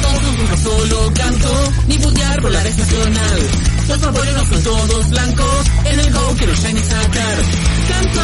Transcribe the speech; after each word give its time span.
todos 0.00 0.22
nunca 0.38 0.56
solo 0.56 1.12
canto, 1.14 1.72
ni 1.88 1.98
putear 1.98 2.40
por 2.42 2.50
la 2.50 2.62
estacional. 2.62 3.40
Los 3.88 4.00
vapores 4.00 4.34
no 4.34 4.46
son 4.46 4.62
todos 4.62 5.10
blancos, 5.10 5.66
en 5.84 6.00
el 6.00 6.12
go 6.12 6.34
quiero 6.38 6.54
shiny 6.54 6.80
sacar. 6.80 7.36
Canto, 7.88 8.22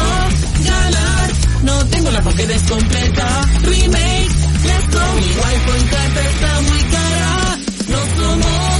ganar, 0.63 1.31
no 1.63 1.85
tengo 1.87 2.11
la 2.11 2.21
Pokédex 2.21 2.63
completa. 2.63 3.45
Remake, 3.63 4.29
let's 4.65 4.87
go, 4.93 5.13
mi 5.15 5.27
wifi 5.27 5.79
en 5.79 5.87
carta 5.87 6.21
está 6.29 6.61
muy 6.61 6.81
cara. 6.83 7.57
No 7.87 7.97
somos 8.17 8.76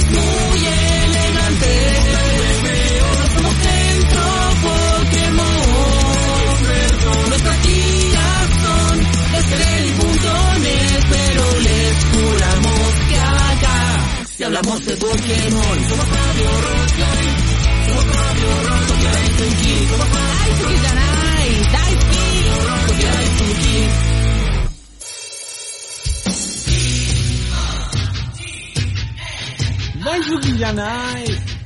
acá, 14.48 14.62
si 14.68 14.78
hablamos 14.78 14.84
de 14.86 14.96
Pokémon, 14.96 15.88
somos 15.88 16.08
Radio 16.08 16.50
Rock, 16.60 16.92
somos 17.86 18.04
Radio 18.16 18.50
Rock, 18.68 18.86
Tokyo 18.88 19.10
Daisuki, 19.10 19.86
somos 19.88 20.08
Radio 20.08 20.68
Janai, 20.82 21.48
Daisuki, 21.72 22.26
Tokyo 22.86 23.08
Daisuki. 23.12 23.78
Daisuki 30.04 30.52
Yanai. 30.58 31.57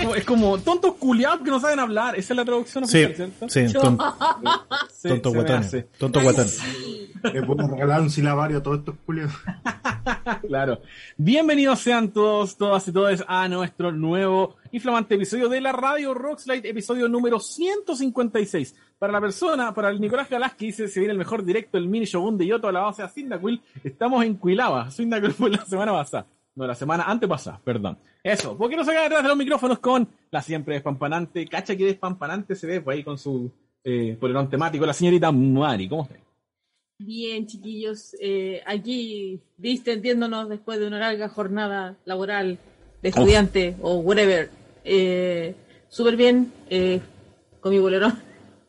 Como- 0.00 0.14
Es 0.14 0.24
como 0.24 0.58
tontos 0.58 0.94
culiados 0.94 1.40
que 1.40 1.50
no 1.50 1.60
saben 1.60 1.78
hablar. 1.80 2.16
Esa 2.18 2.32
es 2.32 2.36
la 2.36 2.44
traducción 2.44 2.86
Sí, 2.86 3.04
oficial, 3.04 3.32
¿cierto? 3.38 3.48
sí, 3.48 3.72
ton- 3.72 3.98
Sí, 4.92 5.20
tonto 5.20 5.52
hace. 5.54 5.82
Tonto 5.98 6.20
guatón. 6.22 6.46
Le 7.32 7.42
puedo 7.42 7.66
regalar 7.68 8.00
un 8.02 8.10
silabario 8.10 8.58
a 8.58 8.62
todos 8.62 8.78
estos 8.80 8.94
culios. 9.06 9.32
Claro. 10.46 10.80
Bienvenidos 11.16 11.80
sean 11.80 12.10
todos, 12.10 12.56
todas 12.58 12.86
y 12.88 12.92
todos 12.92 13.24
a 13.26 13.48
nuestro 13.48 13.90
nuevo 13.92 14.56
y 14.70 14.78
flamante 14.78 15.14
episodio 15.14 15.48
de 15.48 15.60
la 15.62 15.72
Radio 15.72 16.12
Rockslide, 16.12 16.66
episodio 16.68 17.08
número 17.08 17.40
156. 17.40 18.74
Para 18.98 19.12
la 19.12 19.20
persona, 19.20 19.72
para 19.74 19.88
el 19.90 20.00
Nicolás 20.00 20.28
Galás 20.28 20.54
que 20.54 20.66
dice 20.66 20.88
se 20.88 21.00
viene 21.00 21.12
el 21.12 21.18
mejor 21.18 21.44
directo, 21.44 21.78
el 21.78 21.88
mini 21.88 22.04
shogun 22.04 22.36
de 22.36 22.46
Yoto 22.46 22.68
a 22.68 22.72
la 22.72 22.80
base 22.80 23.02
a 23.02 23.08
Cyndaquil, 23.08 23.62
estamos 23.82 24.24
en 24.24 24.34
Cuilaba. 24.34 24.90
Cyndaquil 24.90 25.32
fue 25.32 25.50
la 25.50 25.64
semana 25.64 25.92
pasada. 25.92 26.26
No, 26.56 26.66
la 26.66 26.74
semana 26.74 27.04
antepasada, 27.04 27.60
perdón. 27.64 27.98
Eso, 28.22 28.56
¿por 28.56 28.70
qué 28.70 28.76
no 28.76 28.84
se 28.84 28.92
queda 28.92 29.02
detrás 29.02 29.22
de 29.22 29.28
los 29.28 29.36
micrófonos 29.36 29.78
con 29.80 30.08
la 30.30 30.40
siempre 30.40 30.74
despampanante, 30.74 31.46
cacha 31.46 31.76
que 31.76 31.84
despampanante 31.84 32.54
se 32.54 32.66
ve 32.66 32.80
por 32.80 32.94
ahí 32.94 33.02
con 33.02 33.18
su 33.18 33.50
eh, 33.82 34.16
polerón 34.20 34.48
temático, 34.48 34.86
la 34.86 34.92
señorita 34.92 35.32
Mari, 35.32 35.88
¿cómo 35.88 36.04
está? 36.04 36.16
Bien, 36.98 37.46
chiquillos, 37.46 38.16
eh, 38.20 38.62
aquí 38.66 39.40
distendiéndonos 39.56 40.48
después 40.48 40.78
de 40.78 40.86
una 40.86 41.00
larga 41.00 41.28
jornada 41.28 41.96
laboral 42.04 42.58
de 43.02 43.08
estudiante 43.08 43.76
o 43.82 43.96
whatever. 43.96 44.48
Eh, 44.84 45.56
Súper 45.94 46.16
bien, 46.16 46.52
eh, 46.70 47.00
con 47.60 47.70
mi 47.70 47.78
bolerón. 47.78 48.18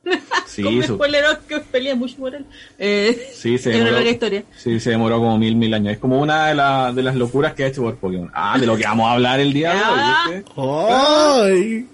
Sí, 0.47 0.63
con 0.63 0.83
su- 0.83 0.97
bolerón 0.97 1.37
que 1.49 1.59
peleé 1.59 1.95
mucho 1.95 2.15
por 2.17 2.33
él. 2.35 2.45
Eh, 2.79 3.31
Sí, 3.33 3.57
se 3.57 3.69
demoró. 3.71 3.91
larga 3.91 4.09
historia. 4.09 4.43
Sí, 4.55 4.79
se 4.79 4.91
demoró 4.91 5.17
como 5.19 5.37
mil, 5.37 5.55
mil 5.55 5.73
años. 5.73 5.93
Es 5.93 5.99
como 5.99 6.19
una 6.21 6.47
de, 6.47 6.55
la- 6.55 6.93
de 6.93 7.03
las 7.03 7.15
locuras 7.15 7.53
que 7.53 7.63
ha 7.65 7.67
hecho 7.67 7.81
por 7.81 7.95
Pokémon. 7.97 8.31
Ah, 8.33 8.57
de 8.57 8.65
lo 8.65 8.77
que 8.77 8.83
vamos 8.83 9.07
a 9.09 9.13
hablar 9.13 9.39
el 9.39 9.51
día 9.51 9.73
de 9.73 9.79
Ah. 9.83 10.25
hoy. 10.55 11.51
¡Ay! 11.51 11.87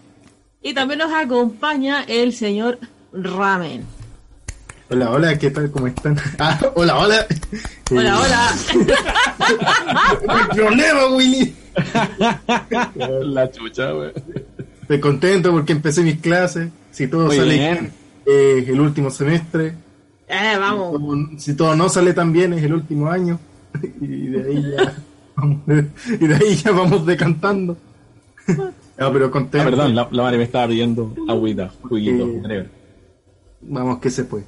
Y 0.62 0.74
también 0.76 1.00
nos 1.00 1.12
acompaña 1.12 2.04
el 2.08 2.34
señor 2.34 2.78
Ramen. 3.14 3.84
Hola, 4.90 5.10
hola, 5.10 5.38
¿qué 5.40 5.50
tal? 5.50 5.72
¿Cómo 5.72 5.88
están? 5.88 6.18
Ah, 6.38 6.60
hola, 6.76 6.98
hola. 7.00 7.26
Hola, 7.90 8.10
Eh, 8.10 8.14
hola. 8.20 8.52
hay 10.28 10.56
problema, 10.56 11.08
Willy. 11.08 11.56
La 13.24 13.50
chucha, 13.52 13.92
güey. 13.92 14.12
Estoy 14.82 15.00
contento 15.00 15.52
porque 15.52 15.72
empecé 15.72 16.02
mis 16.04 16.20
clases. 16.20 16.70
Si 16.92 17.08
todo 17.08 17.28
Muy 17.28 17.38
sale 17.38 17.54
bien. 17.54 17.74
bien, 17.80 17.94
eh, 18.32 18.66
el 18.68 18.80
último 18.80 19.10
semestre. 19.10 19.74
Eh, 20.28 20.56
vamos. 20.60 21.00
Si 21.38 21.54
todo 21.56 21.76
no 21.76 21.90
sale 21.90 22.14
tan 22.14 22.32
bien, 22.32 22.54
es 22.54 22.64
el 22.64 22.74
último 22.74 23.10
año. 23.10 23.40
Y 24.02 24.28
de 24.28 24.44
ahí 24.48 24.64
ya, 24.78 24.94
vamos, 25.36 25.60
y 26.20 26.28
de 26.28 26.36
ahí 26.36 26.56
ya 26.56 26.72
vamos 26.72 27.06
decantando. 27.06 27.78
No, 28.98 29.12
pero 29.14 29.32
contento. 29.32 29.60
Ah, 29.68 29.70
perdón, 29.70 29.96
la, 29.96 30.08
la 30.12 30.24
madre 30.24 30.38
me 30.38 30.44
estaba 30.44 30.68
pidiendo 30.68 31.14
agüita, 31.28 31.72
juguito, 31.82 32.28
Eh. 32.50 32.68
Vamos, 33.62 34.00
que 34.00 34.10
se 34.10 34.24
puede. 34.26 34.44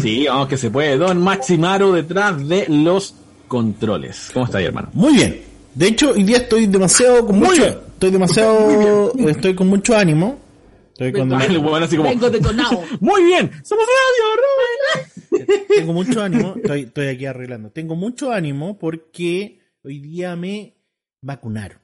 Sí, 0.00 0.26
vamos 0.28 0.48
que 0.48 0.56
se 0.56 0.70
puede. 0.70 0.96
Don 0.96 1.22
Maximaro 1.22 1.92
detrás 1.92 2.46
de 2.48 2.66
los 2.68 3.14
controles. 3.48 4.30
¿Cómo 4.32 4.46
está 4.46 4.58
ahí, 4.58 4.64
hermano? 4.66 4.88
Muy 4.94 5.14
bien. 5.14 5.40
De 5.74 5.88
hecho, 5.88 6.10
hoy 6.12 6.22
día 6.22 6.38
estoy 6.38 6.66
demasiado 6.66 7.26
con 7.26 7.38
Muy 7.38 7.48
mucho, 7.48 7.62
bien. 7.62 7.74
estoy 7.94 8.10
demasiado, 8.10 9.12
estoy 9.18 9.54
con 9.54 9.66
mucho 9.68 9.96
ánimo. 9.96 10.38
Estoy 10.94 11.12
con 11.12 11.32
Ah, 11.32 11.44
el 11.44 11.58
huevón 11.58 11.82
así 11.82 11.96
como, 11.96 12.08
Vengo 12.08 12.30
detonado. 12.30 12.82
muy 13.00 13.24
bien, 13.24 13.50
somos 13.64 13.84
radio, 13.86 15.40
Robert. 15.40 15.66
tengo 15.68 15.92
mucho 15.92 16.22
ánimo, 16.22 16.54
estoy, 16.56 16.80
estoy 16.82 17.06
aquí 17.08 17.26
arreglando. 17.26 17.70
Tengo 17.70 17.96
mucho 17.96 18.30
ánimo 18.32 18.78
porque 18.78 19.58
hoy 19.82 19.98
día 20.00 20.36
me 20.36 20.74
vacunaron. 21.20 21.78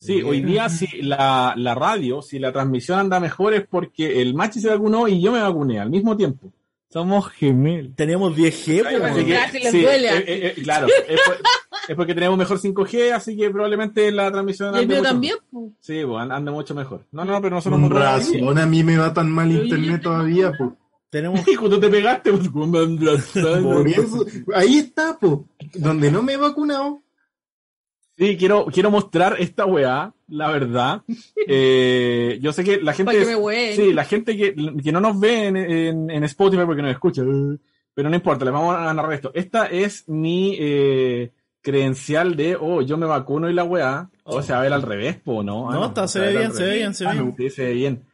Sí, 0.00 0.22
hoy 0.22 0.40
día 0.42 0.68
si 0.68 0.86
la, 1.02 1.54
la 1.56 1.74
radio, 1.74 2.22
si 2.22 2.38
la 2.38 2.52
transmisión 2.52 2.98
anda 2.98 3.18
mejor 3.20 3.54
es 3.54 3.66
porque 3.66 4.20
el 4.22 4.34
Machi 4.34 4.60
se 4.60 4.68
vacunó 4.68 5.08
y 5.08 5.20
yo 5.20 5.32
me 5.32 5.40
vacuné 5.40 5.78
al 5.80 5.90
mismo 5.90 6.16
tiempo. 6.16 6.52
Somos 6.88 7.28
gemelos. 7.30 7.94
Tenemos 7.96 8.36
10G, 8.36 8.84
Ay, 8.86 8.96
po, 8.98 9.04
así 9.04 9.24
que- 9.24 9.32
Casi 9.34 9.58
les 9.58 9.70
sí, 9.72 9.80
duele. 9.82 10.08
eh, 10.08 10.24
eh, 10.26 10.54
eh, 10.56 10.62
claro, 10.62 10.86
es, 10.86 11.20
por- 11.26 11.38
es 11.88 11.94
porque 11.96 12.14
tenemos 12.14 12.36
mejor 12.38 12.58
5G, 12.58 13.12
así 13.12 13.36
que 13.36 13.50
probablemente 13.50 14.10
la 14.12 14.30
transmisión 14.30 14.74
Y 14.74 14.78
el 14.80 14.88
mío 14.88 15.02
también. 15.02 15.34
mejor. 15.52 15.70
po. 15.70 15.72
Sí, 15.80 16.02
pues 16.06 16.22
an- 16.22 16.32
anda 16.32 16.52
mucho 16.52 16.74
mejor. 16.74 17.06
No, 17.12 17.24
no, 17.24 17.40
pero 17.40 17.56
nosotros 17.56 17.80
Con 17.80 17.88
no 17.90 17.98
razón, 17.98 18.58
a 18.58 18.66
mí 18.66 18.82
me 18.84 18.96
va 18.98 19.12
tan 19.12 19.30
mal 19.30 19.50
internet 19.52 20.02
todavía, 20.02 20.52
pues. 20.56 20.70
tenemos 21.10 21.40
Hijo, 21.48 21.68
tú 21.70 21.78
te 21.80 21.88
pegaste, 21.88 22.32
pues, 22.32 22.50
ahí 24.54 24.78
está, 24.78 25.16
pues. 25.20 25.40
Donde 25.74 26.10
no 26.10 26.22
me 26.22 26.34
he 26.34 26.36
vacunado, 26.36 27.02
Sí, 28.18 28.38
quiero, 28.38 28.64
quiero 28.72 28.90
mostrar 28.90 29.36
esta 29.40 29.66
weá, 29.66 30.14
la 30.28 30.50
verdad. 30.50 31.02
Eh, 31.48 32.38
yo 32.42 32.52
sé 32.52 32.64
que 32.64 32.80
la 32.80 32.92
gente. 32.92 33.12
Que 33.12 33.36
me 33.36 33.72
sí, 33.76 33.92
la 33.92 34.04
gente 34.04 34.36
que, 34.36 34.52
que 34.82 34.90
no 34.90 35.00
nos 35.00 35.20
ve 35.20 35.46
en, 35.46 35.56
en, 35.56 36.10
en 36.10 36.24
Spotify 36.24 36.62
porque 36.66 36.82
nos 36.82 36.90
escucha, 36.90 37.22
eh, 37.22 37.56
pero 37.94 38.08
no 38.10 38.16
importa, 38.16 38.44
les 38.44 38.52
vamos 38.52 38.74
a 38.74 38.92
narrar 38.92 39.12
esto. 39.12 39.30
Esta 39.32 39.66
es 39.66 40.08
mi 40.08 40.56
eh, 40.58 41.30
credencial 41.70 42.36
de, 42.36 42.54
oh, 42.54 42.80
yo 42.80 42.96
me 42.96 43.06
vacuno 43.06 43.50
y 43.50 43.52
la 43.52 43.64
weá. 43.64 44.08
O 44.22 44.40
sea, 44.40 44.58
a 44.58 44.62
ver 44.62 44.72
al 44.72 44.82
revés, 44.82 45.16
po, 45.16 45.42
¿no? 45.42 45.68
Ah, 45.68 45.74
No, 45.74 45.86
está, 45.86 46.06
se 46.06 46.20
ve 46.20 46.30
bien, 46.36 46.52
se 46.52 46.62
ve 46.64 46.74
bien, 46.76 46.94
se 46.94 47.04
ve 47.04 47.10
Ah, 47.10 47.12
bien. 47.36 47.50
se 47.50 47.64
ve 47.64 47.72
bien. 47.74 48.04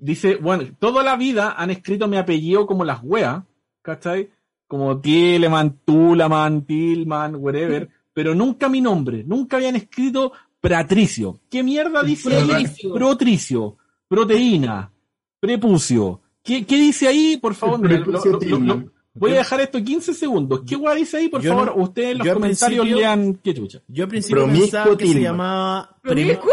Dice, 0.00 0.34
bueno, 0.36 0.64
toda 0.80 1.04
la 1.04 1.14
vida 1.16 1.54
han 1.56 1.70
escrito 1.70 2.08
mi 2.08 2.16
apellido 2.16 2.66
como 2.66 2.84
las 2.84 2.98
weas, 3.04 3.44
¿cachai? 3.80 4.28
Como 4.66 4.98
Tieleman, 5.00 5.78
Tulaman, 5.84 6.62
Tilman, 6.62 7.36
whatever, 7.36 7.88
pero 8.12 8.34
nunca 8.34 8.68
mi 8.68 8.80
nombre, 8.80 9.22
nunca 9.24 9.56
habían 9.56 9.76
escrito 9.76 10.32
Pratricio. 10.60 11.38
¿Qué 11.48 11.62
mierda 11.62 12.02
dice 12.02 12.34
ahí? 12.36 12.44
Protricio. 12.44 12.92
Protricio, 12.94 13.76
proteína, 14.08 14.90
prepucio. 15.38 16.20
¿Qué, 16.42 16.66
qué 16.66 16.74
dice 16.76 17.06
ahí? 17.06 17.36
Por 17.40 17.54
favor, 17.54 17.78
mira, 17.80 17.98
lo- 18.00 18.58
lo- 18.58 18.84
Tillman. 19.16 19.30
voy 19.30 19.32
a 19.32 19.38
dejar 19.38 19.60
esto 19.60 19.82
15 19.82 20.14
segundos. 20.14 20.62
¿Qué 20.66 20.76
wea 20.76 20.94
dice 20.94 21.16
ahí? 21.16 21.28
Por 21.28 21.40
Yo 21.42 21.50
favor, 21.50 21.76
no- 21.76 21.82
ustedes 21.82 22.12
en 22.12 22.18
los 22.18 22.28
comentarios 22.28 22.86
lean 22.86 23.34
qué 23.42 23.54
chucha. 23.54 23.80
Yo 23.88 24.04
al 24.04 24.10
principio 24.10 24.46
pensaba 24.46 24.96
que 24.96 25.06
se 25.08 25.20
llamaba 25.20 25.96
Promiscuo. 26.02 26.50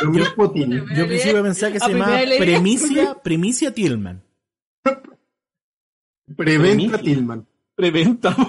Promiscuo 0.00 0.50
Tilman. 0.50 0.84
yo 0.94 1.02
al 1.02 1.08
principio 1.08 1.42
pensaba 1.42 1.72
que 1.72 1.80
se 1.80 1.88
llamaba. 1.92 2.18
Premicia, 2.38 3.14
Premicia 3.22 3.72
Tillman. 3.74 4.22
Preventa 6.36 6.98
Tilman. 6.98 7.46
Preventa. 7.74 8.36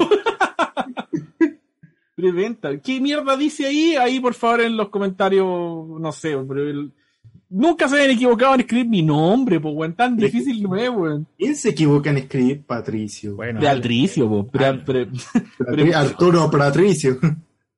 Preventa. 2.16 2.78
¿Qué 2.80 3.02
mierda 3.02 3.36
dice 3.36 3.66
ahí? 3.66 3.96
Ahí, 3.96 4.20
por 4.20 4.34
favor, 4.34 4.62
en 4.62 4.78
los 4.78 4.90
comentarios, 4.90 5.46
no 5.46 6.12
sé, 6.12 6.38
pero 6.48 6.70
el- 6.70 6.92
nunca 7.54 7.88
se 7.88 7.98
hayan 7.98 8.12
equivocado 8.12 8.56
en 8.56 8.62
escribir 8.62 8.88
mi 8.90 9.02
nombre, 9.02 9.60
pues, 9.60 9.74
weón. 9.76 9.94
Tan 9.94 10.18
difícil 10.18 10.62
no 10.64 10.76
es, 10.76 10.90
weón. 10.90 11.28
¿Quién 11.38 11.56
se 11.56 11.70
equivoca 11.70 12.10
en 12.10 12.18
escribir 12.18 12.64
Patricio? 12.66 13.36
Bueno, 13.36 13.60
De 13.62 13.68
Altricio, 13.68 14.28
Patri- 14.52 15.10
Arturo 15.96 16.50
Patricio. 16.52 17.18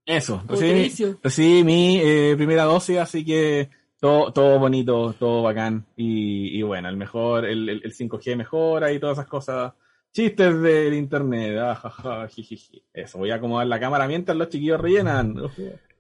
eso. 0.06 0.44
Recibí, 0.48 0.72
Patricio. 0.72 1.20
recibí 1.22 1.64
mi 1.64 2.00
eh, 2.02 2.34
primera 2.38 2.64
dosis, 2.64 2.98
así 2.98 3.24
que 3.26 3.70
todo, 4.00 4.32
todo 4.32 4.60
bonito, 4.60 5.14
todo 5.20 5.44
bacán. 5.44 5.86
Y, 5.96 6.58
y 6.58 6.62
bueno, 6.62 6.90
el 6.90 6.98
mejor, 6.98 7.46
el, 7.46 7.68
el, 7.70 7.82
el 7.84 7.94
5G 7.94 8.36
mejora 8.36 8.92
y 8.92 9.00
todas 9.00 9.18
esas 9.18 9.28
cosas. 9.28 9.74
Chistes 10.14 10.62
del 10.62 10.94
internet, 10.94 11.58
ah, 11.60 11.76
ja. 11.76 12.28
Eso, 12.94 13.18
voy 13.18 13.32
a 13.32 13.36
acomodar 13.36 13.68
la 13.68 13.78
cámara 13.82 14.08
mientras 14.08 14.38
los 14.38 14.48
chiquillos 14.48 14.80
rellenan. 14.80 15.36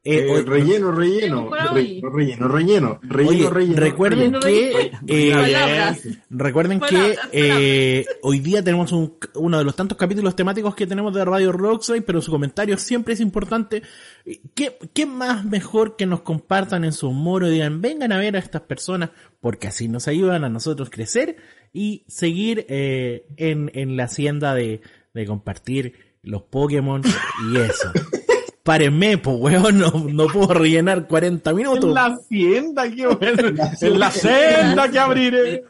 Eh, 0.07 0.19
Eh, 0.19 0.29
hoy- 0.31 0.43
relleno, 0.43 0.91
relleno, 0.91 1.49
relleno, 1.49 2.09
relleno, 2.11 2.47
relleno, 2.47 2.99
relleno, 3.01 3.29
Oye, 3.29 3.49
relleno, 3.49 3.75
recuerden 3.81 4.33
relleno. 4.33 4.39
que 4.39 4.91
eh, 5.07 5.31
Palabras. 5.33 6.01
recuerden 6.29 6.79
que 6.79 6.85
Palabras, 6.95 7.29
eh, 7.31 8.05
hoy 8.21 8.37
día 8.39 8.63
tenemos 8.63 8.91
un- 8.91 9.15
uno 9.33 9.57
de 9.57 9.63
los 9.63 9.75
tantos 9.75 9.97
capítulos 9.97 10.35
temáticos 10.35 10.75
que 10.75 10.85
tenemos 10.85 11.11
de 11.15 11.25
Radio 11.25 11.51
Rockside, 11.51 12.03
pero 12.03 12.21
su 12.21 12.29
comentario 12.29 12.77
siempre 12.77 13.15
es 13.15 13.19
importante. 13.19 13.81
¿Qué, 14.53 14.77
qué 14.93 15.07
más 15.07 15.43
mejor 15.43 15.95
que 15.95 16.05
nos 16.05 16.21
compartan 16.21 16.83
en 16.85 16.93
su 16.93 17.11
muro 17.11 17.47
y 17.47 17.53
digan, 17.53 17.81
vengan 17.81 18.11
a 18.11 18.19
ver 18.19 18.35
a 18.35 18.39
estas 18.39 18.61
personas, 18.61 19.09
porque 19.41 19.67
así 19.67 19.87
nos 19.87 20.07
ayudan 20.07 20.43
a 20.43 20.49
nosotros 20.49 20.91
crecer 20.91 21.37
y 21.73 22.03
seguir 22.07 22.67
eh, 22.69 23.25
en, 23.37 23.71
en 23.73 23.97
la 23.97 24.03
hacienda 24.03 24.53
de, 24.53 24.81
de 25.15 25.25
compartir 25.25 25.93
los 26.21 26.43
Pokémon 26.43 27.01
y 27.51 27.57
eso. 27.57 27.91
Párenme, 28.65 29.19
pues 29.19 29.37
weón, 29.39 29.77
no, 29.77 29.91
no 29.91 30.25
puedo 30.25 30.55
rellenar 30.55 31.05
40 31.05 31.53
minutos. 31.53 31.83
En 31.83 31.93
la 31.93 32.05
hacienda, 32.05 32.89
qué 32.89 33.05
bueno. 33.05 33.63
En 33.79 33.99
la 33.99 34.09
senda 34.09 34.89
que 34.89 34.97
abriré. 34.97 35.63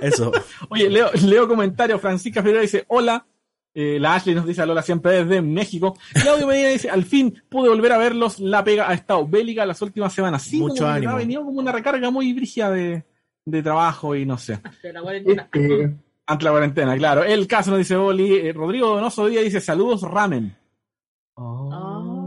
Eso. 0.00 0.32
Oye, 0.70 0.88
leo, 0.88 1.10
leo 1.26 1.46
comentarios. 1.46 2.00
Francisca 2.00 2.40
Ferreira 2.40 2.62
dice, 2.62 2.86
hola. 2.88 3.26
Eh, 3.74 3.98
la 4.00 4.14
Ashley 4.14 4.34
nos 4.34 4.46
dice, 4.46 4.64
Lola 4.64 4.80
siempre 4.80 5.22
desde 5.22 5.42
México. 5.42 5.94
Claudio 6.14 6.46
Medina 6.46 6.70
dice, 6.70 6.88
al 6.88 7.04
fin 7.04 7.42
pude 7.50 7.68
volver 7.68 7.92
a 7.92 7.98
verlos. 7.98 8.40
La 8.40 8.64
pega 8.64 8.88
ha 8.88 8.94
estado 8.94 9.28
bélica 9.28 9.66
las 9.66 9.82
últimas 9.82 10.14
semanas. 10.14 10.42
Sí, 10.42 10.58
Mucho 10.58 10.84
como 10.84 10.86
que 10.86 10.96
ánimo. 10.96 11.12
Ha 11.12 11.16
venido 11.16 11.44
como 11.44 11.60
una 11.60 11.70
recarga 11.70 12.10
muy 12.10 12.32
brígida 12.32 12.70
de, 12.70 13.04
de 13.44 13.62
trabajo 13.62 14.16
y 14.16 14.24
no 14.24 14.38
sé. 14.38 14.54
Hasta 14.54 14.90
la 14.90 15.02
cuarentena. 15.02 15.50
Este, 15.52 15.96
Ante 16.24 16.44
la 16.46 16.50
cuarentena, 16.50 16.96
claro. 16.96 17.24
El 17.24 17.46
caso 17.46 17.72
nos 17.72 17.78
dice 17.80 17.94
Oli. 17.94 18.36
Eh, 18.36 18.54
Rodrigo 18.54 18.88
Donoso 18.88 19.26
Díaz 19.26 19.44
dice, 19.44 19.60
saludos 19.60 20.00
ramen. 20.00 20.56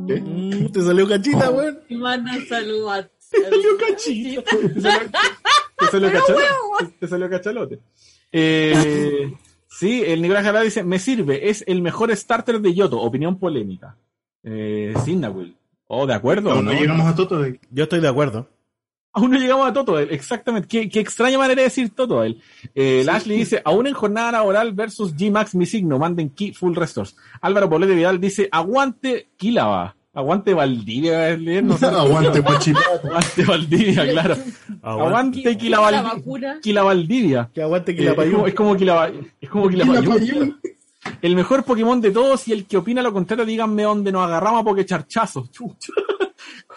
¿Qué? 0.07 0.19
Mm, 0.21 0.71
te 0.71 0.81
salió 0.81 1.07
cachita, 1.07 1.49
weón. 1.51 1.79
Y 1.89 1.95
manda 1.97 2.35
un 2.35 2.45
saludo 2.45 2.91
a... 2.91 3.03
Te 3.33 3.41
salió 3.49 3.69
cachito. 3.79 4.43
Te 4.43 4.81
salió, 4.81 5.09
te 5.79 5.87
salió 5.87 6.11
cachalote. 6.11 6.95
Te 6.99 7.07
salió 7.07 7.29
cachalote. 7.29 7.79
Eh, 8.31 9.33
sí, 9.67 10.03
el 10.05 10.21
Nicolás 10.21 10.43
Jara 10.43 10.61
dice, 10.61 10.83
me 10.83 10.99
sirve, 10.99 11.49
es 11.49 11.63
el 11.67 11.81
mejor 11.81 12.15
starter 12.15 12.59
de 12.59 12.73
Yoto, 12.73 12.99
opinión 13.01 13.39
polémica. 13.39 13.97
Eh, 14.43 14.93
Cyndaquil. 15.03 15.55
Oh, 15.87 16.05
de 16.05 16.13
acuerdo. 16.13 16.51
aún 16.51 16.65
¿no? 16.65 16.73
no 16.73 16.79
llegamos 16.79 17.07
a 17.07 17.15
Toto. 17.15 17.39
de- 17.39 17.59
Yo 17.71 17.83
estoy 17.83 18.01
de 18.01 18.07
acuerdo. 18.07 18.49
Aún 19.15 19.29
no 19.31 19.37
llegamos 19.37 19.67
a 19.67 19.73
Toto, 19.73 19.99
exactamente. 19.99 20.67
Qué, 20.67 20.89
qué 20.89 20.99
extraña 20.99 21.37
manera 21.37 21.61
de 21.61 21.65
decir 21.65 21.91
Toto. 21.93 22.23
él. 22.23 22.41
Eh, 22.73 23.01
el 23.01 23.09
Ashley 23.09 23.37
dice, 23.37 23.61
aún 23.63 23.85
en 23.87 23.93
jornada 23.93 24.31
laboral 24.31 24.71
versus 24.73 25.15
G-Max 25.15 25.53
mi 25.55 25.65
signo, 25.67 25.99
manden 25.99 26.29
key 26.31 26.51
full 26.53 26.75
restores. 26.75 27.15
Álvaro 27.41 27.69
Polete 27.69 27.93
Vidal 27.93 28.19
dice, 28.19 28.49
aguante 28.51 29.27
Quilaba. 29.37 29.95
Aguante 30.15 30.53
Valdivia, 30.53 31.29
es 31.29 31.39
leer, 31.39 31.63
no 31.63 31.75
sé. 31.77 31.85
Aguante, 31.87 32.39
guachipato. 32.39 33.07
Aguante 33.07 33.43
Valdivia, 33.45 34.11
claro. 34.11 34.35
Aguante 34.81 35.57
Quila, 35.57 35.77
La 35.79 35.91
Valdi- 35.91 36.03
vacuna. 36.03 36.59
Quila 36.61 36.83
Valdivia. 36.83 37.49
Que 37.53 37.61
aguante 37.61 37.91
Eh, 37.91 38.09
es 38.17 38.31
como, 38.31 38.47
es 38.47 38.53
como 38.53 38.75
Quila, 38.75 39.11
es 39.41 39.49
como 39.49 39.69
Quila 39.69 39.85
Payún. 39.85 40.59
El 41.21 41.35
mejor 41.35 41.63
Pokémon 41.63 41.99
de 41.99 42.11
todos 42.11 42.47
y 42.47 42.53
el 42.53 42.65
que 42.65 42.77
opina 42.77 43.01
lo 43.01 43.11
contrario, 43.11 43.45
díganme 43.45 43.83
dónde 43.83 44.11
nos 44.11 44.25
agarramos 44.25 44.61
a 44.61 44.63
Pokecharchazo. 44.63 45.47
Chucha. 45.51 45.91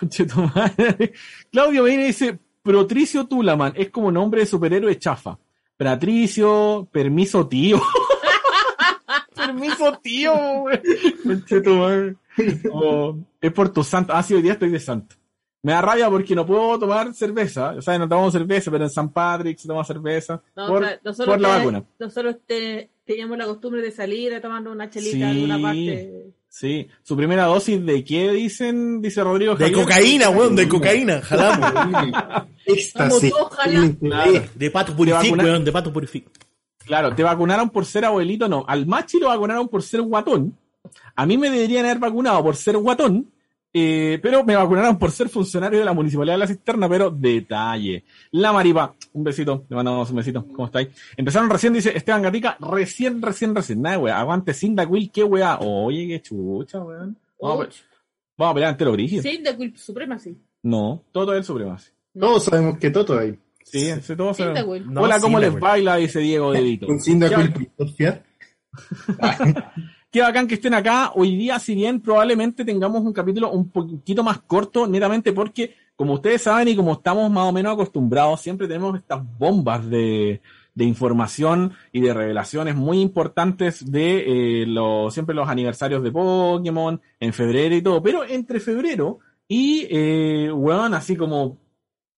Claudio 1.53 1.83
Medina 1.85 2.05
dice, 2.05 2.39
Protricio 2.63 3.27
Tulaman, 3.27 3.73
es 3.77 3.91
como 3.91 4.11
nombre 4.11 4.41
de 4.41 4.47
superhéroe 4.47 4.99
chafa. 4.99 5.39
Patricio, 5.77 6.89
permiso 6.91 7.47
tío. 7.49 7.81
permiso 9.35 9.99
tío, 10.03 10.35
güey. 10.61 12.17
Oh, 12.73 13.17
es 13.41 13.53
por 13.53 13.69
tu 13.73 13.85
santo. 13.85 14.13
Ah, 14.15 14.23
sí, 14.23 14.35
hoy 14.35 14.43
día 14.43 14.53
estoy 14.55 14.71
de 14.71 14.81
santo. 14.81 15.17
Me 15.63 15.73
da 15.73 15.83
rabia 15.83 16.09
porque 16.09 16.35
no 16.35 16.47
puedo 16.47 16.79
tomar 16.79 17.13
cerveza. 17.13 17.71
O 17.77 17.83
sea, 17.83 17.99
no 17.99 18.09
tomamos 18.09 18.33
cerveza, 18.33 18.71
pero 18.71 18.85
en 18.85 18.91
San 18.91 19.11
Patrick 19.13 19.59
se 19.59 19.67
toma 19.67 19.85
cerveza. 19.85 20.41
No, 20.55 20.69
por, 20.69 20.83
o 20.83 20.87
sea, 20.87 21.01
nosotros 21.05 21.35
por 21.35 21.41
la 21.41 21.49
te- 21.49 21.59
vacuna. 21.59 21.85
Nosotros 21.99 22.37
te- 22.47 22.91
teníamos 23.05 23.37
la 23.39 23.47
costumbre 23.47 23.83
de 23.83 23.91
salir 23.91 24.35
a 24.35 24.41
tomar 24.41 24.67
una 24.69 24.89
chelita 24.91 25.17
Sí. 25.17 25.23
en 25.23 25.29
alguna 25.29 25.61
parte. 25.61 26.13
Sí, 26.59 26.89
su 27.03 27.15
primera 27.19 27.45
dosis 27.45 27.85
de 27.85 28.03
qué 28.03 28.33
dicen, 28.33 29.03
dice 29.03 29.23
Rodrigo 29.23 29.57
De 29.57 29.67
Javier? 29.67 29.85
cocaína, 29.85 30.31
weón, 30.31 30.57
de 30.57 30.67
cocaína. 30.67 31.21
Jalamos. 31.21 31.71
Éxtasis. 32.65 33.31
LSD. 33.67 34.55
De 34.55 34.71
pato 34.71 34.97
purific, 34.97 35.37
weón, 35.37 35.67
de 35.67 35.71
pato 35.71 35.93
purific. 35.93 36.27
Claro, 36.87 37.15
te 37.15 37.23
vacunaron 37.23 37.69
por 37.69 37.85
ser 37.85 38.07
abuelito, 38.07 38.49
no. 38.49 38.65
Al 38.67 38.87
machi 38.87 39.19
lo 39.19 39.29
vacunaron 39.29 39.69
por 39.69 39.83
ser 39.83 40.01
guatón. 40.01 40.57
A 41.15 41.27
mí 41.27 41.37
me 41.37 41.51
deberían 41.51 41.85
haber 41.85 41.99
vacunado 41.99 42.43
por 42.43 42.57
ser 42.57 42.79
guatón, 42.79 43.31
eh, 43.79 44.19
pero 44.23 44.43
me 44.43 44.57
vacunaron 44.57 44.99
por 44.99 45.11
ser 45.11 45.29
funcionario 45.29 45.79
de 45.79 45.85
la 45.85 45.93
Municipalidad 45.93 46.35
de 46.35 46.39
la 46.39 46.47
Cisterna, 46.47 46.89
pero 46.89 47.11
detalle. 47.11 48.05
La 48.31 48.51
Maripa, 48.53 48.95
un 49.13 49.23
besito, 49.25 49.67
le 49.69 49.77
mandamos 49.77 50.09
un 50.11 50.17
besito, 50.17 50.47
¿cómo 50.47 50.67
estáis? 50.67 50.89
Empezaron 51.17 51.51
recién, 51.51 51.75
dice 51.75 51.97
Esteban 51.97 52.23
Gatica, 52.23 52.57
recién, 52.61 53.21
recién, 53.21 53.55
recién. 53.55 53.83
Nada, 53.83 53.99
weá, 53.99 54.19
aguante 54.19 54.55
Sindacuil, 54.55 55.11
qué 55.11 55.25
weá. 55.25 55.59
Oye, 55.61 56.07
qué 56.09 56.23
chucha, 56.23 56.81
weón. 56.83 57.19
Vamos, 57.41 57.67
a, 57.67 57.69
pe- 57.69 57.75
vamos 58.39 58.51
a 58.51 58.55
pelear 58.55 58.71
ante 58.71 58.85
los 58.87 58.93
brígidos. 58.95 59.23
Sí, 59.25 59.37
de 59.43 59.57
Quill 59.57 59.77
Supremacy. 59.77 60.39
No, 60.63 61.05
todo 61.13 61.33
es 61.35 61.39
el 61.41 61.45
supremacia. 61.45 61.93
Todos 62.19 62.45
sabemos 62.45 62.79
que 62.79 62.91
Toto 62.91 63.19
hay. 63.19 63.39
Sí, 63.63 63.89
ese 63.89 64.17
todo 64.17 64.33
se- 64.33 64.45
Cyndaquil. 64.45 64.91
No, 64.93 65.03
Hola, 65.03 65.21
¿cómo 65.21 65.39
les 65.39 65.53
baila? 65.59 65.97
Dice 65.97 66.21
Diego 66.21 66.53
Dedito. 66.53 66.87
Un 66.87 66.99
Pistol 67.53 67.93
Qué 70.17 70.23
bacán 70.23 70.47
que 70.47 70.55
estén 70.55 70.73
acá. 70.73 71.13
Hoy 71.15 71.37
día, 71.37 71.59
si 71.59 71.75
bien 71.75 72.01
probablemente 72.01 72.65
tengamos 72.65 73.03
un 73.03 73.13
capítulo 73.13 73.51
un 73.51 73.69
poquito 73.69 74.25
más 74.25 74.39
corto, 74.39 74.87
netamente 74.87 75.35
porque, 75.35 75.75
como 75.95 76.15
ustedes 76.15 76.41
saben 76.41 76.69
y 76.69 76.75
como 76.75 76.95
estamos 76.95 77.31
más 77.31 77.45
o 77.45 77.53
menos 77.53 77.75
acostumbrados, 77.75 78.41
siempre 78.41 78.67
tenemos 78.67 78.97
estas 78.97 79.21
bombas 79.39 79.87
de, 79.91 80.41
de 80.75 80.85
información 80.87 81.75
y 81.93 82.01
de 82.01 82.15
revelaciones 82.15 82.75
muy 82.75 83.03
importantes 83.03 83.93
de 83.93 84.63
eh, 84.63 84.67
los, 84.67 85.13
siempre 85.13 85.35
los 85.35 85.51
aniversarios 85.51 86.03
de 86.03 86.11
Pokémon, 86.11 86.99
en 87.21 87.33
febrero 87.35 87.77
y 87.77 87.83
todo. 87.83 88.03
Pero 88.03 88.25
entre 88.25 88.59
febrero 88.59 89.19
y, 89.47 89.87
eh, 89.91 90.51
weón, 90.51 90.95
así 90.95 91.15
como 91.15 91.59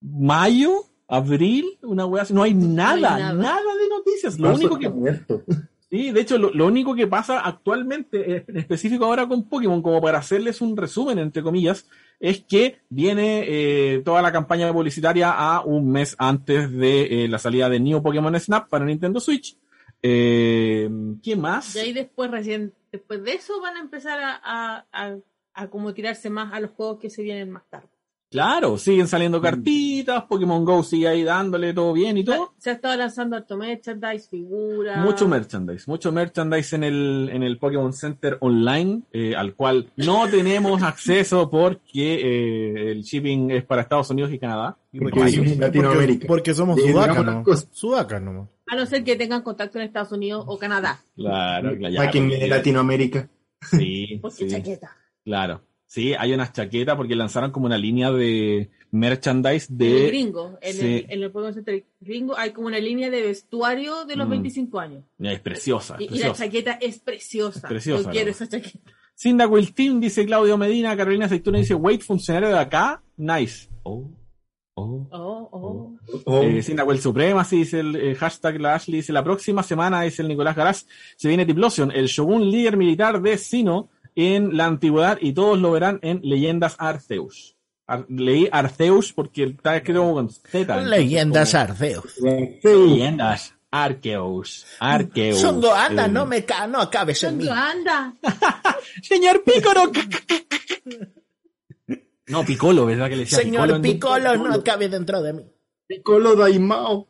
mayo, 0.00 0.84
abril, 1.08 1.64
una 1.82 2.06
weá 2.06 2.22
así, 2.22 2.32
no 2.32 2.44
hay 2.44 2.54
nada, 2.54 3.18
nada. 3.18 3.32
nada 3.32 3.74
de 3.74 3.88
noticias. 3.88 4.38
Lo 4.38 4.54
único 4.54 4.78
que 4.78 4.88
muerto. 4.88 5.42
Sí, 5.90 6.10
de 6.10 6.20
hecho, 6.20 6.36
lo, 6.36 6.66
único 6.66 6.94
que 6.94 7.06
pasa 7.06 7.40
actualmente, 7.40 8.36
eh, 8.36 8.44
en 8.46 8.58
específico 8.58 9.06
ahora 9.06 9.26
con 9.26 9.48
Pokémon, 9.48 9.80
como 9.80 10.02
para 10.02 10.18
hacerles 10.18 10.60
un 10.60 10.76
resumen, 10.76 11.18
entre 11.18 11.42
comillas, 11.42 11.88
es 12.20 12.42
que 12.44 12.80
viene 12.90 13.44
eh, 13.46 14.02
toda 14.04 14.20
la 14.20 14.32
campaña 14.32 14.70
publicitaria 14.72 15.30
a 15.30 15.62
un 15.62 15.90
mes 15.90 16.14
antes 16.18 16.70
de 16.70 17.24
eh, 17.24 17.28
la 17.28 17.38
salida 17.38 17.68
de 17.68 17.80
New 17.80 18.02
Pokémon 18.02 18.38
Snap 18.38 18.68
para 18.68 18.84
Nintendo 18.84 19.18
Switch. 19.18 19.56
Eh, 20.02 20.90
¿Qué 21.22 21.36
más? 21.36 21.74
Y 21.76 21.78
ahí 21.78 21.92
después, 21.92 22.30
recién, 22.30 22.74
después 22.92 23.22
de 23.24 23.32
eso, 23.32 23.60
van 23.60 23.76
a 23.76 23.80
empezar 23.80 24.18
a, 24.20 24.86
a 25.54 25.68
como 25.70 25.94
tirarse 25.94 26.28
más 26.28 26.52
a 26.52 26.60
los 26.60 26.70
juegos 26.72 26.98
que 27.00 27.10
se 27.10 27.22
vienen 27.22 27.50
más 27.50 27.68
tarde. 27.68 27.88
Claro, 28.30 28.76
siguen 28.76 29.08
saliendo 29.08 29.40
cartitas, 29.40 30.24
Pokémon 30.24 30.62
Go 30.62 30.82
sigue 30.82 31.08
ahí 31.08 31.22
dándole 31.24 31.72
todo 31.72 31.94
bien 31.94 32.18
y 32.18 32.24
todo. 32.24 32.52
Se 32.58 32.68
ha 32.68 32.72
estado 32.74 32.94
lanzando 32.96 33.36
harto 33.36 33.56
merchandise, 33.56 34.28
figuras. 34.28 34.98
Mucho 34.98 35.26
merchandise, 35.26 35.84
mucho 35.86 36.12
merchandise 36.12 36.76
en 36.76 36.84
el, 36.84 37.30
en 37.32 37.42
el 37.42 37.56
Pokémon 37.58 37.92
Center 37.94 38.36
online, 38.40 39.00
eh, 39.12 39.34
al 39.34 39.54
cual 39.54 39.90
no 39.96 40.26
tenemos 40.30 40.82
acceso 40.82 41.48
porque 41.48 42.14
eh, 42.16 42.90
el 42.92 43.02
shipping 43.02 43.50
es 43.50 43.64
para 43.64 43.80
Estados 43.80 44.10
Unidos 44.10 44.30
y 44.30 44.38
Canadá. 44.38 44.76
Porque 44.98 45.20
en 45.20 45.60
Latinoamérica. 45.60 46.26
Porque, 46.26 46.26
porque 46.26 46.54
somos 46.54 46.76
digamos 46.76 47.24
las 47.24 47.34
¿no? 47.36 47.42
cosas. 47.42 47.68
Sudacas 47.72 48.20
nomás. 48.20 48.48
A 48.66 48.76
no 48.76 48.84
ser 48.84 49.04
que 49.04 49.16
tengan 49.16 49.40
contacto 49.40 49.78
en 49.78 49.84
Estados 49.86 50.12
Unidos 50.12 50.44
o 50.46 50.58
Canadá. 50.58 51.00
Claro, 51.16 51.74
claro. 51.78 51.94
porque- 52.12 52.20
de 52.20 52.48
Latinoamérica. 52.48 53.28
Sí, 53.70 54.18
Porque 54.20 54.36
sí, 54.36 54.48
chaqueta. 54.48 54.90
claro. 55.24 55.62
Sí, 55.90 56.12
hay 56.12 56.34
unas 56.34 56.52
chaquetas 56.52 56.96
porque 56.96 57.16
lanzaron 57.16 57.50
como 57.50 57.64
una 57.64 57.78
línea 57.78 58.12
de 58.12 58.68
merchandise 58.90 59.68
En 59.72 59.80
el 59.82 59.92
de... 60.02 60.06
gringo, 60.08 60.58
en, 60.60 60.72
sí. 60.74 60.80
el, 60.86 61.06
en 61.08 61.22
el 61.22 61.30
Pokémon 61.32 61.54
Center 61.54 61.86
gringo, 61.98 62.36
hay 62.36 62.50
como 62.52 62.66
una 62.66 62.78
línea 62.78 63.08
de 63.08 63.22
vestuario 63.22 64.04
de 64.04 64.14
los 64.16 64.26
Mm. 64.26 64.30
25 64.30 64.80
años. 64.80 65.04
Es 65.18 65.40
preciosa, 65.40 65.96
es 65.98 66.10
Y, 66.12 66.14
y 66.16 66.18
la 66.18 66.32
chaqueta 66.34 66.72
es 66.72 66.98
preciosa. 66.98 67.60
Es 67.60 67.64
preciosa, 67.64 68.02
Yo 68.04 68.10
quiero 68.10 68.30
esa 68.30 68.46
chaqueta. 68.46 68.78
Cyndaquil 69.18 69.72
Team, 69.74 69.98
dice 69.98 70.26
Claudio 70.26 70.58
Medina, 70.58 70.94
Carolina 70.96 71.24
Aceituna 71.24 71.58
dice, 71.58 71.74
wait, 71.74 72.02
funcionario 72.02 72.50
de 72.50 72.58
acá, 72.58 73.02
nice. 73.16 73.68
Oh, 73.82 74.10
oh. 74.74 75.08
Oh, 75.10 75.48
oh. 75.50 75.94
Oh, 76.26 76.42
Eh, 76.42 76.62
Cyndaquil 76.62 77.00
Supremacy, 77.00 77.56
dice 77.56 77.80
el 77.80 77.96
eh, 77.96 78.14
hashtag 78.14 78.60
la 78.60 78.74
Ashley, 78.74 78.98
dice 78.98 79.12
la 79.12 79.24
próxima 79.24 79.62
semana, 79.62 80.02
dice 80.02 80.20
el 80.22 80.28
Nicolás 80.28 80.54
Garaz, 80.54 80.86
se 81.16 81.28
viene 81.28 81.44
Diplosion, 81.46 81.90
el 81.90 82.06
shogun 82.06 82.48
líder 82.50 82.76
militar 82.76 83.20
de 83.22 83.38
Sino 83.38 83.88
en 84.18 84.56
la 84.56 84.66
antigüedad 84.66 85.18
y 85.20 85.32
todos 85.32 85.58
lo 85.58 85.70
verán 85.72 86.00
en 86.02 86.20
Leyendas 86.24 86.74
Arceus. 86.78 87.56
Ar- 87.86 88.04
leí 88.08 88.48
Arceus 88.52 89.12
porque 89.12 89.44
está 89.44 89.76
escrito 89.76 90.00
como 90.00 90.14
con 90.14 90.28
Z. 90.30 90.76
Leyendas 90.82 91.52
como- 91.52 91.62
Arceus. 91.62 92.14
Leyendas 92.62 93.54
Arceus. 93.70 94.66
Arceus. 94.80 95.40
Songo, 95.40 95.72
anda, 95.72 96.06
Eh, 96.06 96.08
no 96.08 96.26
me 96.26 96.44
ca 96.44 96.66
no 96.66 96.80
acabes 96.80 97.22
en 97.22 97.36
mí. 97.38 97.44
¿Dónde 97.44 97.60
anda? 97.60 98.14
Señor 99.02 99.42
Pícoro. 99.44 99.90
No, 102.26 102.44
Piccolo, 102.44 102.84
¿verdad 102.86 103.08
que 103.08 103.16
le 103.16 103.24
decía 103.24 103.38
Señor 103.38 103.80
Piccolo 103.80 104.36
no 104.36 104.62
cabe 104.62 104.88
dentro 104.88 105.22
de 105.22 105.32
mí. 105.32 105.46
Piccolo 105.86 106.34
Daimao. 106.36 107.08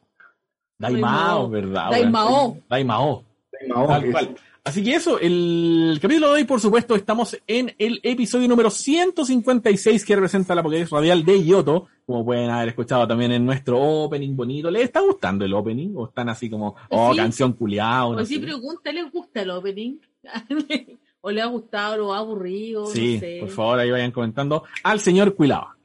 Daimao, 0.78 1.50
¿verdad? 1.50 1.90
Daimao. 1.90 2.28
weón? 2.50 2.64
Daimao. 2.68 3.24
Daimao, 3.50 3.86
Tal 3.88 4.10
cual. 4.12 4.36
Así 4.64 4.82
que 4.84 4.94
eso, 4.94 5.18
el 5.18 5.98
capítulo 6.02 6.28
de 6.28 6.32
hoy, 6.34 6.44
por 6.44 6.60
supuesto, 6.60 6.94
estamos 6.94 7.38
en 7.46 7.74
el 7.78 8.00
episodio 8.02 8.46
número 8.48 8.68
156 8.70 10.04
que 10.04 10.14
representa 10.14 10.54
la 10.54 10.62
Pokédex 10.62 10.90
Radial 10.90 11.24
de 11.24 11.42
Yoto, 11.42 11.86
como 12.04 12.22
pueden 12.24 12.50
haber 12.50 12.68
escuchado 12.68 13.08
también 13.08 13.32
en 13.32 13.46
nuestro 13.46 13.80
opening 13.80 14.36
bonito. 14.36 14.70
¿Les 14.70 14.82
está 14.84 15.00
gustando 15.00 15.44
el 15.46 15.54
opening? 15.54 15.92
¿O 15.96 16.08
están 16.08 16.28
así 16.28 16.50
como, 16.50 16.76
oh, 16.90 17.12
Sí. 17.12 17.16
canción 17.18 17.54
culiao? 17.54 18.14
no 18.14 18.20
O 18.22 18.24
si 18.26 18.34
sé? 18.34 18.40
pregunta, 18.40 18.92
¿les 18.92 19.10
gusta 19.10 19.40
el 19.40 19.50
opening? 19.50 19.98
¿O 21.22 21.30
le 21.30 21.40
ha 21.40 21.46
gustado, 21.46 21.96
lo 21.96 22.12
ha 22.12 22.18
aburrido? 22.18 22.86
Sí, 22.86 23.14
no 23.14 23.20
sé. 23.20 23.36
por 23.40 23.48
favor, 23.50 23.78
ahí 23.78 23.90
vayan 23.90 24.12
comentando 24.12 24.64
al 24.82 25.00
señor 25.00 25.34
Cuilaba. 25.34 25.78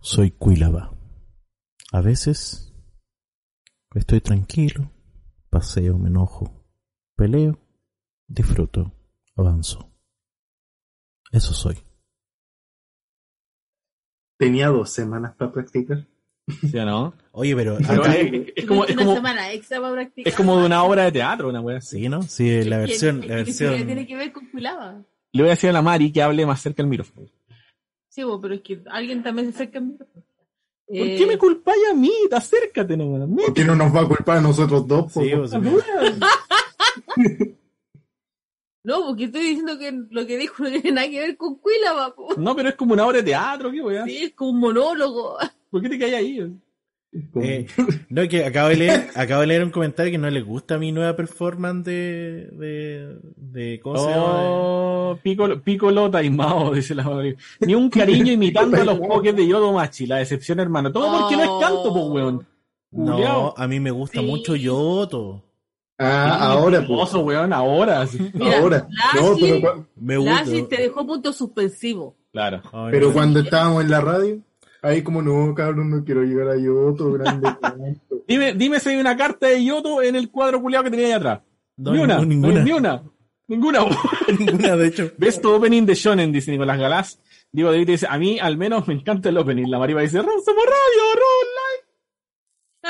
Soy 0.00 0.30
Cuilaba. 0.30 0.90
A 1.92 2.00
veces 2.00 2.72
estoy 3.94 4.20
tranquilo, 4.22 4.90
paseo, 5.50 5.98
me 5.98 6.08
enojo, 6.08 6.61
peleo, 7.16 7.58
disfruto, 8.26 8.92
avanzo. 9.36 9.90
Eso 11.30 11.52
soy. 11.54 11.78
Tenía 14.38 14.68
dos 14.68 14.90
semanas 14.90 15.34
para 15.36 15.52
practicar. 15.52 16.06
¿Sí 16.60 16.76
o 16.76 16.84
no? 16.84 17.14
Oye, 17.30 17.54
pero 17.54 17.78
Pero 17.86 18.02
acá- 18.02 18.16
es, 18.16 18.52
es 18.56 18.66
como, 18.66 18.84
es, 18.84 18.90
una 18.94 19.02
como, 19.04 19.14
semana 19.16 19.52
extra 19.52 19.80
para 19.80 19.92
practicar. 19.94 20.30
es 20.30 20.36
como 20.36 20.58
de 20.58 20.66
una 20.66 20.82
obra 20.82 21.04
de 21.04 21.12
teatro, 21.12 21.48
una 21.48 21.60
wea 21.60 21.78
así. 21.78 22.00
sí, 22.02 22.08
¿no? 22.08 22.22
Sí, 22.22 22.64
la 22.64 22.76
¿Qué- 22.76 22.80
versión, 22.86 23.20
qué- 23.20 23.28
la 23.28 23.34
versión. 23.36 23.86
tiene 23.86 24.06
que 24.06 24.16
ver 24.16 24.32
con 24.32 24.46
Culaba? 24.48 25.00
Le 25.32 25.42
voy 25.42 25.48
a 25.48 25.54
decir 25.54 25.70
a 25.70 25.72
la 25.72 25.82
Mari 25.82 26.12
que 26.12 26.22
hable 26.22 26.44
más 26.44 26.60
cerca 26.60 26.82
del 26.82 26.90
micrófono. 26.90 27.28
Sí, 28.08 28.24
bo, 28.24 28.40
pero 28.40 28.54
es 28.54 28.60
que 28.62 28.82
alguien 28.90 29.22
también 29.22 29.48
se 29.52 29.54
acerca 29.54 29.78
a 29.78 29.82
mí. 29.82 29.92
¿Por 29.96 30.06
Eh, 30.98 31.16
qué 31.16 31.26
me 31.26 31.38
culpáis 31.38 31.80
a 31.90 31.94
mí? 31.94 32.10
Acércate 32.32 32.96
nomás. 32.96 33.46
¿Por 33.46 33.54
qué 33.54 33.64
no 33.64 33.74
nos 33.76 33.94
va 33.94 34.02
a 34.02 34.08
culpar 34.08 34.38
a 34.38 34.40
nosotros 34.42 34.86
dos? 34.86 35.10
Sí, 35.12 35.30
po? 35.34 35.42
o 35.42 35.48
sea, 35.48 35.60
No, 38.84 39.06
porque 39.06 39.24
estoy 39.26 39.42
diciendo 39.42 39.78
que 39.78 39.92
lo 40.10 40.26
que 40.26 40.36
dijo 40.38 40.64
no 40.64 40.68
tiene 40.70 40.90
nada 40.90 41.08
que 41.08 41.20
ver 41.20 41.36
con 41.36 41.54
Cuilaba. 41.56 42.14
po. 42.16 42.34
No, 42.36 42.56
pero 42.56 42.68
es 42.68 42.74
como 42.74 42.94
una 42.94 43.06
obra 43.06 43.18
de 43.18 43.22
teatro, 43.22 43.70
¿qué 43.70 43.80
wea? 43.80 44.04
Sí, 44.04 44.24
es 44.24 44.32
como 44.34 44.50
un 44.50 44.58
monólogo. 44.58 45.36
¿Por 45.70 45.82
qué 45.82 45.88
te 45.88 45.98
caes 46.00 46.14
ahí? 46.14 46.52
eh, 47.36 47.66
no, 48.08 48.26
que 48.28 48.44
acabo 48.44 48.70
de 48.70 48.76
leer, 48.76 49.10
acabo 49.14 49.42
de 49.42 49.46
leer 49.46 49.62
un 49.62 49.70
comentario 49.70 50.10
que 50.10 50.18
no 50.18 50.28
les 50.30 50.44
gusta 50.44 50.78
mi 50.78 50.90
nueva 50.90 51.14
performance 51.14 51.84
de, 51.84 52.48
de, 52.52 53.18
de 53.36 53.80
¿cómo 53.80 53.98
se 53.98 54.10
llama? 54.10 54.40
Oh, 54.50 55.18
Piccolo, 55.22 55.62
Piccolo 55.62 56.10
Taimao, 56.10 56.74
dice 56.74 56.96
la 56.96 57.04
Mari. 57.04 57.36
Ni 57.60 57.76
un 57.76 57.88
cariño 57.88 58.32
imitando 58.32 58.78
a 58.80 58.84
los 58.84 58.98
pokés 58.98 59.36
de 59.36 59.46
Yodo 59.46 59.72
Machi, 59.72 60.06
la 60.06 60.16
decepción, 60.16 60.58
hermano. 60.58 60.90
Todo 60.90 61.20
porque 61.20 61.36
no 61.36 61.42
es 61.44 61.64
canto, 61.64 61.92
pues, 61.92 62.04
weón. 62.06 62.46
No, 62.90 63.54
a 63.56 63.68
mí 63.68 63.78
me 63.78 63.92
gusta 63.92 64.18
Sí. 64.20 64.26
mucho 64.26 64.56
Yoto. 64.56 65.44
Ah, 66.04 66.52
ahora, 66.52 66.78
pues. 66.78 66.90
Hermoso, 66.90 67.20
weón, 67.20 67.52
ahora. 67.52 68.06
sí. 68.06 68.30
Mira, 68.34 68.58
Ahora. 68.58 68.88
No, 69.14 69.20
Lassie- 69.34 69.40
pero, 69.40 69.56
cua- 69.60 69.86
Me 69.96 70.16
gusta. 70.16 70.32
Lassie 70.34 70.62
te 70.64 70.82
dejó 70.82 71.06
punto 71.06 71.32
suspensivo. 71.32 72.16
Claro. 72.32 72.62
Pero 72.90 73.08
no. 73.08 73.12
cuando 73.12 73.40
estábamos 73.40 73.82
en 73.84 73.90
la 73.90 74.00
radio, 74.00 74.38
ahí 74.82 75.02
como 75.02 75.20
no, 75.22 75.54
cabrón, 75.54 75.90
no 75.90 76.04
quiero 76.04 76.22
llegar 76.22 76.48
a 76.48 76.56
Yoto, 76.58 77.12
grande. 77.12 77.48
Dime, 78.28 78.54
dime 78.54 78.80
si 78.80 78.88
hay 78.90 78.96
una 78.96 79.16
carta 79.16 79.48
de 79.48 79.64
Yoto 79.64 80.00
en 80.02 80.16
el 80.16 80.30
cuadro 80.30 80.60
culiado 80.62 80.84
que 80.84 80.90
tenía 80.90 81.06
ahí 81.06 81.12
atrás. 81.12 81.40
No, 81.76 81.92
ni 81.92 81.98
una, 81.98 82.24
ninguna. 82.24 82.62
Ni 82.62 82.72
una. 82.72 83.02
Ninguna. 83.48 83.80
Ninguna, 84.38 84.76
de 84.76 84.86
hecho. 84.86 85.10
¿Ves 85.18 85.40
tu 85.40 85.50
opening 85.50 85.84
de 85.84 85.94
Shonen? 85.94 86.32
Dice 86.32 86.50
Nicolás 86.50 86.78
Galás. 86.78 87.20
Diego 87.50 87.70
David 87.70 87.86
dice, 87.88 88.06
a 88.08 88.16
mí 88.18 88.38
al 88.38 88.56
menos 88.56 88.86
me 88.88 88.94
encanta 88.94 89.28
el 89.28 89.36
opening. 89.36 89.66
La 89.68 89.78
Mariva 89.78 90.00
dice, 90.00 90.18
"Ro- 90.18 90.40
somos 90.44 90.64
radio, 90.64 91.02
Roll 91.14 91.48
Live. 91.58 91.91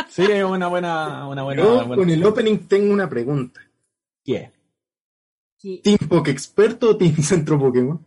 Sí, 0.09 0.23
es 0.23 0.45
una 0.45 0.69
buena, 0.69 1.27
una 1.29 1.43
buena, 1.43 1.63
Yo 1.63 1.75
buena- 1.87 1.97
con 1.97 2.09
el 2.11 2.25
opening 2.25 2.59
tengo 2.69 2.93
una 2.93 3.09
pregunta. 3.09 3.61
¿Qué? 4.25 4.51
¿Team 5.83 5.99
Poke 6.09 6.31
Experto 6.31 6.91
o 6.91 6.97
Team 6.97 7.17
Centro 7.17 7.59
Pokémon? 7.59 8.05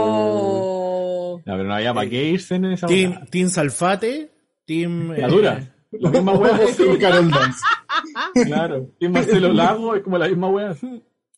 Oh. 0.00 1.40
No, 1.44 1.52
pero 1.56 1.64
no 1.64 1.74
había 1.74 1.92
para 1.94 2.08
qué 2.08 2.24
irse 2.24 2.54
en 2.56 2.66
esa 2.66 2.86
Team, 2.86 3.26
team 3.30 3.48
Salfate, 3.48 4.30
Team... 4.66 5.10
La 5.12 5.26
eh, 5.26 5.30
dura. 5.30 5.74
La 5.92 6.10
misma 6.10 6.32
wea. 6.34 6.58
Team 6.76 6.98
Carol 6.98 7.30
Dance. 7.30 7.60
Claro. 8.46 8.90
Team 8.98 9.12
Marcelo 9.12 9.52
Lago 9.52 9.94
es 9.96 10.02
como 10.02 10.18
la 10.18 10.28
misma 10.28 10.48
wea. 10.48 10.76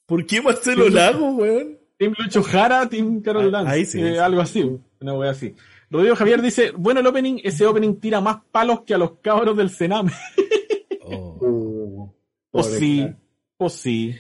¿Por 0.07 0.27
qué 0.27 0.43
Marcelo 0.43 0.89
Lago, 0.91 1.31
weón? 1.37 1.79
Team 1.99 2.15
Lucho 2.19 2.43
Jara, 2.43 2.89
Team 2.89 3.23
Carol 3.23 3.47
Ah, 3.55 3.59
Dance. 3.63 3.71
ahí 3.73 3.85
sí, 3.87 4.01
Eh, 4.03 4.13
sí. 4.13 4.19
Algo 4.19 4.41
así. 4.43 4.79
Una 5.01 5.15
wea 5.15 5.31
así. 5.31 5.55
Rodrigo 5.93 6.17
Javier 6.17 6.41
dice, 6.43 6.73
bueno 6.77 7.01
el 7.01 7.07
opening, 7.07 7.39
ese 7.45 7.67
opening 7.67 7.97
tira 8.01 8.21
más 8.21 8.39
palos 8.51 8.81
que 8.83 8.95
a 8.95 8.99
los 8.99 9.19
cabros 9.21 9.57
del 9.57 9.71
Sename. 9.71 10.11
Oh. 11.05 11.37
Oh, 11.45 12.15
Pues 12.51 12.67
sí, 12.79 13.07
pues 13.59 13.73
sí, 13.75 14.15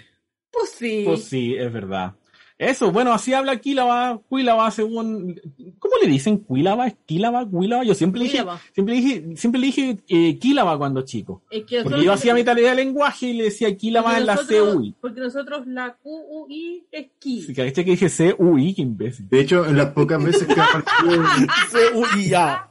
Pues 0.50 0.70
sí. 0.70 1.02
pues 1.06 1.24
sí, 1.24 1.54
es 1.54 1.72
verdad. 1.72 2.14
Eso, 2.62 2.92
bueno, 2.92 3.12
así 3.12 3.34
habla 3.34 3.56
Quilaba, 3.56 4.20
Quilaba 4.30 4.70
según... 4.70 5.40
¿Cómo 5.80 5.94
le 6.00 6.08
dicen? 6.08 6.44
¿Quilaba? 6.44 6.90
¿Quilaba? 6.90 7.44
¿Quilaba? 7.50 7.82
Yo 7.82 7.92
siempre 7.92 8.22
dije, 8.22 8.44
siempre 8.72 8.94
le 8.94 9.00
dije, 9.00 9.36
siempre 9.36 9.60
dije 9.60 9.98
eh, 10.06 10.38
Quilaba 10.38 10.78
cuando 10.78 11.02
chico. 11.02 11.42
Es 11.50 11.64
que 11.64 11.82
Porque 11.82 12.04
yo 12.04 12.12
hacía 12.12 12.34
mi 12.34 12.44
tarea 12.44 12.70
de 12.70 12.76
lenguaje 12.76 13.26
y 13.26 13.32
le 13.32 13.44
decía 13.44 13.76
Quilaba 13.76 14.16
en 14.16 14.26
la 14.26 14.36
CUI. 14.36 14.94
Porque 15.00 15.20
nosotros 15.20 15.66
la 15.66 15.96
QUI 16.00 16.86
es 16.92 17.06
Ki. 17.18 17.42
Sí, 17.42 17.52
¿cachai 17.52 17.84
que 17.84 17.96
dije 17.96 18.34
CUI? 18.36 18.74
Qué 18.74 18.82
imbécil. 18.82 19.28
De 19.28 19.40
hecho, 19.40 19.66
en 19.66 19.76
las 19.76 19.86
pocas 19.86 20.22
veces 20.22 20.46
que 20.46 20.60
apareció, 20.60 22.04
ya. 22.28 22.70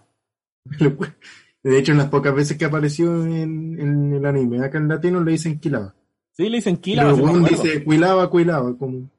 de 1.64 1.80
hecho, 1.80 1.92
en 1.92 1.98
las 1.98 2.08
pocas 2.08 2.34
veces 2.34 2.58
que 2.58 2.64
apareció 2.64 3.26
en, 3.26 3.78
en 3.78 4.14
el 4.14 4.26
anime, 4.26 4.64
acá 4.64 4.78
en 4.78 4.88
latino 4.88 5.22
le 5.22 5.34
dicen 5.34 5.60
Quilaba. 5.60 5.94
Sí, 6.32 6.48
le 6.48 6.58
dicen 6.58 6.78
Quilaba. 6.78 7.14
Pero 7.14 7.28
acuerdo. 7.28 7.48
dice 7.50 7.84
Quilaba, 7.84 8.32
Quilaba, 8.32 8.78
como. 8.78 9.10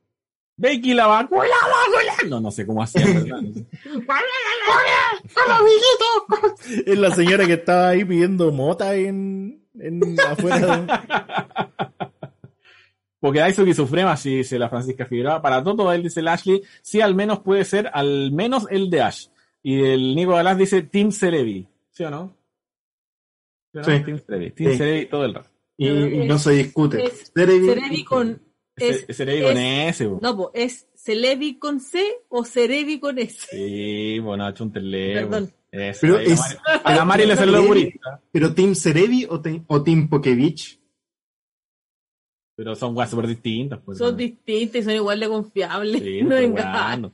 Quilaba, 0.81 1.29
Quilaba, 1.29 1.29
Quilaba. 1.29 2.29
No, 2.29 2.41
no 2.41 2.51
sé 2.51 2.67
cómo 2.67 2.83
hacía, 2.83 3.05
¿verdad? 3.07 3.41
Es 6.87 6.99
la 6.99 7.11
señora 7.15 7.47
que 7.47 7.55
estaba 7.55 7.89
ahí 7.89 8.05
pidiendo 8.05 8.51
mota 8.53 8.95
en, 8.95 9.63
en 9.79 10.19
afuera. 10.21 10.87
Porque 13.21 13.39
Daisuke 13.39 13.75
Sufrema, 13.75 14.17
sí, 14.17 14.39
dice 14.39 14.59
la 14.59 14.69
Francisca 14.69 15.07
Figueroa. 15.07 15.41
Para 15.43 15.63
todo, 15.63 15.93
él 15.93 16.03
dice 16.03 16.21
el 16.21 16.29
Ashley, 16.29 16.63
sí, 16.83 17.01
al 17.01 17.15
menos 17.15 17.41
puede 17.41 17.65
ser, 17.65 17.91
al 17.93 18.33
menos 18.33 18.67
el 18.71 18.91
de 18.91 19.03
Ash. 19.03 19.27
Y 19.63 19.81
el 19.85 20.15
Nico 20.17 20.33
Galás 20.33 20.59
dice 20.59 20.83
Team 20.83 21.13
Celebi. 21.13 21.67
¿Sí 21.93 22.03
o 22.05 22.11
no? 22.11 22.35
¿Sí 23.73 23.79
o 23.79 23.81
no? 23.81 23.85
Sí. 23.85 24.03
Team 24.03 24.21
Sí. 24.57 24.77
Celebi 24.77 25.07
todo 25.07 25.25
el 25.25 25.35
rato. 25.35 25.49
Y, 25.77 25.89
no 26.27 26.39
se 26.39 26.53
discute. 26.53 27.05
es 27.05 27.33
Cerebi- 27.35 27.67
Cerebi 27.75 28.05
con. 28.05 28.43
Es, 28.91 29.17
con 29.43 29.57
es- 29.57 29.95
ese, 29.95 30.07
bo. 30.07 30.19
No, 30.23 30.37
po, 30.37 30.51
¿es 30.55 30.87
Celebi 30.95 31.59
con 31.59 31.81
C 31.81 32.03
o 32.29 32.45
Cerebi 32.45 32.99
con 33.01 33.19
S? 33.19 33.47
Sí, 33.51 34.19
bueno, 34.21 34.45
ha 34.47 34.51
hecho 34.51 34.65
un 34.65 34.73
tele. 34.73 35.15
Perdón. 35.15 35.53
Eso, 35.71 35.99
Pero 36.03 36.17
la 36.19 36.23
es- 36.25 36.59
a 36.85 36.95
la 36.95 37.05
Mari 37.05 37.27
le 37.27 37.37
salió 37.37 37.55
Cerebi- 37.63 37.67
purista. 37.67 38.21
Pero 38.31 38.55
Team 38.55 38.75
Cerebi 38.75 39.27
o, 39.29 39.41
te- 39.41 39.63
o 39.67 39.83
Team 39.83 40.09
Pokevich. 40.09 40.79
Pero 42.55 42.75
son 42.75 42.95
weas 42.97 43.11
súper 43.11 43.27
distintas. 43.27 43.81
Pues, 43.85 43.99
Son 43.99 44.11
¿no? 44.13 44.17
distintos 44.17 44.77
y 44.77 44.83
son 44.83 44.93
igual 44.93 45.19
de 45.21 45.29
confiables. 45.29 46.03
Sí, 46.03 46.21
no 46.23 46.29
pero 46.29 46.41
engañan. 46.43 47.13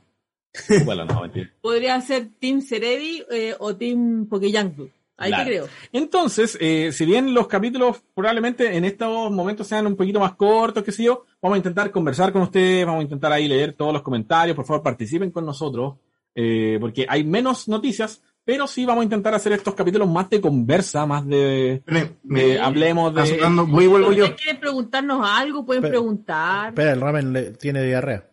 Bueno, 0.83 1.05
no, 1.05 1.21
mentira. 1.21 1.49
Podría 1.61 2.01
ser 2.01 2.27
Team 2.39 2.61
Cerebi 2.61 3.23
eh, 3.31 3.55
o 3.59 3.75
Team 3.75 4.25
Pokeyang. 4.27 4.75
Ahí 5.19 5.29
Claro. 5.31 5.43
te 5.43 5.49
creo. 5.49 5.67
Entonces, 5.91 6.57
eh, 6.61 6.91
si 6.93 7.05
bien 7.05 7.33
los 7.33 7.47
capítulos 7.47 8.01
probablemente 8.15 8.75
en 8.75 8.85
estos 8.85 9.29
momentos 9.31 9.67
sean 9.67 9.85
un 9.85 9.95
poquito 9.95 10.19
más 10.19 10.35
cortos, 10.35 10.83
qué 10.83 10.91
sé 10.91 11.03
yo, 11.03 11.25
vamos 11.41 11.55
a 11.55 11.57
intentar 11.57 11.91
conversar 11.91 12.31
con 12.31 12.41
ustedes, 12.43 12.85
vamos 12.85 13.01
a 13.01 13.03
intentar 13.03 13.31
ahí 13.31 13.47
leer 13.47 13.73
todos 13.73 13.91
los 13.93 14.01
comentarios, 14.01 14.55
por 14.55 14.65
favor 14.65 14.81
participen 14.81 15.29
con 15.31 15.45
nosotros, 15.45 15.95
eh, 16.33 16.77
porque 16.79 17.05
hay 17.09 17.23
menos 17.23 17.67
noticias, 17.67 18.21
pero 18.45 18.65
sí 18.65 18.85
vamos 18.85 19.01
a 19.01 19.03
intentar 19.03 19.33
hacer 19.35 19.51
estos 19.51 19.75
capítulos 19.75 20.07
más 20.09 20.29
de 20.29 20.41
conversa, 20.41 21.05
más 21.05 21.27
de, 21.27 21.83
Me, 21.85 22.15
me- 22.23 22.43
de 22.43 22.59
hablemos 22.59 23.13
de... 23.13 23.25
sonando- 23.25 23.67
voy 23.67 23.87
vuelvo 23.87 24.09
Si 24.11 24.15
yo. 24.17 24.23
ustedes 24.23 24.41
quieren 24.41 24.59
preguntarnos 24.61 25.19
algo, 25.23 25.65
pueden 25.65 25.81
Pero- 25.83 25.91
preguntar. 25.91 26.69
Espera, 26.69 26.93
el 26.93 27.01
ramen 27.01 27.33
le- 27.33 27.51
tiene 27.51 27.83
diarrea. 27.83 28.25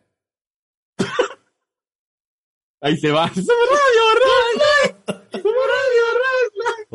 Ahí 2.80 2.96
se 2.98 3.10
va. 3.10 3.28
¡Somos 3.34 3.46
radio, 3.46 4.94
radio! 5.08 5.22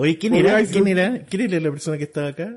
Oye, 0.02 0.18
¿quién 0.18 0.34
era? 0.34 0.66
¿Quién 0.66 0.88
era? 0.88 1.24
¿Quién 1.30 1.44
era 1.44 1.60
la 1.60 1.70
persona 1.70 1.96
que 1.96 2.06
estaba 2.06 2.30
acá? 2.30 2.52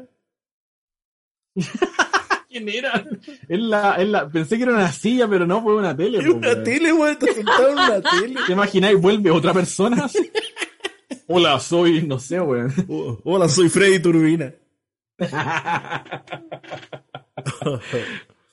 ¿Quién 2.49 2.71
era? 2.71 3.05
Es 3.47 3.61
la, 3.61 3.97
es 3.97 4.09
la, 4.09 4.31
pensé 4.31 4.57
que 4.57 4.63
era 4.63 4.73
una 4.73 4.91
silla, 4.91 5.29
pero 5.29 5.47
no, 5.47 5.63
fue 5.63 5.77
una 5.77 5.95
tele. 5.95 6.21
Era 6.21 6.31
una 6.31 6.63
tele, 6.63 6.91
weón. 6.91 7.13
Está 7.13 7.35
sentado 7.35 7.69
en 7.69 7.75
una 7.75 8.01
tele. 8.01 8.41
¿Te 8.47 8.53
imagináis? 8.53 8.99
Vuelve 8.99 9.31
otra 9.31 9.53
persona. 9.53 10.09
Hola, 11.27 11.61
soy, 11.61 12.07
no 12.07 12.19
sé, 12.19 12.41
weón. 12.41 12.73
Oh, 12.89 13.21
hola, 13.25 13.47
soy 13.51 13.69
Freddy 13.69 13.99
Turbina. 13.99 14.55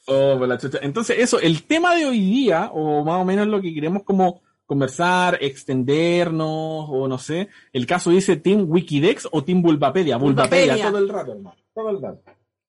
Oh, 0.08 0.36
por 0.38 0.48
la 0.48 0.58
chucha. 0.58 0.80
Entonces, 0.82 1.20
eso, 1.20 1.40
el 1.40 1.64
tema 1.64 1.96
de 1.96 2.06
hoy 2.06 2.20
día, 2.20 2.72
o 2.74 3.06
más 3.06 3.22
o 3.22 3.24
menos 3.24 3.48
lo 3.48 3.62
que 3.62 3.74
queremos 3.74 4.04
como 4.04 4.42
conversar, 4.72 5.38
extendernos, 5.42 6.86
o 6.90 7.06
no 7.10 7.18
sé. 7.18 7.50
El 7.74 7.86
caso 7.86 8.10
dice 8.10 8.38
Team 8.38 8.66
Wikidex 8.70 9.28
o 9.32 9.44
Team 9.44 9.62
Bulbapedia. 9.62 10.16
Bulbapedia, 10.16 10.76
Bulbapedia. 10.76 10.90
todo 10.92 10.98
el 11.00 11.10
rato, 11.10 11.32
hermano. 11.34 11.58
Todo 11.74 11.90
el 11.90 12.02
rato. 12.02 12.22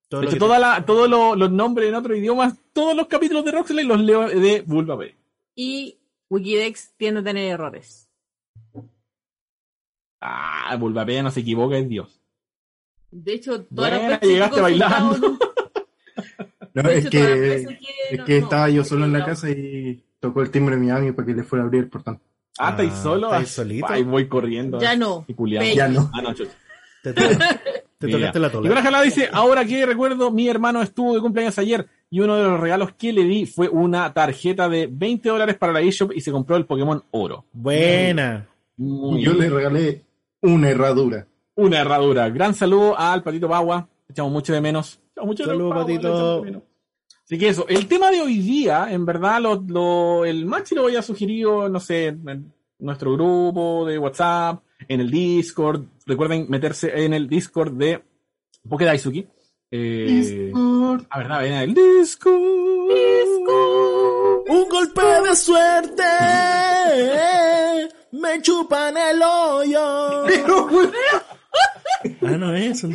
Todo 0.09 0.19
De 0.19 0.25
lo 0.25 0.29
hecho, 0.31 0.35
que 0.35 0.39
toda 0.39 0.59
la- 0.59 0.85
todos 0.85 1.09
lo- 1.09 1.35
los 1.35 1.49
nombres 1.49 1.87
en 1.87 1.95
otros 1.95 2.17
idiomas, 2.17 2.55
todos 2.73 2.93
los 2.95 3.07
capítulos 3.07 3.45
de 3.45 3.51
Roxley 3.51 3.85
los 3.85 3.99
leo 4.01 4.27
de 4.27 4.61
Bulbapedia. 4.67 5.15
Y 5.55 5.97
Wikidex 6.29 6.93
tiende 6.97 7.21
a 7.21 7.23
tener 7.23 7.49
errores. 7.51 8.09
Ah, 10.21 10.75
Bulbapedia 10.79 11.23
no 11.23 11.31
se 11.31 11.39
equivoca, 11.41 11.77
es 11.77 11.87
Dios. 11.89 12.19
De 13.11 13.33
hecho, 13.33 13.63
todas 13.65 13.91
las 13.91 14.01
veces 14.01 14.19
que 14.19 14.27
llegaste 14.27 14.59
he 14.59 14.61
bailando. 14.61 15.09
consultado, 15.09 15.53
No, 16.73 16.83
de 16.83 16.97
es 16.97 17.05
hecho, 17.05 17.19
las 17.19 17.27
que, 17.29 17.55
es 18.11 18.23
que 18.23 18.39
no, 18.39 18.43
estaba 18.45 18.69
yo 18.69 18.83
solo 18.83 19.05
en 19.05 19.13
la 19.13 19.19
no. 19.19 19.25
casa 19.25 19.49
y 19.51 20.03
tocó 20.23 20.41
el 20.41 20.49
timbre 20.49 20.75
de 20.75 20.81
mi 20.81 20.87
mami 20.87 21.11
para 21.11 21.25
que 21.25 21.33
le 21.33 21.43
fuera 21.43 21.63
a 21.63 21.67
abrir 21.67 21.83
el 21.83 21.89
portón. 21.89 22.17
Ah, 22.57 22.69
¿estáis 22.71 22.93
Ah, 22.93 23.03
solo? 23.03 23.27
¿estáis 23.27 23.49
solito? 23.49 23.87
Ahí 23.89 24.03
voy 24.03 24.27
corriendo. 24.29 24.79
Ya 24.79 24.95
no. 24.95 25.25
Y 25.27 25.33
culiando. 25.33 25.67
Ve. 25.69 25.75
Ya 25.75 25.87
no. 25.89 26.09
Ah, 26.13 26.21
no, 26.21 26.33
chucha. 26.33 26.51
te, 27.03 27.11
toca- 27.13 27.59
te 27.99 28.07
tocaste 28.07 28.39
la 28.39 28.47
Y 28.47 28.51
tola. 28.51 28.69
Coraje 28.69 28.87
Alá 28.87 29.01
dice, 29.01 29.29
ahora 29.33 29.65
que 29.65 29.85
recuerdo, 29.85 30.31
mi 30.31 30.47
hermano 30.47 30.81
estuvo 30.81 31.13
de 31.13 31.19
cumpleaños 31.19 31.57
ayer 31.59 31.87
y 32.09 32.21
uno 32.21 32.37
de 32.37 32.43
los 32.43 32.59
regalos 32.59 32.93
que 32.93 33.11
le 33.11 33.23
di 33.25 33.45
fue 33.45 33.67
una 33.67 34.13
tarjeta 34.13 34.69
de 34.69 34.87
20 34.89 35.27
dólares 35.27 35.57
para 35.57 35.73
la 35.73 35.81
eShop 35.81 36.13
y 36.15 36.21
se 36.21 36.31
compró 36.31 36.55
el 36.55 36.65
Pokémon 36.65 37.03
Oro. 37.11 37.43
Buena. 37.51 38.47
Muy 38.77 39.23
Yo 39.23 39.33
le 39.33 39.49
regalé 39.49 40.01
una 40.41 40.69
herradura. 40.69 41.27
Una 41.55 41.81
herradura. 41.81 42.29
Gran 42.29 42.53
saludo 42.55 42.97
al 42.97 43.23
Patito 43.23 43.49
Pagua. 43.49 43.87
Echamos 44.09 44.31
mucho 44.31 44.53
de 44.53 44.61
menos. 44.61 44.99
Echamos 45.11 45.27
mucho 45.27 45.43
de 45.43 45.49
Saludo, 45.49 45.69
menos, 45.69 45.83
Patito. 45.85 46.65
Así 47.25 47.37
que 47.37 47.47
eso, 47.49 47.65
el 47.69 47.87
tema 47.87 48.11
de 48.11 48.21
hoy 48.21 48.39
día, 48.39 48.87
en 48.91 49.05
verdad, 49.05 49.39
lo, 49.41 49.55
lo- 49.67 50.25
el 50.25 50.45
Machi 50.45 50.75
lo 50.75 50.85
había 50.85 51.01
sugerido, 51.01 51.69
no 51.69 51.79
sé, 51.79 52.07
en 52.07 52.53
nuestro 52.79 53.13
grupo 53.13 53.85
de 53.85 53.97
WhatsApp, 53.97 54.61
en 54.87 54.99
el 55.01 55.09
Discord. 55.09 55.83
Recuerden 56.05 56.47
meterse 56.49 57.05
en 57.05 57.13
el 57.13 57.29
Discord 57.29 57.71
de 57.73 58.03
Pokedaisuki. 58.67 59.25
Eh, 59.71 60.51
a 61.09 61.17
verdad, 61.17 61.39
ven 61.41 61.53
el 61.53 61.73
Discord. 61.73 62.41
Un 64.49 64.69
golpe 64.69 65.01
de 65.27 65.35
suerte. 65.35 66.03
Me 68.11 68.41
chupan 68.41 68.95
el 68.97 69.21
hoyo. 69.23 70.25
Ah, 72.21 72.37
no 72.37 72.53
es 72.55 72.83
eso. 72.83 72.89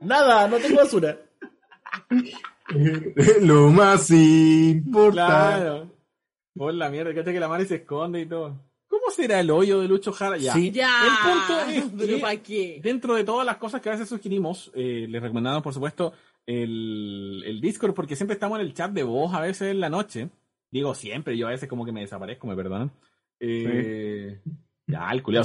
Nada, 0.00 0.46
no 0.48 0.56
tengo 0.58 0.76
basura. 0.76 1.18
Lo 3.40 3.70
más 3.70 4.10
importante. 4.10 5.12
Claro. 5.12 5.90
Por 6.54 6.74
la 6.74 6.88
mierda, 6.88 7.12
que 7.12 7.22
que 7.22 7.40
la 7.40 7.48
madre 7.48 7.66
se 7.66 7.76
esconde 7.76 8.20
y 8.22 8.26
todo. 8.26 8.54
¿Cómo 8.88 9.10
será 9.10 9.40
el 9.40 9.50
hoyo 9.50 9.80
de 9.80 9.88
Lucho 9.88 10.12
Jara? 10.12 10.36
Ya. 10.38 10.52
Sí. 10.54 10.70
Ya. 10.70 10.90
El 11.04 11.30
punto 11.30 11.60
es 11.70 11.84
Pero 11.98 12.16
que- 12.16 12.20
¿para 12.22 12.36
qué? 12.42 12.80
Dentro 12.82 13.14
de 13.14 13.24
todas 13.24 13.44
las 13.44 13.58
cosas 13.58 13.80
que 13.80 13.88
a 13.90 13.92
veces 13.92 14.08
sugerimos, 14.08 14.70
eh, 14.74 15.06
les 15.08 15.22
recomendamos, 15.22 15.62
por 15.62 15.74
supuesto, 15.74 16.12
el, 16.46 17.42
el 17.46 17.60
Discord, 17.60 17.94
porque 17.94 18.16
siempre 18.16 18.34
estamos 18.34 18.58
en 18.58 18.66
el 18.66 18.74
chat 18.74 18.90
de 18.92 19.02
voz 19.02 19.34
a 19.34 19.40
veces 19.40 19.70
en 19.72 19.80
la 19.80 19.90
noche. 19.90 20.28
Digo 20.70 20.94
siempre, 20.94 21.36
yo 21.36 21.46
a 21.46 21.50
veces 21.50 21.68
como 21.68 21.84
que 21.84 21.92
me 21.92 22.00
desaparezco, 22.00 22.46
me 22.46 22.56
perdonan. 22.56 22.90
Eh, 23.38 24.40
Ya, 24.86 25.10
el 25.10 25.22
culiao. 25.22 25.44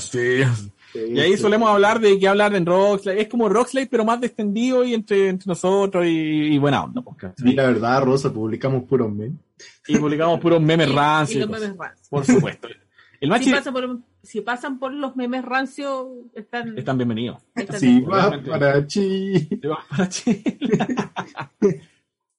Y 0.94 1.20
ahí 1.20 1.38
solemos 1.38 1.70
hablar 1.70 2.00
de 2.00 2.20
qué 2.20 2.28
hablar 2.28 2.54
en 2.54 2.66
Rockslide. 2.66 3.22
Es 3.22 3.28
como 3.30 3.48
Rockslide, 3.50 3.88
pero 3.90 4.04
más 4.06 4.22
extendido 4.24 4.84
y 4.84 4.94
entre, 4.94 5.30
entre 5.30 5.48
nosotros 5.48 6.06
y, 6.06 6.10
y 6.54 6.58
buena 6.58 6.84
onda. 6.84 7.02
pues. 7.02 7.34
Y 7.44 7.54
la 7.54 7.68
verdad, 7.68 8.04
Rosa, 8.04 8.32
publicamos 8.32 8.84
puros 8.84 9.12
memes. 9.12 9.40
Y 9.88 9.98
publicamos 9.98 10.40
puros 10.40 10.62
memes 10.62 10.94
rancios. 10.94 11.38
y 11.38 11.40
los 11.40 11.50
y 11.50 11.52
cosas. 11.54 11.62
memes 11.70 11.78
rancios. 11.80 12.08
Por 12.10 12.26
supuesto. 12.26 12.68
El 13.22 13.30
machi 13.30 13.46
Si 13.46 13.52
pasan, 13.52 13.74
por, 13.74 14.00
si 14.24 14.42
pasan 14.42 14.80
por 14.80 14.94
los 14.94 15.16
memes 15.16 15.46
rancios, 15.46 16.08
están. 16.34 16.78
están 16.78 16.98
bienvenidos. 16.98 17.38
están 17.56 17.80
Si 17.80 17.88
bien. 17.88 18.10
va 18.12 18.42
para 18.44 18.86
Chi. 18.88 19.46
Te 19.62 19.68
vas 19.68 19.86
para 19.90 20.10
Chile. 20.10 20.44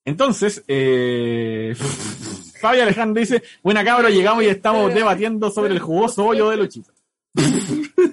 Entonces, 0.05 0.63
eh, 0.67 1.73
Fabio 2.63 2.83
Alejandro 2.83 3.19
dice, 3.19 3.43
buena 3.61 3.83
cabra, 3.83 4.09
llegamos 4.09 4.41
y 4.41 4.47
estamos 4.47 4.93
debatiendo 4.93 5.51
sobre 5.51 5.73
el 5.73 5.79
jugoso 5.79 6.25
hoyo 6.25 6.49
de 6.49 6.55
Luchito. 6.55 6.93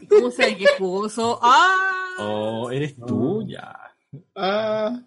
¿Cómo 0.09 0.31
sabe 0.37 0.57
que 0.57 0.65
es 0.65 0.73
jugoso? 0.77 1.39
¡Ah! 1.41 2.17
Oh, 2.19 2.69
eres 2.69 2.97
tú, 2.97 3.47
ya. 3.47 3.79
Ah, 4.35 5.03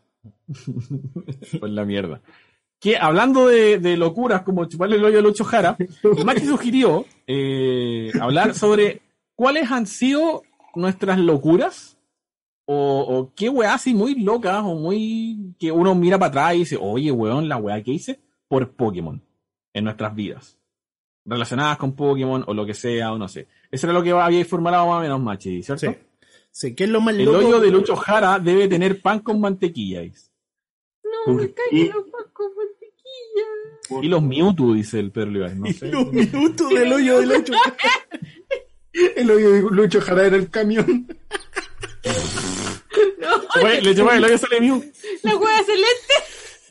Por 1.60 1.70
la 1.70 1.84
mierda. 1.84 2.22
Que 2.80 2.96
hablando 2.96 3.48
de, 3.48 3.80
de 3.80 3.98
locuras 3.98 4.44
como 4.44 4.64
chuparle 4.64 4.96
el 4.96 5.04
hoyo 5.04 5.20
a 5.20 5.22
Lucho 5.22 5.44
Jara, 5.44 5.76
Maxi 6.24 6.46
sugirió 6.46 7.06
eh, 7.28 8.14
hablar 8.22 8.56
sobre 8.56 9.02
cuáles 9.36 9.70
han 9.70 9.88
sido 9.88 10.44
nuestras 10.74 11.20
locuras 11.20 11.98
o, 12.64 13.02
o 13.02 13.34
qué 13.36 13.50
weá 13.50 13.74
así 13.74 13.94
muy 13.94 14.16
locas 14.16 14.64
o 14.64 14.76
muy 14.76 15.54
que 15.60 15.70
uno 15.70 15.96
mira 15.96 16.18
para 16.18 16.30
atrás 16.30 16.56
y 16.56 16.60
dice, 16.60 16.78
oye 16.80 17.12
weón, 17.12 17.50
la 17.50 17.58
weá 17.58 17.84
que 17.84 17.92
hice 17.92 18.22
por 18.48 18.72
Pokémon 18.72 19.22
en 19.74 19.84
nuestras 19.86 20.14
vidas. 20.16 20.58
Relacionadas 21.26 21.78
con 21.78 21.96
Pokémon 21.96 22.44
o 22.48 22.54
lo 22.54 22.66
que 22.66 22.74
sea 22.74 23.12
o 23.14 23.18
no 23.18 23.28
sé. 23.28 23.48
Eso 23.72 23.88
era 23.88 23.94
lo 23.94 24.04
que 24.04 24.12
había 24.12 24.44
formulado 24.46 24.88
más 24.88 24.98
o 24.98 25.02
menos 25.02 25.22
Machi, 25.22 25.64
¿cierto? 25.64 25.88
Sí. 25.90 25.98
Sí, 26.52 26.76
¿qué 26.76 26.84
es 26.84 26.90
lo 26.90 27.02
más 27.02 27.16
El 27.16 27.26
loco? 27.26 27.38
hoyo 27.40 27.60
de 27.60 27.72
Lucho 27.72 27.96
Jara 27.96 28.38
debe 28.40 28.68
tener 28.68 29.02
pan 29.02 29.20
con 29.20 29.40
mantequilla. 29.42 30.02
dice. 30.02 30.30
No, 31.26 31.34
me 31.34 31.48
¿Por 31.48 31.56
cae 31.56 31.66
qué? 31.72 31.88
que 31.88 31.94
los 31.94 32.06
con 32.34 32.52
mantequilla. 32.56 34.04
Y 34.06 34.08
los 34.08 34.22
Mewtwo, 34.22 34.74
dice 34.74 35.00
el 35.00 35.12
Pedro 35.12 35.50
no 35.50 35.66
sé. 35.74 35.88
Los 35.88 36.12
minutos 36.12 36.70
del 36.70 36.94
hoyo 36.94 37.20
del 37.22 37.32
ocho. 37.32 37.54
el 39.16 39.32
hoyo 39.32 39.52
de 39.52 39.62
Lucho 39.62 40.02
Jara 40.02 40.28
era 40.28 40.36
el 40.36 40.50
camión. 40.50 41.08
No, 43.20 43.62
Oye, 43.66 43.82
le 43.82 43.96
chupé 43.96 44.18
el 44.18 44.24
hoyo 44.26 44.38
sale 44.38 44.60
Mew. 44.62 44.84
la 45.24 45.36
hueá 45.38 45.64
celeste. 45.64 46.14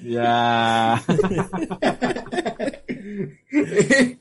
Ya. 0.05 1.03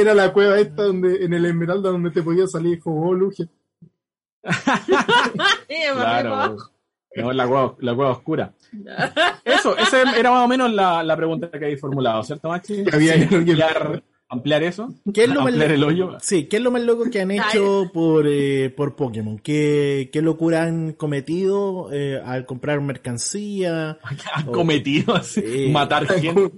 era 0.00 0.14
la 0.14 0.32
cueva 0.32 0.58
esta 0.58 0.84
donde, 0.84 1.24
en 1.24 1.32
el 1.34 1.46
Esmeralda 1.46 1.90
donde 1.90 2.10
te 2.10 2.22
podía 2.22 2.46
salir. 2.46 2.78
Eh, 2.78 3.46
me 5.94 6.00
claro. 6.00 6.56
No, 7.16 7.32
la 7.32 7.46
cueva, 7.48 7.74
la 7.80 7.94
cueva 7.94 8.10
oscura. 8.12 8.52
Eso, 9.44 9.76
esa 9.76 10.02
era 10.18 10.30
más 10.30 10.44
o 10.44 10.48
menos 10.48 10.70
la, 10.72 11.02
la 11.02 11.16
pregunta 11.16 11.50
que 11.50 11.56
habéis 11.56 11.80
formulado, 11.80 12.22
¿cierto, 12.22 12.48
Maxi? 12.48 12.84
Que 12.84 12.94
había 12.94 13.14
hoyo. 13.14 13.38
ampliar, 13.38 14.02
ampliar 14.28 14.62
eso. 14.64 14.92
¿Qué 15.14 15.22
es 15.24 15.28
lo 15.30 15.40
más 15.40 15.54
ampliar 15.54 15.70
loco? 15.70 15.74
el 15.74 15.84
hoyo. 15.84 16.18
Sí, 16.20 16.44
¿qué 16.44 16.56
es 16.58 16.62
lo 16.62 16.70
más 16.70 16.82
loco 16.82 17.04
que 17.10 17.22
han 17.22 17.30
hecho 17.30 17.90
por, 17.94 18.26
eh, 18.28 18.68
por 18.76 18.96
Pokémon? 18.96 19.38
¿Qué, 19.38 20.10
¿Qué 20.12 20.20
locura 20.20 20.64
han 20.64 20.92
cometido 20.92 21.88
eh, 21.90 22.20
al 22.22 22.44
comprar 22.44 22.80
mercancía? 22.82 23.98
Han 24.34 24.46
cometido 24.46 25.14
así, 25.14 25.40
Sí. 25.40 25.70
matar 25.70 26.06
gente. 26.06 26.52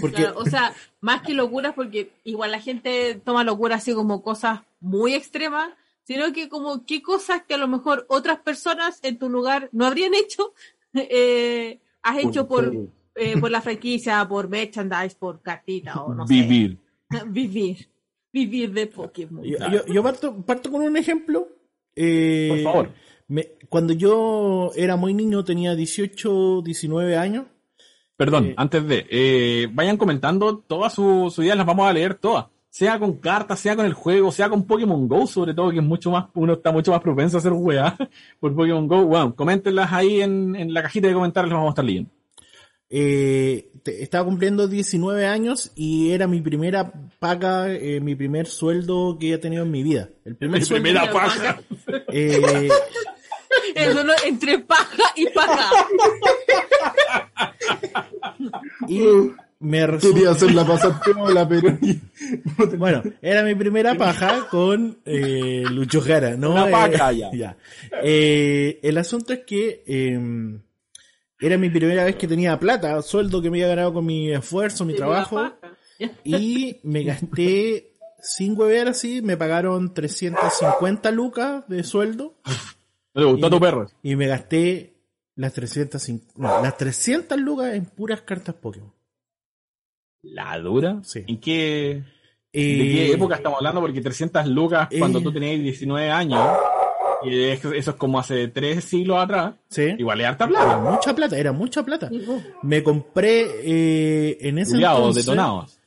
Porque 0.00 0.16
Claro, 0.16 0.38
o 0.38 0.44
sea, 0.46 0.72
más 1.00 1.22
que 1.22 1.34
locuras, 1.34 1.74
porque 1.74 2.12
igual 2.24 2.50
la 2.50 2.60
gente 2.60 3.20
toma 3.24 3.44
locura 3.44 3.76
así 3.76 3.92
como 3.92 4.22
cosas 4.22 4.60
muy 4.80 5.12
extremas, 5.14 5.70
sino 6.04 6.32
que 6.32 6.48
como 6.48 6.84
qué 6.86 7.02
cosas 7.02 7.42
que 7.46 7.54
a 7.54 7.58
lo 7.58 7.68
mejor 7.68 8.06
otras 8.08 8.38
personas 8.40 8.98
en 9.02 9.18
tu 9.18 9.28
lugar 9.28 9.68
no 9.72 9.84
habrían 9.86 10.14
hecho, 10.14 10.54
eh, 10.94 11.78
has 12.02 12.18
hecho 12.24 12.48
por, 12.48 12.72
eh, 13.14 13.36
por 13.38 13.50
la 13.50 13.60
franquicia, 13.60 14.26
por 14.28 14.48
merchandise, 14.48 15.14
por 15.18 15.42
cartita 15.42 16.02
o 16.02 16.14
no 16.14 16.26
Vivir. 16.26 16.78
sé. 17.10 17.22
Vivir. 17.26 17.88
Vivir 18.32 18.72
de 18.72 18.86
Pokémon. 18.86 19.44
yo, 19.44 19.58
yo- 19.70 19.86
yo 19.86 20.02
parto, 20.02 20.34
parto 20.42 20.70
con 20.72 20.80
un 20.80 20.96
ejemplo. 20.96 21.48
Eh, 21.94 22.48
Por 22.48 22.62
favor. 22.72 22.92
me- 23.28 23.50
cuando 23.68 23.92
yo 23.92 24.70
era 24.74 24.96
muy 24.96 25.12
niño, 25.12 25.44
tenía 25.44 25.74
18, 25.76 26.62
19 26.62 27.16
años. 27.18 27.44
Perdón, 28.16 28.54
antes 28.56 28.86
de, 28.86 29.06
eh, 29.10 29.68
vayan 29.72 29.96
comentando 29.96 30.58
todas 30.58 30.92
sus 30.94 31.34
su 31.34 31.42
ideas, 31.42 31.56
las 31.56 31.66
vamos 31.66 31.88
a 31.88 31.92
leer 31.92 32.14
todas. 32.14 32.46
Sea 32.68 32.98
con 32.98 33.18
cartas, 33.18 33.60
sea 33.60 33.76
con 33.76 33.84
el 33.84 33.92
juego, 33.92 34.32
sea 34.32 34.48
con 34.48 34.64
Pokémon 34.66 35.06
Go, 35.08 35.26
sobre 35.26 35.52
todo, 35.54 35.70
que 35.70 35.78
es 35.78 35.82
mucho 35.84 36.10
más, 36.10 36.26
uno 36.34 36.54
está 36.54 36.72
mucho 36.72 36.90
más 36.92 37.00
propenso 37.02 37.36
a 37.36 37.40
hacer 37.40 37.52
weá 37.52 37.96
por 38.40 38.54
Pokémon 38.54 38.86
Go. 38.88 39.04
Bueno, 39.04 39.34
coméntenlas 39.34 39.92
ahí 39.92 40.22
en, 40.22 40.56
en 40.56 40.72
la 40.72 40.82
cajita 40.82 41.08
de 41.08 41.14
comentarios, 41.14 41.50
las 41.50 41.56
vamos 41.58 41.70
a 41.70 41.72
estar 41.72 41.84
leyendo. 41.84 42.10
Eh, 42.94 43.70
te- 43.82 44.02
estaba 44.02 44.24
cumpliendo 44.26 44.68
19 44.68 45.26
años 45.26 45.72
y 45.74 46.10
era 46.10 46.26
mi 46.26 46.40
primera 46.42 46.92
paga, 47.18 47.70
eh, 47.72 48.00
mi 48.00 48.14
primer 48.14 48.46
sueldo 48.46 49.16
que 49.18 49.32
he 49.32 49.38
tenido 49.38 49.62
en 49.64 49.70
mi 49.70 49.82
vida. 49.82 50.10
El 50.24 50.36
primer 50.36 50.60
Mi 50.60 50.64
sueldo, 50.66 50.82
primera 50.84 51.10
paja. 51.12 51.60
eh, 52.08 52.68
Eso 53.74 54.04
no, 54.04 54.12
entre 54.24 54.58
paja 54.58 55.02
y 55.16 55.26
paja. 55.30 55.70
y 58.88 59.00
me 59.60 59.86
resulta- 59.86 60.14
Quería 60.16 60.30
hacerla 60.30 60.66
pasar 60.66 61.00
piola, 61.02 61.48
pero. 61.48 61.78
Bueno, 62.78 63.02
era 63.20 63.42
mi 63.42 63.54
primera 63.54 63.94
paja 63.94 64.48
con 64.50 64.98
eh, 65.04 65.64
Lucho 65.70 66.00
Jara, 66.00 66.36
¿no? 66.36 66.50
Una 66.52 66.68
Eh, 66.68 66.72
paja, 66.72 67.12
ya. 67.12 67.56
Eh, 68.02 68.80
el 68.82 68.98
asunto 68.98 69.32
es 69.32 69.40
que 69.40 69.84
eh, 69.86 70.18
era 71.40 71.58
mi 71.58 71.70
primera 71.70 72.04
vez 72.04 72.16
que 72.16 72.26
tenía 72.26 72.58
plata, 72.58 73.00
sueldo 73.02 73.40
que 73.42 73.50
me 73.50 73.58
había 73.58 73.68
ganado 73.74 73.92
con 73.94 74.06
mi 74.06 74.32
esfuerzo, 74.32 74.84
mi 74.84 74.94
trabajo. 74.94 75.40
la. 75.40 75.56
Y 76.24 76.80
me 76.82 77.04
gasté, 77.04 77.94
sin 78.20 78.58
huevear 78.58 78.88
así, 78.88 79.22
me 79.22 79.36
pagaron 79.36 79.94
350 79.94 81.10
lucas 81.12 81.64
de 81.68 81.84
sueldo. 81.84 82.34
¿No 83.14 83.20
le 83.22 83.26
gustó 83.32 83.46
a 83.46 83.50
tu 83.50 83.60
perro? 83.60 83.86
Y 84.02 84.16
me 84.16 84.26
gasté 84.26 84.94
las 85.36 85.52
350, 85.52 86.34
no, 86.36 86.62
las 86.62 86.76
300 86.76 87.38
lucas 87.38 87.74
en 87.74 87.84
puras 87.86 88.22
cartas 88.22 88.54
Pokémon. 88.54 88.92
¿La 90.22 90.58
dura? 90.58 91.00
Sí. 91.02 91.24
¿En 91.26 91.40
qué, 91.40 92.02
¿De 92.52 92.60
Eh, 92.60 92.76
qué 93.08 93.12
época 93.12 93.36
estamos 93.36 93.58
hablando? 93.58 93.80
Porque 93.80 94.00
300 94.00 94.46
lucas 94.46 94.88
eh. 94.90 94.98
cuando 94.98 95.20
tú 95.20 95.32
tenías 95.32 95.60
19 95.60 96.10
años, 96.10 96.40
y 97.24 97.44
es- 97.44 97.64
eso 97.64 97.90
es 97.92 97.96
como 97.96 98.18
hace 98.18 98.48
tres 98.48 98.84
siglos 98.84 99.18
atrás, 99.18 99.54
Sí. 99.68 99.94
igual 99.98 100.20
es 100.20 100.26
harta 100.26 100.44
Era 100.44 100.52
plata. 100.52 100.78
mucha 100.78 101.14
plata, 101.14 101.38
era 101.38 101.52
mucha 101.52 101.82
plata. 101.84 102.08
Y, 102.12 102.24
Me 102.62 102.82
compré 102.82 103.46
eh, 103.64 104.38
en 104.42 104.58
ese 104.58 104.72
Culiados, 104.72 104.98
entonces. 105.00 105.26
detonados. 105.26 105.78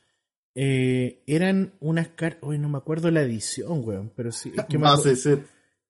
eh, 0.58 1.22
eran 1.26 1.74
unas 1.80 2.08
cartas. 2.08 2.40
Hoy 2.42 2.58
no 2.58 2.68
me 2.70 2.78
acuerdo 2.78 3.10
la 3.10 3.20
edición, 3.20 3.82
weón. 3.84 4.10
Pero 4.16 4.32
sí. 4.32 4.52
Es 4.56 4.64
que 4.64 4.78
me 4.78 4.88
set. 4.96 5.46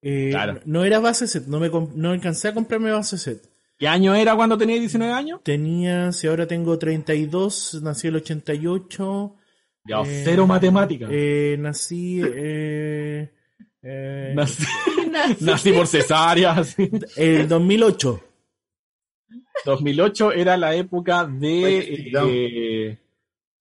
Eh, 0.09 0.31
Claro. 0.31 0.61
No 0.64 0.85
era 0.85 1.01
base 1.01 1.27
set. 1.27 1.47
No, 1.47 1.59
me 1.59 1.69
no 1.69 2.11
alcancé 2.11 2.49
a 2.49 2.55
comprarme 2.55 2.92
base 2.92 3.19
set. 3.19 3.42
¿Qué 3.79 3.88
año 3.88 4.14
era 4.14 4.37
cuando 4.37 4.57
tenías 4.57 4.81
19 4.81 5.12
años? 5.12 5.40
Tenía, 5.42 6.12
si 6.12 6.29
ahora 6.29 6.47
tengo 6.47 6.79
32, 6.79 7.83
nací 7.83 8.07
el 8.09 8.16
88. 8.16 9.35
Ya, 9.85 10.01
Eh, 10.01 10.23
cero 10.25 10.47
matemáticas. 10.47 11.11
Eh, 11.12 11.57
nací. 11.59 12.21
Eh, 12.25 13.31
eh, 13.83 14.33
nací, 14.35 14.64
nací 15.40 15.73
por 15.73 15.87
cesárea. 15.87 16.62
el 17.16 17.49
2008. 17.49 18.23
2008 19.64 20.33
era 20.33 20.57
la 20.57 20.75
época 20.75 21.25
de... 21.27 22.11
Eh, 22.14 22.99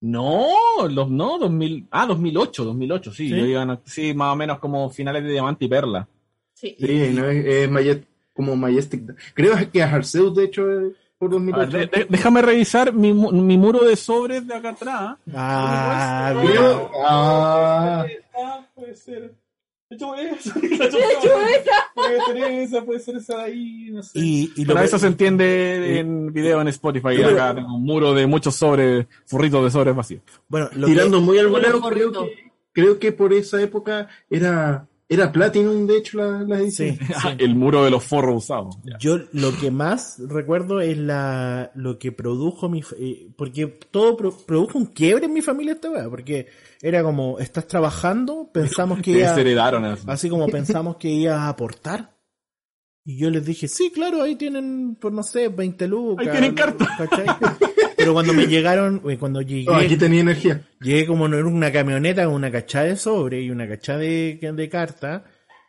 no, 0.02 0.48
los, 0.88 1.10
no, 1.10 1.40
2000, 1.40 1.88
ah, 1.90 2.06
2008, 2.06 2.64
2008, 2.66 3.12
sí, 3.12 3.28
¿Sí? 3.28 3.36
yo 3.36 3.46
iba 3.46 3.82
sí, 3.86 4.14
más 4.14 4.34
o 4.34 4.36
menos 4.36 4.60
como 4.60 4.88
finales 4.92 5.24
de 5.24 5.32
Diamante 5.32 5.66
y 5.66 5.68
Perla. 5.68 6.08
Sí. 6.56 6.76
Sí, 6.80 7.10
no, 7.14 7.30
es, 7.30 7.46
es 7.46 7.70
Majet- 7.70 8.06
como 8.34 8.56
Majestic. 8.56 9.04
Creo 9.36 9.54
que 9.72 9.84
a 9.84 9.94
Arceus, 9.94 10.36
de 10.36 10.46
hecho, 10.46 10.68
es 10.70 10.94
por 11.20 11.32
A 11.34 11.38
ver, 11.38 11.42
2008. 11.46 11.78
de- 11.78 11.86
de- 11.88 12.08
déjame 12.10 12.42
revisar 12.42 12.92
mi, 12.94 13.14
mi 13.14 13.58
muro 13.58 13.86
de 13.86 13.96
sobres 13.96 14.46
de 14.48 14.54
acá 14.56 14.70
atrás. 14.72 15.18
Ah, 15.34 16.30
Igual- 16.32 16.48
bien. 16.48 16.58
Creo- 16.58 16.92
ah, 17.08 18.06
Ah, 18.38 18.66
puede 18.74 18.96
ser. 18.96 19.34
De 19.90 19.96
hecho, 19.96 20.16
esa. 20.16 20.54
Puede 21.96 22.22
ser 22.26 22.38
esa, 22.38 22.84
puede 22.84 23.00
ser 23.00 23.16
esa 23.18 23.38
de 23.38 23.44
ahí, 23.44 23.90
no 23.92 24.04
sé. 24.04 24.20
Y, 24.20 24.52
y 24.56 24.66
lo 24.66 24.70
Pero 24.74 24.80
que- 24.80 24.86
eso 24.88 25.00
se 25.00 25.08
entiende 25.08 26.00
en 26.00 26.34
video 26.34 26.60
en 26.60 26.68
Spotify. 26.70 27.10
Y 27.18 27.24
acá 27.24 27.54
tengo 27.56 27.76
un 27.76 27.84
muro 27.84 28.14
de 28.14 28.26
muchos 28.28 28.56
sobres, 28.56 29.06
furritos 29.26 29.64
de 29.64 29.72
sobres 29.72 29.96
vacíos. 29.96 30.22
bueno, 30.50 30.70
lo 30.76 30.88
que- 30.88 30.94
tirando 30.94 31.22
muy 31.22 31.38
al 31.38 31.48
voleo, 31.48 31.80
creo 31.82 32.12
que, 32.12 32.52
creo 32.74 33.00
que 33.00 33.12
por 33.12 33.32
esa 33.32 33.62
época 33.62 34.08
era, 34.30 34.88
era 35.08 35.32
Platinum, 35.32 35.86
de 35.86 35.98
hecho, 35.98 36.18
la, 36.18 36.42
la 36.42 36.60
edición. 36.60 36.98
sí, 36.98 37.06
sí. 37.22 37.28
El 37.38 37.56
muro 37.56 37.84
de 37.84 37.92
los 37.92 38.04
forros 38.04 38.44
usados. 38.44 38.76
Yo 39.00 39.20
lo 39.34 39.56
que 39.60 39.70
más 39.72 40.18
recuerdo 40.28 40.82
es 40.82 40.98
la 40.98 41.72
lo 41.76 42.00
que 42.00 42.12
produjo 42.12 42.70
mi 42.70 42.82
fa- 42.82 42.96
eh, 43.00 43.30
porque 43.38 43.68
todo 43.92 44.18
pro- 44.18 44.36
produjo 44.36 44.78
un 44.80 44.88
quiebre 44.88 45.26
en 45.26 45.34
mi 45.34 45.42
familia 45.42 45.74
esta 45.74 45.92
weá, 45.92 46.10
porque 46.10 46.48
era 46.82 47.04
como 47.04 47.38
estás 47.40 47.68
trabajando, 47.68 48.50
pensamos 48.52 48.98
que 49.02 49.14
Te 49.14 49.20
iba, 49.20 49.40
heredaron 49.40 49.86
así. 49.86 50.04
así 50.08 50.30
como 50.30 50.48
pensamos 50.48 50.96
que 50.98 51.10
ibas 51.10 51.38
a 51.38 51.50
aportar. 51.50 52.16
Y 53.08 53.20
yo 53.20 53.30
les 53.30 53.46
dije, 53.46 53.68
sí, 53.68 53.92
claro, 53.94 54.24
ahí 54.24 54.36
tienen, 54.36 54.98
pues 55.00 55.14
no 55.14 55.22
sé, 55.22 55.50
20 55.50 55.88
lucas. 55.88 56.26
Ahí 56.26 56.32
tienen 56.32 56.56
carta. 56.56 56.88
Pero 58.06 58.14
cuando 58.14 58.34
me 58.34 58.48
llegaron, 58.48 59.02
cuando 59.20 59.42
llegué, 59.42 59.70
Oh, 59.70 59.76
aquí 59.76 59.98
tenía 59.98 60.22
energía. 60.22 60.62
Llegué 60.80 61.06
como 61.08 61.26
en 61.26 61.34
una 61.46 61.72
camioneta 61.72 62.26
con 62.26 62.36
una 62.36 62.52
cachada 62.52 62.86
de 62.86 62.96
sobre 62.98 63.42
y 63.42 63.50
una 63.50 63.68
cachada 63.68 64.00
de, 64.00 64.40
de 64.54 64.70
carta. 64.70 65.26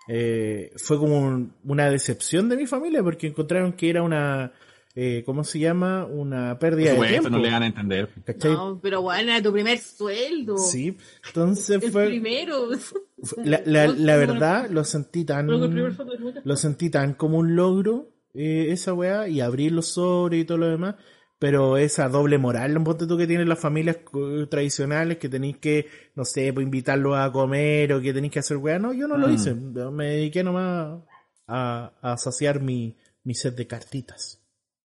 Eh, 0.09 0.73
fue 0.77 0.99
como 0.99 1.19
un- 1.19 1.53
una 1.65 1.91
decepción 1.91 2.49
de 2.49 2.57
mi 2.57 2.67
familia 2.67 3.03
porque 3.03 3.27
encontraron 3.27 3.73
que 3.73 3.91
era 3.91 4.03
una, 4.03 4.53
eh, 4.95 5.23
¿cómo 5.27 5.43
se 5.43 5.59
llama? 5.59 6.05
Una 6.05 6.59
pérdida 6.61 6.95
de 6.95 7.09
tiempo. 7.09 7.29
no 7.29 7.39
le 7.39 7.51
van 7.51 7.63
a 7.65 7.67
entender. 7.67 8.09
¿cachai? 8.25 8.53
No, 8.53 8.79
pero 8.81 9.03
bueno, 9.03 9.33
era 9.33 9.43
tu 9.43 9.53
primer 9.53 9.79
sueldo. 9.79 10.59
Sí, 10.59 10.97
entonces 11.27 11.83
El 11.83 11.91
fue, 11.91 12.07
primero. 12.07 12.69
fue- 12.79 13.01
la, 13.45 13.61
la, 13.65 13.89
la 13.89 14.17
verdad 14.17 14.71
lo 14.71 14.85
sentí 14.85 15.25
tan, 15.25 15.49
lo 15.49 16.57
sentí 16.57 16.89
tan 16.91 17.15
como 17.15 17.39
un 17.39 17.57
logro 17.57 18.11
eh, 18.35 18.67
esa 18.71 18.93
weá 18.95 19.27
y 19.29 19.41
abrir 19.41 19.73
los 19.73 19.89
sobres 19.89 20.41
y 20.43 20.45
todo 20.45 20.59
lo 20.59 20.69
demás. 20.69 20.95
Pero 21.39 21.77
esa 21.77 22.09
doble 22.09 22.39
moral, 22.39 22.83
ponte 22.83 23.07
tú 23.07 23.19
que 23.19 23.27
tienen 23.27 23.49
las 23.49 23.59
familias 23.59 23.97
eh, 24.15 24.47
tradicionales, 24.51 25.19
que 25.19 25.29
tenéis 25.29 25.59
que, 25.59 25.87
no 26.15 26.25
sé, 26.25 26.51
pues 26.53 26.65
invitarlos 26.65 27.17
a 27.19 27.31
comer 27.31 27.93
o 27.93 28.01
que 28.01 28.15
tenéis 28.15 28.33
que 28.33 28.39
hacer 28.39 28.57
weá. 28.57 28.79
No, 28.79 28.95
yo 28.95 29.07
no 29.07 29.19
lo 29.19 29.29
Mm. 29.29 29.33
hice. 29.35 29.55
Me 29.55 30.07
dediqué 30.07 30.43
nomás 30.43 31.03
a, 31.47 31.93
a 32.01 32.17
saciar 32.17 32.61
mi, 32.63 32.97
mi 33.23 33.35
set 33.35 33.55
de 33.55 33.67
cartitas. 33.67 34.43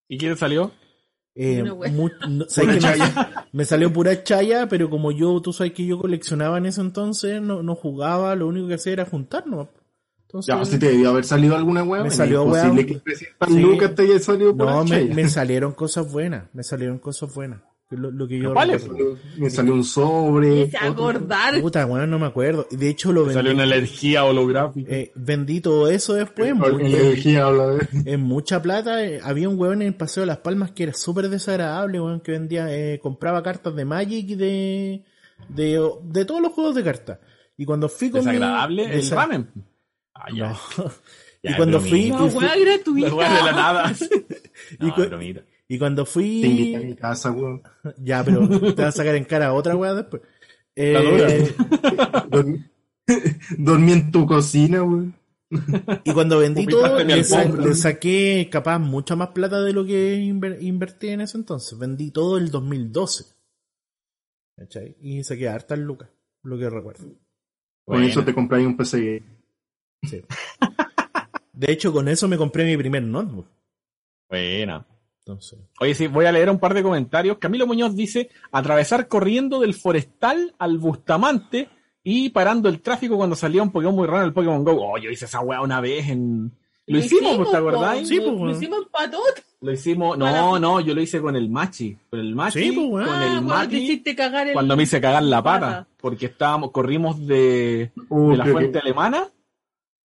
¿Y 0.10 0.18
quién 0.18 0.36
salió? 0.36 0.74
Eh, 1.36 1.62
Una 1.62 1.74
wea. 1.74 1.90
mu- 1.90 2.10
no- 2.28 2.46
¿sabes 2.50 2.78
Pura 2.78 2.94
qué 2.96 3.00
me, 3.00 3.48
me 3.54 3.64
salió 3.66 3.94
pura 3.94 4.22
chaya, 4.22 4.68
pero 4.68 4.90
como 4.90 5.14
yo, 5.14 5.42
tú 5.42 5.54
sabes 5.54 5.72
que 5.72 5.86
yo 5.86 5.98
coleccionaba 6.00 6.58
en 6.58 6.66
ese 6.66 6.82
entonces, 6.82 7.42
no, 7.42 7.64
no 7.64 7.76
jugaba, 7.76 8.36
lo 8.36 8.48
único 8.48 8.68
que 8.68 8.74
hacía 8.74 8.92
era 8.92 9.06
juntarnos. 9.06 9.70
Entonces, 10.34 10.56
Ya, 10.56 10.66
si 10.66 10.80
te 10.80 10.90
debió 10.92 11.10
haber 11.10 11.26
salido 11.26 11.56
alguna 11.56 11.84
weá. 11.84 12.04
Me 12.04 12.10
salió 12.12 12.44
imposible 12.46 12.72
weá. 12.84 12.86
que 12.86 12.96
300 13.00 13.50
Sí. 13.50 13.60
lucas 13.60 13.96
te 13.96 14.02
haya 14.04 14.20
salido 14.20 14.56
por 14.56 14.66
No, 14.68 14.86
me, 14.86 15.04
me 15.06 15.28
salieron 15.30 15.74
cosas 15.74 16.10
buenas, 16.12 16.46
me 16.54 16.64
salieron 16.64 17.00
cosas 17.00 17.34
buenas. 17.34 17.62
Lo, 17.90 18.10
lo 18.10 18.26
que 18.26 18.40
yo. 18.40 18.54
Me 19.38 19.50
salió 19.50 19.74
un 19.74 19.84
sobre. 19.84 20.64
Otro- 20.64 20.80
acordar. 20.82 21.60
Puta, 21.60 21.84
bueno, 21.84 22.08
no 22.08 22.20
me 22.20 22.28
acuerdo. 22.28 22.66
Y 22.72 22.78
De 22.78 22.88
hecho, 22.88 23.12
lo 23.12 23.26
Me 23.26 23.34
salió 23.34 23.50
vendí. 23.50 23.66
una 23.66 23.76
energía 23.76 24.24
holográfica. 24.24 24.96
eh, 24.96 25.12
vendí 25.16 25.60
todo 25.60 25.90
eso 25.90 26.14
después. 26.14 26.52
en 26.52 26.58
mu- 26.60 26.68
En 26.68 26.86
energía 26.86 27.48
habla 27.48 27.68
de. 27.68 27.88
en 28.06 28.22
mucha 28.22 28.62
plata. 28.62 29.04
eh, 29.04 29.20
había 29.22 29.50
un 29.50 29.60
weón 29.60 29.82
en 29.82 29.90
el 29.90 29.96
Paseo 29.96 30.22
de 30.22 30.28
las 30.28 30.38
Palmas 30.38 30.72
que 30.72 30.84
era 30.84 30.94
súper 30.94 31.28
desagradable, 31.28 32.00
weón, 32.00 32.22
que 32.22 32.32
vendía, 32.32 32.68
eh, 32.74 32.98
compraba 33.04 33.44
cartas 33.44 33.76
de 33.76 33.84
Magic 33.84 34.30
y 34.30 34.36
de, 34.36 35.04
de, 35.50 35.90
de 36.04 36.24
todos 36.26 36.40
los 36.42 36.54
juegos 36.54 36.76
de 36.76 36.84
cartas. 36.86 37.20
Y 37.58 37.66
cuando 37.66 37.90
fui 37.90 38.10
con 38.10 38.22
mi- 38.22 38.28
Desagradable. 38.28 38.86
El 38.86 39.02
Desa- 39.02 39.16
ramen. 39.16 39.50
Ah, 40.14 40.28
ya. 40.34 40.56
No. 40.78 40.92
Ya, 41.44 41.54
y 41.54 41.56
cuando 41.56 41.82
fui, 41.82 42.10
No, 42.12 42.28
y 42.28 42.30
fui- 42.30 42.46
gratuita. 42.64 43.10
de 43.10 43.16
la 43.46 43.52
nada. 43.52 43.94
Y 44.80 44.86
No, 44.86 44.94
cu- 44.94 45.06
bromita. 45.06 45.42
y 45.68 45.80
cuando 45.80 46.04
Te 46.06 46.20
invité 46.22 46.76
a 46.76 46.80
fui, 46.80 46.88
mi 46.90 46.96
casa, 46.96 47.32
weón. 47.32 47.64
ya, 47.98 48.24
pero 48.24 48.48
te 48.48 48.84
vas 48.84 48.94
a 48.94 48.98
sacar 48.98 49.16
en 49.16 49.24
cara 49.26 49.52
otra 49.52 49.76
weá 49.76 49.96
después. 49.96 50.22
Eh. 50.76 51.52
Dormí, 52.30 52.64
dormí 53.58 53.92
en 53.92 54.12
tu 54.12 54.28
cocina, 54.28 54.84
weón. 54.84 55.16
Y 56.04 56.14
cuando 56.14 56.38
vendí 56.38 56.68
todo, 56.68 57.04
le, 57.04 57.24
sa- 57.24 57.40
alfombra. 57.42 57.66
le 57.66 57.74
saqué 57.74 58.48
capaz 58.52 58.78
mucha 58.78 59.16
más 59.16 59.30
plata 59.30 59.62
de 59.62 59.74
lo 59.74 59.84
que 59.84 60.18
inver- 60.18 60.62
invertí 60.62 61.08
en 61.10 61.22
ese 61.22 61.38
entonces. 61.40 61.76
Vendí 61.80 62.12
todo 62.12 62.38
el 62.38 62.52
2012. 62.52 63.26
¿Cachai? 64.58 64.96
Y 65.02 65.24
saqué 65.24 65.50
hartas 65.50 65.80
lucas, 65.80 66.10
lo 66.44 66.56
que 66.60 66.70
recuerdo. 66.70 67.04
Con 67.84 68.04
eso 68.04 68.24
te 68.24 68.34
compré 68.36 68.64
un 68.66 68.78
PC. 68.78 69.24
Sí. 70.04 70.22
De 71.54 71.72
hecho, 71.72 71.92
con 71.94 72.08
eso 72.08 72.28
me 72.28 72.38
compré 72.38 72.66
mi 72.66 72.78
primer 72.78 73.04
notebook. 73.04 73.46
Buena. 74.30 74.86
Entonces, 75.20 75.60
Oye, 75.80 75.94
sí, 75.94 76.08
voy 76.08 76.26
a 76.26 76.32
leer 76.32 76.50
un 76.50 76.58
par 76.60 76.74
de 76.74 76.82
comentarios. 76.82 77.38
Camilo 77.38 77.68
Muñoz 77.68 77.96
dice, 77.96 78.30
atravesar 78.52 79.08
corriendo 79.08 79.60
del 79.60 79.74
forestal 79.76 80.56
al 80.58 80.78
Bustamante 80.80 81.70
y 82.04 82.30
parando 82.30 82.68
el 82.70 82.82
tráfico 82.82 83.18
cuando 83.18 83.36
salía 83.36 83.62
un 83.62 83.72
Pokémon 83.72 83.96
muy 83.96 84.08
raro 84.08 84.22
en 84.22 84.28
el 84.28 84.34
Pokémon 84.34 84.64
GO. 84.64 84.72
Oh, 84.94 84.98
yo 84.98 85.12
hice 85.12 85.26
esa 85.26 85.42
weá 85.42 85.62
una 85.62 85.80
vez 85.80 86.10
en... 86.10 86.52
Lo 86.88 86.98
hicimos, 86.98 87.50
¿te 87.52 87.56
acordáis? 87.58 88.08
Sí, 88.08 88.20
pues, 88.20 88.32
Lo 88.32 88.50
hicimos 88.52 88.80
en 88.80 88.90
patot. 88.92 89.22
Lo 89.62 89.72
hicimos... 89.72 90.18
No, 90.18 90.58
no, 90.60 90.80
yo 90.82 90.96
lo 90.96 91.02
hice 91.02 91.22
con 91.22 91.36
el 91.36 91.48
Machi. 91.50 91.96
Con 92.10 92.20
el 92.20 92.34
Machi, 92.36 92.60
Sí, 92.64 92.72
pues, 92.72 92.90
con 92.90 93.02
Ah, 93.04 93.26
el 93.38 93.46
cuando 93.46 93.78
el... 93.78 94.54
cuando 94.54 94.76
me 94.76 94.84
hice 94.84 95.00
cagar 95.00 95.22
la 95.24 95.44
pata. 95.44 95.88
Porque 95.98 96.26
estábamos, 96.26 96.72
corrimos 96.72 97.26
de, 97.28 97.92
Uh, 98.10 98.32
de 98.32 98.38
la 98.38 98.46
fuente 98.48 98.72
que- 98.74 98.80
alemana 98.80 99.28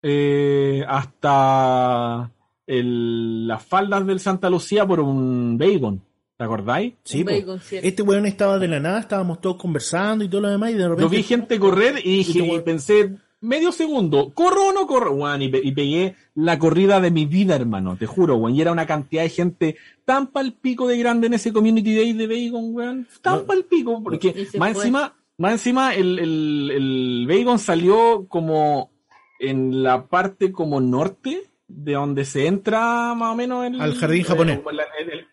eh, 0.08 0.84
hasta 0.88 2.30
el- 2.66 3.46
las 3.48 3.64
faldas 3.64 4.06
del 4.06 4.20
Santa 4.20 4.48
Lucía 4.50 4.86
por 4.86 5.00
un 5.00 5.56
Bacon. 5.58 6.00
¿Te 6.36 6.44
acordáis? 6.44 6.92
sí, 7.02 7.22
bacon, 7.24 7.58
este 7.70 8.02
weón 8.02 8.26
estaba 8.26 8.58
de 8.58 8.68
la 8.68 8.78
nada, 8.78 9.00
estábamos 9.00 9.40
todos 9.40 9.56
conversando 9.56 10.22
y 10.22 10.28
todo 10.28 10.42
lo 10.42 10.50
demás, 10.50 10.70
y 10.70 10.74
de 10.74 10.80
Yo 10.80 10.88
repente. 10.90 11.16
vi 11.16 11.22
gente 11.22 11.58
correr 11.58 11.94
y 12.04 12.18
dije, 12.18 12.38
Y 12.40 12.60
pensé, 12.60 13.16
medio 13.40 13.72
segundo, 13.72 14.32
¿corro 14.34 14.66
o 14.68 14.72
no 14.74 14.86
corro? 14.86 15.12
Weón, 15.12 15.40
y, 15.40 15.48
pe- 15.48 15.62
y 15.64 15.72
pegué 15.72 16.14
la 16.34 16.58
corrida 16.58 17.00
de 17.00 17.10
mi 17.10 17.24
vida, 17.24 17.56
hermano, 17.56 17.96
te 17.96 18.04
juro, 18.04 18.36
weón. 18.36 18.54
Y 18.54 18.60
era 18.60 18.70
una 18.70 18.86
cantidad 18.86 19.22
de 19.22 19.30
gente 19.30 19.76
tan 20.04 20.26
pal 20.26 20.52
pico 20.60 20.86
de 20.86 20.98
grande 20.98 21.26
en 21.28 21.34
ese 21.34 21.54
Community 21.54 21.94
Day 21.96 22.12
de 22.12 22.26
Bacon, 22.26 22.74
weón. 22.74 23.08
Tan 23.22 23.38
No. 23.38 23.44
pal 23.46 23.64
pico, 23.64 24.02
porque 24.04 24.34
más 24.58 24.72
fue. 24.74 24.82
encima, 24.82 25.14
más 25.38 25.52
encima 25.52 25.94
el, 25.94 26.18
el, 26.18 26.70
el 26.70 27.26
Bacon 27.26 27.58
salió 27.58 28.26
como 28.28 28.90
en 29.38 29.82
la 29.82 30.06
parte 30.06 30.52
como 30.52 30.80
norte, 30.80 31.42
de 31.68 31.92
donde 31.94 32.24
se 32.24 32.46
entra 32.46 33.14
más 33.14 33.32
o 33.32 33.34
menos 33.36 33.64
el, 33.66 33.80
Al 33.80 33.94
jardín 33.94 34.22
japonés. 34.24 34.60
en 34.60 35.06
en 35.06 35.12
el- 35.12 35.26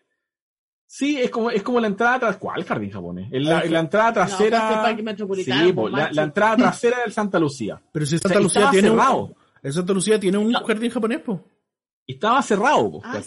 Sí, 0.85 1.19
es 1.19 1.31
como, 1.31 1.49
es 1.49 1.63
como 1.63 1.79
la 1.79 1.87
entrada 1.87 2.19
tras, 2.19 2.37
¿cuál 2.37 2.63
jardín 2.63 2.91
japonés? 2.91 3.27
Es 3.31 3.41
la, 3.43 3.63
la 3.65 3.79
entrada 3.79 4.09
No, 4.09 4.13
pues 4.13 4.31
el 4.41 4.49
trasera. 4.49 4.81
parque 4.83 5.01
metropolitano, 5.03 5.65
sí, 5.65 5.73
pues, 5.73 5.91
po, 5.91 5.97
la, 5.97 6.23
entrada 6.23 6.55
trasera 6.57 6.99
del 6.99 7.11
Santa 7.11 7.39
Lucía. 7.39 7.81
Pero 7.91 8.05
si 8.05 8.15
O 8.15 8.17
sea, 8.19 8.27
Santa 8.29 8.39
Lucía 8.39 8.69
tiene 8.69 8.89
cerrado. 8.89 9.17
un, 9.25 9.35
el 9.63 9.73
Santa 9.73 9.93
Lucía 9.93 10.19
tiene 10.19 10.37
un 10.37 10.53
jardín 10.53 10.91
japonés, 10.91 11.19
po. 11.21 11.43
Y 12.05 12.13
estaba 12.13 12.41
cerrado, 12.43 12.91
po, 12.91 13.01
Ah, 13.03 13.13
pues, 13.13 13.25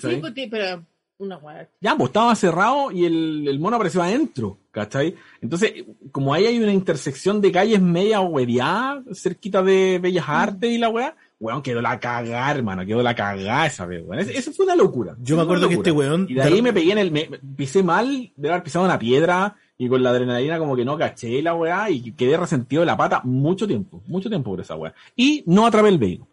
pero 0.49 0.85
una 1.19 1.39
weá. 1.39 1.69
Ya, 1.81 1.97
pues 1.97 2.09
estaba 2.11 2.35
cerrado 2.35 2.91
y 2.91 3.05
el, 3.05 3.47
el 3.49 3.59
mono 3.59 3.77
apareció 3.77 4.03
adentro, 4.03 4.59
¿cachai? 4.71 5.15
Entonces, 5.41 5.73
como 6.13 6.35
ahí 6.35 6.47
hay 6.47 6.59
una 6.59 6.73
intersección 6.73 7.41
de 7.41 7.53
calles 7.53 7.81
media 7.81 8.21
hueviada, 8.21 9.03
cerquita 9.15 9.63
de 9.63 9.99
Bellas 10.01 10.27
Artes 10.29 10.71
y 10.71 10.79
la 10.79 10.89
weá, 10.91 11.17
weón, 11.41 11.63
quedó 11.63 11.81
la 11.81 11.99
cagada, 12.01 12.51
hermano, 12.51 12.85
quedó 12.85 13.03
la 13.03 13.15
cagada 13.15 13.67
esa 13.67 13.87
vez, 13.87 14.03
weón. 14.07 14.21
Eso 14.29 14.53
fue 14.53 14.67
una 14.67 14.77
locura. 14.77 15.17
Yo 15.21 15.37
me 15.37 15.43
acuerdo 15.43 15.69
que 15.69 15.75
este 15.77 15.93
weón- 15.93 16.27
Y 16.29 16.35
de 16.35 16.43
ahí 16.43 16.61
me 16.63 16.73
pegué 16.73 16.93
en 16.93 16.99
el, 16.99 17.11
me, 17.11 17.29
me 17.29 17.39
pisé 17.39 17.83
mal, 17.83 18.33
de 18.37 18.49
haber 18.51 18.63
pisado 18.63 18.85
una 18.85 18.99
piedra 18.99 19.57
y 19.79 19.89
con 19.89 20.03
la 20.03 20.11
adrenalina 20.11 20.59
como 20.59 20.75
que 20.77 20.85
no 20.85 20.97
caché 20.99 21.41
la 21.43 21.55
weá 21.55 21.91
y 21.91 22.13
quedé 22.13 22.37
resentido 22.37 22.81
de 22.81 22.87
la 22.87 22.97
pata 22.97 23.21
mucho 23.25 23.67
tiempo, 23.67 24.03
mucho 24.07 24.29
tiempo 24.29 24.51
por 24.51 24.61
esa 24.61 24.75
weá. 24.77 24.95
Y 25.15 25.43
no 25.47 25.67
atrapé 25.67 25.89
el 25.89 25.99
vehículo. 25.99 26.31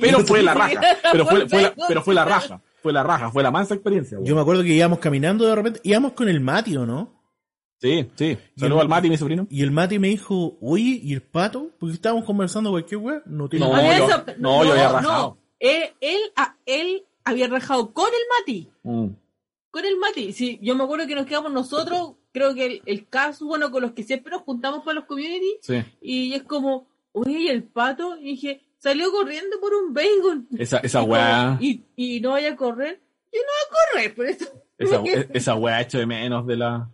pero 0.00 0.20
fue 0.20 0.42
la 0.42 0.54
raja, 0.54 0.80
pero 1.12 1.26
fue, 1.26 1.48
fue 1.48 1.62
la, 1.62 1.74
pero 1.88 2.02
fue 2.02 2.14
la 2.14 2.24
raja, 2.24 2.60
fue 2.86 2.92
la 2.92 3.02
raja, 3.02 3.32
fue 3.32 3.42
la 3.42 3.50
mansa 3.50 3.74
experiencia. 3.74 4.16
Yo 4.22 4.36
me 4.36 4.40
acuerdo 4.40 4.62
que 4.62 4.68
íbamos 4.68 5.00
caminando 5.00 5.44
de 5.44 5.54
repente, 5.56 5.80
íbamos 5.82 6.12
con 6.12 6.28
el 6.28 6.38
Mati, 6.40 6.76
¿o 6.76 6.86
no? 6.86 7.20
Sí, 7.80 8.08
sí. 8.14 8.38
Saludos 8.56 8.82
al 8.82 8.88
Mati, 8.88 9.08
mi 9.10 9.16
sobrino. 9.16 9.46
Y 9.50 9.62
el 9.62 9.72
Mati 9.72 9.98
me 9.98 10.06
dijo, 10.08 10.56
oye, 10.60 11.00
¿y 11.02 11.12
el 11.12 11.22
pato? 11.22 11.70
Porque 11.80 11.94
estábamos 11.94 12.24
conversando 12.24 12.70
cualquier 12.70 12.98
weá, 13.00 13.22
no 13.26 13.48
tiene 13.48 13.66
No, 13.66 13.72
yo- 13.82 14.04
esa- 14.04 14.24
no, 14.38 14.64
yo 14.64 14.70
había 14.72 14.88
rajado. 14.88 15.38
Él, 15.58 15.82
él, 16.00 16.20
ah, 16.36 16.54
él 16.64 17.04
había 17.24 17.48
rajado 17.48 17.92
con 17.92 18.06
el 18.06 18.22
Mati. 18.40 18.70
Mm. 18.84 19.06
Con 19.72 19.84
el 19.84 19.96
Mati. 19.98 20.32
Sí, 20.32 20.58
yo 20.62 20.76
me 20.76 20.84
acuerdo 20.84 21.06
que 21.08 21.14
nos 21.16 21.26
quedamos 21.26 21.52
nosotros, 21.52 22.12
creo 22.32 22.54
que 22.54 22.66
el, 22.66 22.82
el 22.86 23.08
caso, 23.08 23.46
bueno, 23.46 23.70
con 23.72 23.82
los 23.82 23.92
que 23.92 24.04
siempre 24.04 24.30
nos 24.30 24.42
juntamos 24.42 24.84
para 24.84 24.94
los 25.00 25.04
community, 25.06 25.58
Sí. 25.60 25.82
y 26.00 26.32
es 26.34 26.44
como, 26.44 26.86
oye, 27.12 27.40
¿y 27.40 27.48
el 27.48 27.64
pato? 27.64 28.16
Y 28.16 28.24
dije, 28.26 28.62
salió 28.90 29.10
corriendo 29.10 29.58
por 29.60 29.74
un 29.74 29.92
bagel. 29.92 30.46
Esa, 30.58 30.78
esa 30.78 31.02
Y 31.02 31.04
weá, 31.04 31.58
Y, 31.60 31.82
y 31.96 32.20
no 32.20 32.30
vaya 32.30 32.52
a 32.52 32.56
correr. 32.56 33.00
Yo 33.32 33.40
no 33.40 33.52
voy 33.52 33.64
a 33.64 33.92
correr, 33.92 34.14
por 34.14 34.26
eso. 34.26 34.44
esa, 34.78 34.96
e- 35.04 35.28
esa 35.34 35.54
weá 35.56 35.80
hecho 35.80 35.98
de 35.98 36.06
menos 36.06 36.46
de 36.46 36.56
la 36.56 36.88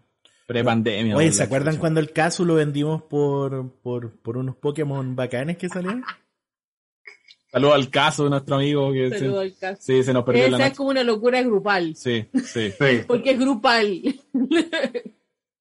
prepandemia. 0.46 1.16
Oye, 1.16 1.30
¿se 1.32 1.42
acuerdan 1.42 1.76
cuando 1.76 2.00
el 2.00 2.12
caso 2.12 2.44
lo 2.44 2.54
vendimos 2.54 3.02
por, 3.02 3.70
por, 3.82 4.10
por 4.20 4.36
unos 4.38 4.56
Pokémon 4.56 5.14
bacanes 5.14 5.56
que 5.58 5.68
salieron? 5.68 6.02
Saludos 7.50 7.74
al 7.74 7.90
caso 7.90 8.24
de 8.24 8.30
nuestro 8.30 8.56
amigo 8.56 8.90
que 8.92 9.10
Saludo 9.18 9.40
se, 9.40 9.46
al 9.46 9.56
caso. 9.58 9.82
sí, 9.82 10.02
se 10.02 10.12
nos 10.14 10.24
perdió 10.24 10.42
la 10.44 10.48
Esa 10.48 10.56
es 10.56 10.70
noche. 10.70 10.76
como 10.78 10.88
una 10.90 11.04
locura 11.04 11.42
grupal. 11.42 11.94
Sí, 11.94 12.24
sí, 12.46 12.70
Sí. 12.70 13.00
Porque 13.06 13.32
es 13.32 13.38
grupal. 13.38 14.02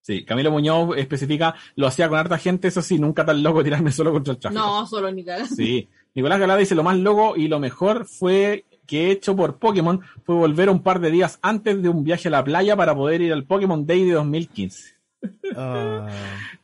sí. 0.00 0.24
Camilo 0.24 0.50
Muñoz 0.50 0.96
especifica, 0.96 1.54
lo 1.76 1.86
hacía 1.86 2.08
con 2.08 2.18
harta 2.18 2.38
gente, 2.38 2.68
eso 2.68 2.80
sí, 2.82 2.98
nunca 2.98 3.24
tan 3.26 3.42
loco 3.42 3.62
tirarme 3.62 3.92
solo 3.92 4.10
contra 4.12 4.32
el 4.32 4.38
tráfico. 4.40 4.62
no, 4.62 4.86
solo 4.86 5.12
ni 5.12 5.22
cagando. 5.24 5.54
Sí. 5.54 5.88
Nicolás 6.14 6.40
Galada 6.40 6.58
dice, 6.58 6.74
lo 6.74 6.82
más 6.82 6.98
loco 6.98 7.36
y 7.36 7.48
lo 7.48 7.58
mejor 7.58 8.06
fue 8.06 8.64
que 8.86 9.06
he 9.06 9.10
hecho 9.12 9.34
por 9.34 9.58
Pokémon 9.58 10.00
fue 10.24 10.34
volver 10.34 10.68
un 10.68 10.82
par 10.82 11.00
de 11.00 11.10
días 11.10 11.38
antes 11.42 11.82
de 11.82 11.88
un 11.88 12.04
viaje 12.04 12.28
a 12.28 12.32
la 12.32 12.44
playa 12.44 12.76
para 12.76 12.94
poder 12.94 13.22
ir 13.22 13.32
al 13.32 13.44
Pokémon 13.44 13.86
Day 13.86 14.04
de 14.04 14.12
2015. 14.12 14.94
Ah, 15.56 16.08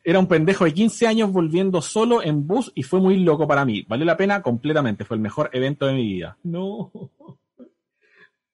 Era 0.02 0.18
un 0.18 0.26
pendejo 0.26 0.64
de 0.64 0.74
15 0.74 1.06
años 1.06 1.32
volviendo 1.32 1.80
solo 1.80 2.22
en 2.22 2.46
bus 2.46 2.72
y 2.74 2.82
fue 2.82 3.00
muy 3.00 3.18
loco 3.18 3.46
para 3.46 3.64
mí. 3.64 3.84
Valió 3.88 4.04
la 4.04 4.16
pena 4.16 4.42
completamente. 4.42 5.04
Fue 5.04 5.16
el 5.16 5.22
mejor 5.22 5.50
evento 5.52 5.86
de 5.86 5.94
mi 5.94 6.06
vida. 6.06 6.36
No. 6.42 6.90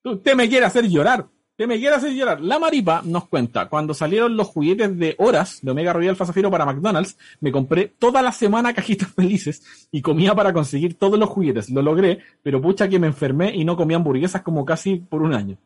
Usted 0.05 0.35
me 0.35 0.49
quiere 0.49 0.67
hacer 0.67 0.87
llorar. 0.89 1.27
Usted 1.57 1.69
me 1.69 1.79
quiere 1.79 1.95
hacer 1.95 2.13
llorar. 2.13 2.41
La 2.41 2.59
Maripa 2.59 3.03
nos 3.05 3.29
cuenta, 3.29 3.69
cuando 3.69 3.95
salieron 3.95 4.37
los 4.37 4.49
juguetes 4.49 4.99
de 4.99 5.15
horas 5.19 5.61
de 5.63 5.71
Omega 5.71 5.93
Royal 5.93 6.17
Fasafiro 6.17 6.51
para 6.51 6.67
McDonald's, 6.67 7.17
me 7.39 7.53
compré 7.53 7.93
toda 7.97 8.23
la 8.23 8.33
semana 8.33 8.75
cajitas 8.75 9.09
felices 9.15 9.89
y 9.93 10.03
comía 10.03 10.35
para 10.35 10.53
conseguir 10.53 10.99
todos 10.99 11.17
los 11.17 11.29
juguetes. 11.29 11.71
Lo 11.71 11.81
logré, 11.81 12.19
pero 12.43 12.61
pucha 12.61 12.89
que 12.89 12.99
me 12.99 13.07
enfermé 13.07 13.55
y 13.55 13.65
no 13.65 13.77
comía 13.77 13.97
hamburguesas 13.99 14.43
como 14.43 14.65
casi 14.65 14.97
por 14.97 15.23
un 15.23 15.33
año. 15.33 15.57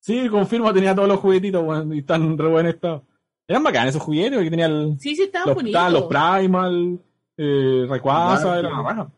Sí, 0.00 0.28
confirmo, 0.28 0.72
tenía 0.72 0.96
todos 0.96 1.06
los 1.08 1.20
juguetitos 1.20 1.64
bueno, 1.64 1.94
y 1.94 2.00
están 2.00 2.36
re 2.36 2.48
buen 2.48 2.66
estado. 2.66 3.04
Eran 3.46 3.62
bacanes 3.62 3.90
esos 3.94 4.02
juguetes, 4.02 4.34
porque 4.36 4.50
tenía 4.50 4.66
el, 4.66 4.96
Sí, 4.98 5.14
sí, 5.14 5.22
estaban 5.22 5.48
los, 5.48 5.54
bonitos. 5.54 5.78
estaban 5.80 5.92
los 5.92 6.04
Primal, 6.40 6.98
eh, 7.36 7.86
Claro, 8.02 8.54
era 8.54 8.68
sí. 8.68 8.74
una 8.74 8.82
raja. 8.82 9.10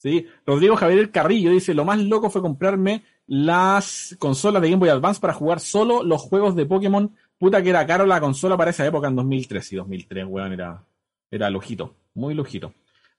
Sí, 0.00 0.26
Rodrigo 0.46 0.76
Javier 0.76 1.10
Carrillo 1.10 1.50
dice, 1.50 1.74
lo 1.74 1.84
más 1.84 1.98
loco 1.98 2.30
fue 2.30 2.40
comprarme 2.40 3.04
las 3.26 4.16
consolas 4.18 4.62
de 4.62 4.70
Game 4.70 4.80
Boy 4.80 4.88
Advance 4.88 5.20
para 5.20 5.34
jugar 5.34 5.60
solo 5.60 6.02
los 6.02 6.22
juegos 6.22 6.56
de 6.56 6.64
Pokémon. 6.64 7.14
Puta 7.36 7.62
que 7.62 7.68
era 7.68 7.86
caro 7.86 8.06
la 8.06 8.18
consola 8.18 8.56
para 8.56 8.70
esa 8.70 8.86
época, 8.86 9.08
en 9.08 9.16
2003. 9.16 9.72
Y 9.74 9.76
2003, 9.76 10.24
weón, 10.26 10.54
era, 10.54 10.82
era 11.30 11.50
lujito, 11.50 11.94
muy 12.14 12.32
lujito. 12.32 12.72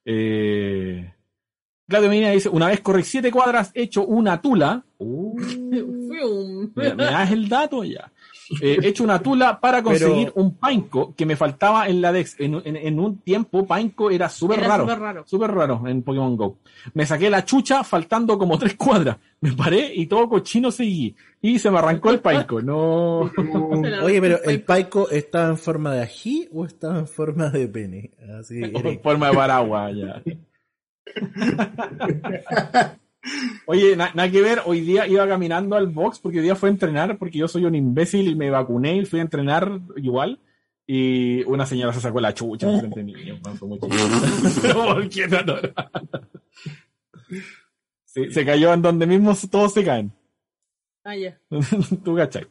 Eh... 0.04 1.14
Claudio 1.88 2.10
Medina 2.10 2.32
dice, 2.32 2.50
una 2.50 2.68
vez 2.68 2.80
corrí 2.80 3.04
siete 3.04 3.32
cuadras, 3.32 3.70
hecho 3.76 4.04
una 4.06 4.42
tula. 4.42 4.84
Uh. 4.98 5.40
¿Me, 6.74 6.96
me 6.96 7.04
das 7.04 7.32
el 7.32 7.48
dato 7.48 7.84
ya? 7.84 8.12
Eh, 8.62 8.80
he 8.82 8.88
hecho 8.88 9.04
una 9.04 9.20
tula 9.20 9.60
para 9.60 9.82
conseguir 9.84 10.32
un 10.36 10.56
Painco 10.56 11.14
que 11.16 11.26
me 11.26 11.36
faltaba 11.36 11.88
en 11.88 12.02
la 12.02 12.12
Dex. 12.12 12.36
En, 12.40 12.56
en- 12.66 12.76
en 12.76 13.00
un 13.00 13.20
tiempo, 13.20 13.66
Painco 13.66 14.10
era 14.12 14.28
súper 14.30 14.60
raro. 14.62 14.84
súper 14.84 15.00
raro. 15.00 15.24
Súper 15.28 15.52
raro 15.52 15.82
en 15.88 16.02
Pokémon 16.04 16.36
Go. 16.36 16.58
Me 16.94 17.06
saqué 17.06 17.30
la 17.30 17.46
chucha 17.46 17.84
faltando 17.84 18.38
como 18.38 18.58
tres 18.60 18.76
cuadras. 18.76 19.18
Me 19.40 19.54
paré 19.54 19.92
y 19.96 20.06
todo 20.08 20.28
cochino 20.28 20.72
seguí. 20.72 21.16
Y 21.42 21.58
se 21.60 21.72
me 21.72 21.80
arrancó 21.80 22.10
el 22.12 22.20
Painco. 22.20 22.62
No. 22.62 23.22
Oye, 24.04 24.20
pero 24.22 24.44
¿el 24.44 24.62
Paico 24.64 25.10
estaba 25.10 25.48
en 25.50 25.58
forma 25.58 25.94
de 25.94 26.02
ají 26.02 26.48
o 26.54 26.66
estaba 26.66 27.00
en 27.00 27.08
forma 27.08 27.50
de 27.50 27.68
pene? 27.68 28.12
Así, 28.40 28.62
En 28.64 29.00
forma 29.02 29.30
de 29.30 29.34
paraguas, 29.36 29.94
ya. 29.96 30.22
Oye, 33.68 33.96
na- 33.96 34.12
nada 34.16 34.32
que 34.32 34.42
ver, 34.42 34.62
hoy 34.66 34.82
día 34.82 35.06
iba 35.08 35.28
caminando 35.28 35.76
al 35.76 35.88
box 35.88 36.20
porque 36.20 36.40
hoy 36.40 36.44
día 36.44 36.56
fue 36.56 36.70
a 36.70 36.72
entrenar 36.72 37.18
porque 37.18 37.38
yo 37.38 37.48
soy 37.48 37.66
un 37.66 37.76
imbécil 37.76 38.28
y 38.30 38.36
me 38.36 38.50
vacuné 38.50 38.98
y 38.98 39.06
fui 39.06 39.20
a 39.20 39.24
entrenar 39.24 39.80
igual. 39.98 40.40
Y 40.88 41.44
una 41.44 41.66
señora 41.66 41.94
se 41.94 42.02
sacó 42.02 42.20
la 42.20 42.34
chucha. 42.34 42.68
Sí, 48.06 48.30
se 48.32 48.46
cayó 48.46 48.74
en 48.74 48.82
donde 48.82 49.06
mismo 49.08 49.34
todos 49.50 49.74
se 49.74 49.86
caen. 49.86 50.12
Ah, 51.04 51.16
ya. 51.16 51.40
Tú 52.04 52.16
cachai. 52.16 52.46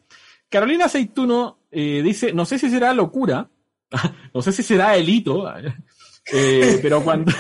Carolina 0.49 0.87
Aceituno 0.87 1.59
eh, 1.71 2.01
dice, 2.03 2.33
no 2.33 2.45
sé 2.47 2.59
si 2.59 2.71
será 2.71 2.95
locura, 2.95 3.49
no 4.35 4.43
sé 4.43 4.53
si 4.53 4.63
será 4.63 4.93
delito, 4.93 5.53
eh, 6.33 6.79
pero 6.83 7.03
cuando... 7.05 7.31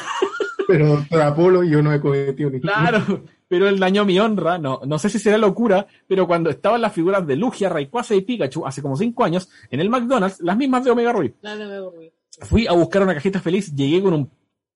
Pero 0.70 0.86
doctor 0.86 1.20
Apolo, 1.22 1.64
yo 1.64 1.82
no 1.82 1.92
he 1.92 2.00
cometido 2.00 2.50
ni 2.50 2.60
Claro, 2.60 3.24
pero 3.48 3.68
él 3.68 3.78
dañó 3.78 4.04
mi 4.04 4.18
honra. 4.18 4.58
No, 4.58 4.80
no 4.86 4.98
sé 4.98 5.08
si 5.10 5.18
será 5.18 5.36
locura, 5.38 5.86
pero 6.06 6.26
cuando 6.26 6.50
estaban 6.50 6.80
las 6.80 6.92
figuras 6.92 7.26
de 7.26 7.36
Lugia, 7.36 7.68
Rayquaza 7.68 8.14
y 8.14 8.20
Pikachu 8.20 8.66
hace 8.66 8.82
como 8.82 8.96
cinco 8.96 9.24
años 9.24 9.48
en 9.70 9.80
el 9.80 9.90
McDonald's, 9.90 10.40
las 10.40 10.56
mismas 10.56 10.84
de 10.84 10.90
Omega 10.90 11.12
Ruiz, 11.12 11.32
Nada 11.42 11.66
me 11.66 11.76
aburrí. 11.76 12.12
fui 12.42 12.66
a 12.66 12.72
buscar 12.72 13.02
una 13.02 13.14
cajita 13.14 13.40
feliz, 13.40 13.74
llegué 13.74 14.00
con 14.00 14.14
un, 14.14 14.30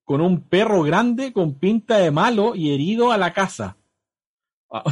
con 0.04 0.20
un 0.20 0.40
perro 0.42 0.82
grande 0.82 1.32
con 1.32 1.54
pinta 1.54 1.98
de 1.98 2.10
malo 2.10 2.54
y 2.54 2.72
herido 2.72 3.12
a 3.12 3.18
la 3.18 3.32
casa. 3.32 3.76
Ah, 4.70 4.82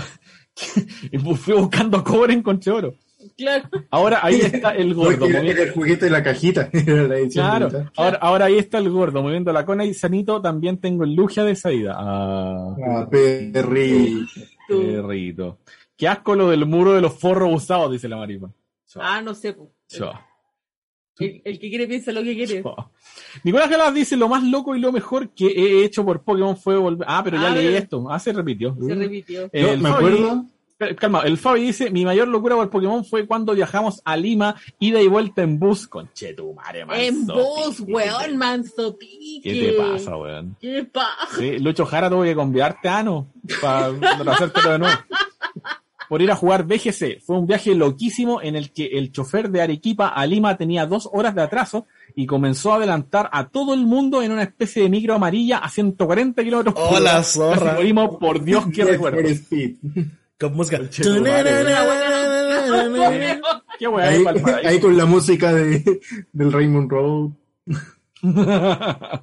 y 1.11 1.19
fui 1.19 1.55
buscando 1.55 2.05
cobre, 2.05 2.35
encontré 2.35 2.73
oro. 2.73 2.95
Claro. 3.37 3.69
Ahora 3.91 4.21
ahí 4.23 4.41
está 4.41 4.71
el 4.71 4.95
gordo. 4.95 5.27
Era, 5.27 5.41
el 5.41 5.71
juguete 5.73 6.07
de 6.07 6.11
la 6.11 6.23
cajita. 6.23 6.69
La 6.87 7.17
Claro, 7.31 7.69
ahora, 7.97 8.19
ahora 8.21 8.45
ahí 8.47 8.59
está 8.59 8.79
el 8.79 8.91
gordo 8.91 9.23
moviendo 9.23 9.53
la 9.53 9.65
cona 9.65 9.85
y 9.85 9.95
Sanito 9.95 10.41
también 10.41 10.79
tengo 10.79 11.05
el 11.05 11.15
Lugia 11.15 11.45
de 11.45 11.55
salida. 11.57 11.95
Ah, 11.97 12.75
Ah, 12.87 13.09
perri. 13.11 14.25
perrito. 14.69 15.59
Qué 15.97 16.09
asco 16.09 16.35
lo 16.35 16.51
del 16.51 16.67
muro 16.67 16.93
de 16.95 17.01
los 17.01 17.15
forros 17.19 17.51
usados, 17.55 17.93
dice 17.93 18.09
la 18.09 18.17
maripa. 18.17 18.51
Ah, 18.97 19.21
no 19.23 19.35
sé. 19.35 19.57
chao, 19.89 20.13
El, 21.19 21.41
el 21.45 21.59
que 21.59 21.69
quiere 21.69 21.87
piensa 21.87 22.11
lo 22.13 22.23
que 22.23 22.35
quiere. 22.35 22.63
Nicolás 23.45 23.71
Galas 23.71 23.95
dice 23.95 24.17
lo 24.17 24.29
más 24.29 24.43
loco 24.43 24.75
y 24.75 24.81
lo 24.81 24.93
mejor 24.93 25.31
que 25.31 25.47
he 25.47 25.85
hecho 25.85 26.05
por 26.05 26.23
Pokémon 26.23 26.57
fue 26.57 26.77
volver. 26.77 27.07
Ah, 27.09 27.23
pero 27.25 27.37
ya 27.39 27.49
Ah, 27.53 27.55
leí 27.55 27.75
esto. 27.75 28.07
Ah, 28.11 28.19
se 28.19 28.33
repitió. 28.33 28.77
Se 28.87 28.95
repitió. 28.95 29.49
Eh, 29.53 29.77
me 29.77 29.89
acuerdo. 29.91 30.45
Cal- 30.87 30.97
Calma, 30.97 31.21
el 31.23 31.39
Fabi 31.39 31.63
dice, 31.63 31.91
mi 31.91 32.05
mayor 32.05 32.29
locura 32.29 32.57
por 32.57 32.71
Pokémon 32.71 33.05
fue 33.05 33.27
cuando 33.27 33.55
viajamos 33.55 34.01
a 34.05 34.17
Lima, 34.17 34.57
ida 34.79 35.01
y 35.01 35.07
vuelta 35.09 35.43
en 35.43 35.59
bus. 35.59 35.87
con 35.87 36.11
Chetumare, 36.13 36.85
manso. 36.85 37.03
En 37.03 37.27
pique. 37.87 37.93
weón, 37.93 38.37
manso 38.37 38.97
pique. 38.99 39.41
¿Qué 39.43 39.61
te 39.61 39.73
pasa, 39.73 40.17
weón? 40.17 40.57
¿Qué 40.61 40.85
pasa? 40.85 41.09
Sí, 41.39 41.59
Lucho 41.59 41.87
Jara 41.87 42.11
tuvo 42.11 42.23
que 42.25 42.35
convidarte 42.35 42.89
a 42.89 42.99
Ano 42.99 43.29
para 43.61 43.89
hacértelo 44.33 44.71
de 44.73 44.79
nuevo. 44.81 44.97
Por 46.09 46.21
ir 46.21 46.31
a 46.31 46.37
jugar 46.37 46.65
BGC. 46.67 47.21
Fue 47.25 47.39
un 47.39 47.47
viaje 47.47 47.75
loquísimo 47.75 48.43
en 48.43 48.55
el 48.55 48.71
que 48.71 48.85
el 48.85 49.13
chofer 49.13 49.49
de 49.51 49.63
Arequipa 49.63 50.09
a 50.09 50.27
Lima 50.27 50.59
tenía 50.59 50.85
dos 50.85 51.09
horas 51.11 51.35
de 51.35 51.41
atraso 51.41 51.87
y 52.15 52.27
comenzó 52.27 52.73
a 52.73 52.77
adelantar 52.77 53.31
a 53.33 53.49
todo 53.49 53.73
el 53.73 53.87
mundo 53.87 54.21
en 54.23 54.31
una 54.33 54.43
especie 54.43 54.83
de 54.83 54.91
micro 54.91 55.15
amarilla 55.15 55.59
a 55.59 55.71
140 55.71 56.45
kilómetros 56.45 56.75
por 56.75 56.99
Hola, 56.99 57.13
hora. 57.13 57.23
zorra. 57.23 57.59
Casi 57.65 57.77
morimos, 57.77 58.17
por 58.19 58.45
Dios 58.45 58.67
Need 58.67 58.87
recuerdo. 58.89 59.29
Con 60.43 60.57
música. 60.57 60.81
Qué 63.79 63.87
Ahí, 64.65 64.81
con 64.81 64.97
la 64.97 65.07
música 65.07 65.53
de, 65.53 66.01
del 66.33 66.53
Raymond 66.53 66.91
Road. 66.91 67.31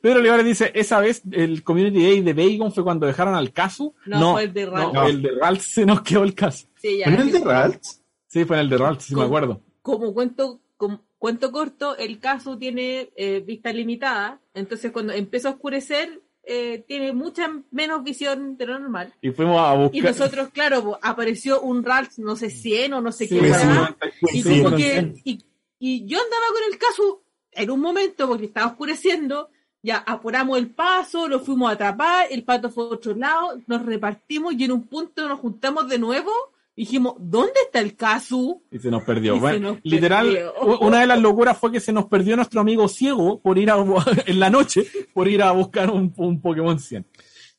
Pedro 0.00 0.20
Olivares 0.20 0.46
dice, 0.46 0.72
esa 0.74 1.00
vez 1.00 1.20
el 1.32 1.62
Community 1.62 2.02
Day 2.02 2.22
de 2.22 2.32
Bacon 2.32 2.72
fue 2.72 2.82
cuando 2.82 3.06
dejaron 3.06 3.34
al 3.34 3.52
Casu. 3.52 3.94
No, 4.06 4.32
fue 4.32 4.44
el 4.44 4.54
de 4.54 4.64
Ralph. 4.64 4.94
no, 4.94 5.06
el 5.06 5.20
de 5.20 5.32
Ralph 5.38 5.60
se 5.60 5.84
nos 5.84 6.00
quedó 6.00 6.24
el 6.24 6.34
caso. 6.34 6.66
Sí, 6.76 6.96
ya. 6.98 7.12
¿En 7.12 7.20
el 7.20 7.30
de 7.30 7.40
Ralph? 7.40 7.82
Sí, 8.26 8.46
fue 8.46 8.56
en 8.56 8.60
el 8.62 8.70
de 8.70 8.78
Ralph, 8.78 9.00
sí 9.02 9.14
me 9.14 9.24
acuerdo. 9.24 9.60
Como 9.82 10.14
cuento, 10.14 10.62
como 10.78 11.02
cuento 11.18 11.52
corto, 11.52 11.94
el 11.98 12.20
caso 12.20 12.56
tiene 12.56 13.10
eh, 13.16 13.40
vista 13.40 13.70
limitada, 13.70 14.40
entonces 14.54 14.92
cuando 14.92 15.12
empieza 15.12 15.48
a 15.48 15.52
oscurecer, 15.52 16.22
eh, 16.46 16.84
tiene 16.86 17.12
mucha 17.12 17.50
menos 17.70 18.02
visión 18.04 18.56
de 18.56 18.66
lo 18.66 18.78
normal. 18.78 19.12
Y 19.22 19.30
fuimos 19.30 19.58
a 19.60 19.74
buscar... 19.74 19.96
Y 19.96 20.00
nosotros, 20.00 20.48
claro, 20.52 20.98
apareció 21.02 21.60
un 21.60 21.84
Ralph, 21.84 22.18
no 22.18 22.36
sé, 22.36 22.50
100 22.50 22.92
o 22.94 23.00
no 23.00 23.12
sé 23.12 23.26
Sí, 23.26 23.34
qué, 23.38 23.40
weá, 23.50 23.96
sí, 24.20 24.38
y, 24.38 24.42
sí, 24.42 24.48
como 24.58 24.70
con 24.70 24.76
que- 24.78 24.90
cien. 24.92 25.14
y, 25.24 25.44
y 25.78 26.06
yo 26.06 26.18
andaba 26.18 26.46
con 26.52 26.72
el 26.72 26.78
caso 26.78 27.22
en 27.52 27.70
un 27.70 27.80
momento 27.80 28.26
porque 28.28 28.46
estaba 28.46 28.66
oscureciendo, 28.68 29.48
ya 29.82 29.98
apuramos 29.98 30.58
el 30.58 30.70
paso, 30.70 31.28
lo 31.28 31.40
fuimos 31.40 31.70
a 31.70 31.74
atrapar, 31.74 32.26
el 32.30 32.42
pato 32.44 32.70
fue 32.70 32.84
a 32.84 32.88
otro 32.88 33.14
lado, 33.14 33.60
nos 33.66 33.84
repartimos 33.84 34.54
y 34.54 34.64
en 34.64 34.72
un 34.72 34.86
punto 34.86 35.28
nos 35.28 35.40
juntamos 35.40 35.88
de 35.88 35.98
nuevo. 35.98 36.32
Dijimos, 36.76 37.14
¿dónde 37.20 37.52
está 37.66 37.80
el 37.80 37.94
caso? 37.94 38.62
Y 38.70 38.78
se 38.78 38.90
nos 38.90 39.02
perdió. 39.04 39.36
Y 39.36 39.38
Bueno, 39.38 39.68
se 39.68 39.74
nos 39.74 39.84
literal, 39.84 40.26
perdió. 40.26 40.78
una 40.80 41.00
de 41.00 41.06
las 41.06 41.20
locuras 41.20 41.56
fue 41.56 41.70
que 41.70 41.80
se 41.80 41.92
nos 41.92 42.06
perdió 42.06 42.34
nuestro 42.36 42.60
amigo 42.60 42.88
ciego 42.88 43.40
por 43.40 43.58
ir 43.58 43.70
a, 43.70 43.76
en 44.26 44.40
la 44.40 44.50
noche, 44.50 44.84
por 45.12 45.28
ir 45.28 45.42
a 45.42 45.52
buscar 45.52 45.90
un, 45.90 46.12
un 46.16 46.40
Pokémon 46.40 46.78
100. 46.78 47.04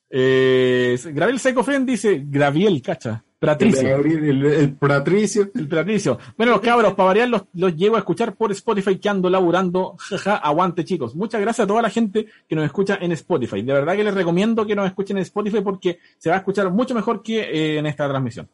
Eh, 0.10 0.97
Graviel 1.13 1.39
Psycho 1.39 1.63
Friend 1.63 1.88
dice, 1.88 2.23
Graviel, 2.28 2.82
cacha, 2.82 3.23
Patricio. 3.39 3.97
El, 3.97 4.23
el, 4.30 4.45
el 4.45 4.73
Patricio. 4.75 5.49
El 5.54 5.67
Patricio. 5.67 6.17
Bueno, 6.38 6.54
los 6.54 6.62
cabros, 6.62 6.93
para 6.93 7.08
variar, 7.08 7.30
los, 7.30 7.43
los 7.54 7.75
llevo 7.75 7.95
a 7.95 7.99
escuchar 7.99 8.36
por 8.36 8.51
Spotify 8.51 8.97
que 8.97 9.10
ando 9.10 9.30
laburando. 9.30 9.95
Jaja, 9.97 10.36
aguante, 10.38 10.84
chicos. 10.86 11.15
Muchas 11.15 11.41
gracias 11.41 11.65
a 11.65 11.67
toda 11.67 11.82
la 11.82 11.89
gente 11.89 12.28
que 12.47 12.56
nos 12.56 12.65
escucha 12.65 12.97
en 13.01 13.12
Spotify. 13.13 13.62
De 13.62 13.73
verdad 13.73 13.95
que 13.95 14.04
les 14.04 14.13
recomiendo 14.13 14.65
que 14.65 14.75
nos 14.75 14.88
escuchen 14.88 15.17
en 15.17 15.23
Spotify 15.23 15.62
porque 15.62 15.99
se 16.17 16.30
va 16.30 16.36
a 16.36 16.39
escuchar 16.39 16.71
mucho 16.71 16.93
mejor 16.95 17.21
que 17.21 17.39
eh, 17.41 17.78
en 17.80 17.86
esta 17.86 18.08
transmisión. 18.08 18.47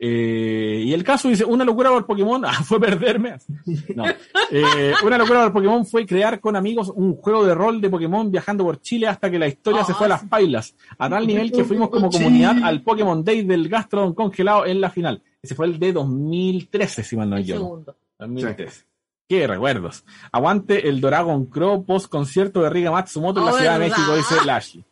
Eh, 0.00 0.82
y 0.86 0.92
el 0.92 1.02
caso 1.02 1.28
dice, 1.28 1.44
una 1.44 1.64
locura 1.64 1.90
por 1.90 2.06
Pokémon 2.06 2.44
ah, 2.46 2.62
fue 2.62 2.78
perderme. 2.80 3.36
No. 3.96 4.04
Eh, 4.50 4.92
una 5.04 5.18
locura 5.18 5.44
por 5.44 5.54
Pokémon 5.54 5.84
fue 5.86 6.06
crear 6.06 6.40
con 6.40 6.54
amigos 6.56 6.92
un 6.94 7.16
juego 7.16 7.44
de 7.44 7.54
rol 7.54 7.80
de 7.80 7.90
Pokémon 7.90 8.30
viajando 8.30 8.64
por 8.64 8.80
Chile 8.80 9.08
hasta 9.08 9.30
que 9.30 9.38
la 9.38 9.48
historia 9.48 9.84
se 9.84 9.94
fue 9.94 10.06
a 10.06 10.10
las 10.10 10.24
pailas. 10.24 10.74
A 10.98 11.08
tal 11.10 11.26
nivel 11.26 11.50
que 11.50 11.64
fuimos 11.64 11.90
como 11.90 12.10
comunidad 12.10 12.56
al 12.62 12.82
Pokémon 12.82 13.24
Day 13.24 13.42
del 13.42 13.68
Gastrodon 13.68 14.14
congelado 14.14 14.66
en 14.66 14.80
la 14.80 14.90
final. 14.90 15.22
Ese 15.42 15.54
fue 15.54 15.66
el 15.66 15.78
de 15.78 15.92
2013, 15.92 17.02
si 17.02 17.16
mal 17.16 17.30
no 17.30 17.42
segundo. 17.42 17.96
2013. 18.18 18.84
Qué 19.28 19.46
recuerdos. 19.46 20.04
Aguante 20.32 20.88
el 20.88 21.00
Dragon 21.02 21.44
Crow 21.46 21.84
post 21.84 22.08
concierto 22.08 22.62
de 22.62 22.70
Riga 22.70 22.90
Matsumoto 22.90 23.40
en 23.40 23.46
la 23.46 23.52
Oh, 23.52 23.56
Ciudad 23.56 23.78
de. 23.78 23.88
México, 23.88 24.16
dice 24.16 24.34
Lashi. 24.46 24.84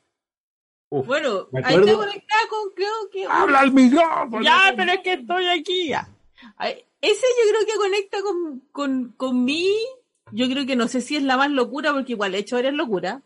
Uf. 0.88 1.06
Bueno, 1.06 1.48
ahí 1.64 1.76
está 1.76 1.94
conectada 1.94 2.42
con, 2.48 2.70
creo 2.74 3.10
que... 3.12 3.26
¡Habla 3.28 3.60
al 3.60 3.72
micrófono! 3.72 4.42
Ya, 4.42 4.72
pero 4.76 4.92
es 4.92 5.00
que 5.00 5.12
estoy 5.14 5.46
aquí. 5.46 5.88
ya. 5.88 6.08
Ay, 6.56 6.84
Ese 7.00 7.26
yo 7.26 7.50
creo 7.52 7.66
que 7.66 7.76
conecta 7.76 8.22
con, 8.22 8.60
con, 8.72 9.14
con 9.16 9.44
mí. 9.44 9.68
Yo 10.32 10.48
creo 10.48 10.66
que 10.66 10.76
no 10.76 10.88
sé 10.88 11.00
si 11.00 11.16
es 11.16 11.22
la 11.22 11.36
más 11.36 11.50
locura, 11.50 11.92
porque 11.92 12.12
igual 12.12 12.34
he 12.34 12.38
hecho 12.38 12.56
varias 12.56 12.74
locuras. 12.74 13.22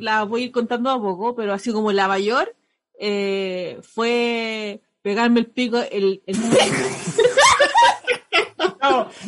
La 0.00 0.24
voy 0.24 0.42
a 0.42 0.44
ir 0.46 0.52
contando 0.52 0.90
a 0.90 1.00
poco, 1.00 1.34
pero 1.34 1.52
así 1.52 1.72
como 1.72 1.90
la 1.92 2.06
mayor 2.06 2.54
eh, 2.98 3.78
fue 3.82 4.80
pegarme 5.02 5.40
el 5.40 5.46
pico. 5.46 5.78
El, 5.90 6.22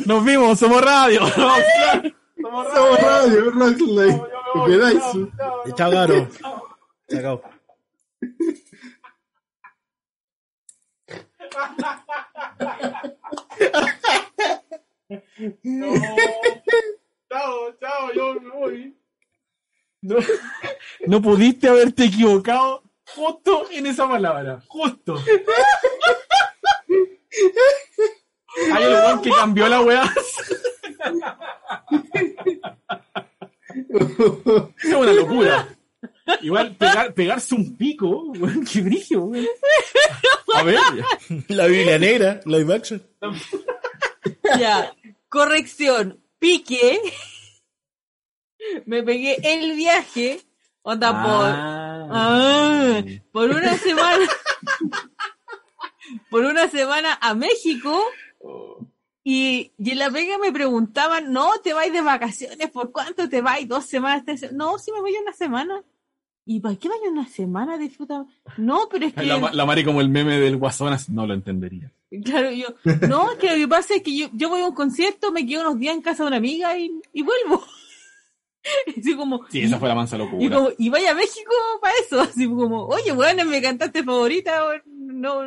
Nos 0.05 0.25
vimos, 0.25 0.59
somos 0.59 0.81
radio. 0.81 1.21
Somos 2.41 2.99
radio. 3.01 3.51
Somos 3.51 3.79
radio. 4.79 5.29
Chao, 5.75 5.91
Garo. 5.91 6.27
Se 7.11 7.19
acabó. 7.19 7.43
Chao, 17.29 17.73
chao, 17.81 18.13
yo 18.15 18.39
me 18.39 18.49
voy. 18.49 18.97
No, 20.01 20.15
no 21.05 21.21
pudiste 21.21 21.67
haberte 21.67 22.05
equivocado 22.05 22.81
justo 23.13 23.67
en 23.71 23.87
esa 23.87 24.07
palabra. 24.07 24.63
Justo. 24.67 25.17
Hay 28.73 28.83
el 28.83 28.93
weón 28.93 29.21
que 29.21 29.31
cambió 29.31 29.67
la 29.67 29.81
weá. 29.81 30.03
Es 34.81 34.93
una 34.93 35.11
locura. 35.11 35.67
Igual 36.41 36.75
pegar, 36.75 37.13
pegarse 37.13 37.55
un 37.55 37.75
pico, 37.77 38.25
weón, 38.37 38.65
qué 38.65 38.81
brillo, 38.81 39.23
weón. 39.23 39.47
A 40.53 40.63
ver, 40.63 40.79
La 41.47 41.65
Biblia 41.67 41.97
Negra, 41.97 42.41
live 42.45 42.73
action. 42.75 43.01
ya, 44.59 44.93
corrección, 45.29 46.21
pique. 46.39 46.99
Me 48.85 49.01
pegué 49.03 49.37
el 49.43 49.75
viaje. 49.75 50.41
Onda 50.83 51.11
por. 51.11 51.45
Ah, 52.13 53.01
por 53.31 53.49
una 53.49 53.77
semana. 53.77 54.25
por 56.29 56.43
una 56.43 56.67
semana 56.69 57.17
a 57.21 57.33
México. 57.33 58.03
Y, 59.23 59.71
y 59.77 59.91
en 59.91 59.99
la 59.99 60.09
pega 60.09 60.37
me 60.39 60.51
preguntaban, 60.51 61.31
no, 61.31 61.59
te 61.63 61.73
vais 61.73 61.93
de 61.93 62.01
vacaciones, 62.01 62.71
¿por 62.71 62.91
cuánto 62.91 63.29
te 63.29 63.41
vais? 63.41 63.67
¿Dos 63.67 63.85
semanas? 63.85 64.23
tres 64.25 64.39
se-?" 64.39 64.51
No, 64.51 64.79
si 64.79 64.91
me 64.91 64.99
voy 64.99 65.13
una 65.15 65.33
semana. 65.33 65.83
¿Y 66.45 66.59
para 66.59 66.75
qué 66.75 66.89
vaya 66.89 67.09
una 67.09 67.27
semana? 67.27 67.77
Disfruta. 67.77 68.25
No, 68.57 68.87
pero 68.91 69.05
es 69.05 69.13
que. 69.13 69.23
La, 69.23 69.51
la 69.53 69.65
Mari 69.65 69.83
como 69.83 70.01
el 70.01 70.09
meme 70.09 70.39
del 70.39 70.57
guasón, 70.57 70.95
no 71.09 71.27
lo 71.27 71.33
entendería. 71.33 71.91
Claro, 72.23 72.51
yo. 72.51 72.67
No, 73.07 73.37
que 73.39 73.47
lo 73.47 73.55
que 73.55 73.67
pasa 73.67 73.95
es 73.95 74.03
que 74.03 74.15
yo, 74.17 74.27
yo 74.33 74.49
voy 74.49 74.61
a 74.61 74.67
un 74.67 74.75
concierto, 74.75 75.31
me 75.31 75.45
quedo 75.45 75.61
unos 75.61 75.79
días 75.79 75.95
en 75.95 76.01
casa 76.01 76.23
de 76.23 76.27
una 76.27 76.37
amiga 76.37 76.77
y, 76.77 76.91
y 77.13 77.21
vuelvo. 77.21 77.63
Así 78.97 79.15
como. 79.15 79.47
Sí, 79.49 79.61
esa 79.61 79.79
fue 79.79 79.87
la 79.87 79.95
mansa 79.95 80.17
locura. 80.17 80.43
Y, 80.43 80.49
como, 80.49 80.69
y 80.77 80.89
vaya 80.89 81.11
a 81.11 81.15
México 81.15 81.51
para 81.81 81.95
eso, 82.05 82.21
así 82.21 82.47
como, 82.47 82.85
oye, 82.85 83.11
bueno, 83.11 83.41
es 83.41 83.47
mi 83.47 83.61
cantante 83.61 84.03
favorita, 84.03 84.61
no, 84.85 85.43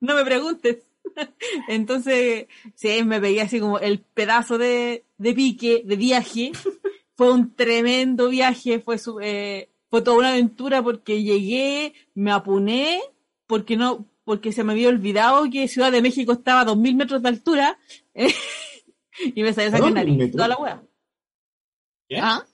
no 0.00 0.14
me 0.14 0.24
preguntes. 0.24 0.84
Entonces, 1.68 2.46
sí, 2.74 3.02
me 3.04 3.20
pegué 3.20 3.40
así 3.42 3.60
como 3.60 3.78
el 3.78 4.00
pedazo 4.00 4.58
de, 4.58 5.04
de 5.18 5.34
pique, 5.34 5.82
de 5.84 5.96
viaje. 5.96 6.52
Fue 7.16 7.30
un 7.30 7.54
tremendo 7.54 8.28
viaje, 8.28 8.80
fue 8.80 8.98
su, 8.98 9.20
eh, 9.20 9.68
fue 9.94 10.02
toda 10.02 10.18
una 10.18 10.30
aventura 10.30 10.82
porque 10.82 11.22
llegué, 11.22 11.94
me 12.16 12.32
apuné, 12.32 13.00
porque 13.46 13.76
no, 13.76 14.08
porque 14.24 14.50
se 14.50 14.64
me 14.64 14.72
había 14.72 14.88
olvidado 14.88 15.48
que 15.52 15.68
Ciudad 15.68 15.92
de 15.92 16.02
México 16.02 16.32
estaba 16.32 16.62
a 16.62 16.64
2000 16.64 16.96
metros 16.96 17.22
de 17.22 17.28
altura, 17.28 17.78
y 18.12 19.40
me 19.44 19.52
salió 19.52 19.68
¿A 19.68 19.70
sacar 19.70 19.80
dónde 19.82 20.00
nariz, 20.00 20.16
metros? 20.16 20.32
toda 20.32 20.48
la 20.48 20.56
wea. 20.56 20.82
¿Qué? 22.08 22.18
¿Ah? 22.18 22.44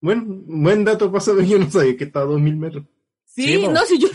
Bueno, 0.00 0.22
buen 0.26 0.86
dato 0.86 1.20
saber, 1.20 1.44
yo 1.44 1.58
no 1.58 1.70
sabía 1.70 1.98
que 1.98 2.04
estaba 2.04 2.24
a 2.24 2.28
2000 2.28 2.56
metros. 2.56 2.84
Sí, 3.26 3.66
no, 3.68 3.82
si 3.82 3.98
yo, 3.98 4.08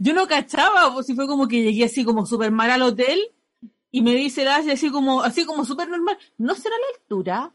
yo 0.00 0.14
no 0.14 0.26
cachaba, 0.26 0.92
pues 0.92 1.06
si 1.06 1.14
fue 1.14 1.28
como 1.28 1.46
que 1.46 1.62
llegué 1.62 1.84
así 1.84 2.04
como 2.04 2.26
súper 2.26 2.50
mal 2.50 2.72
al 2.72 2.82
hotel 2.82 3.20
y 3.92 4.02
me 4.02 4.16
dice 4.16 4.44
la 4.44 4.56
así 4.56 4.90
como, 4.90 5.22
así 5.22 5.44
como 5.44 5.64
súper 5.64 5.88
normal, 5.88 6.18
¿no 6.38 6.56
será 6.56 6.74
la 6.74 6.98
altura? 6.98 7.54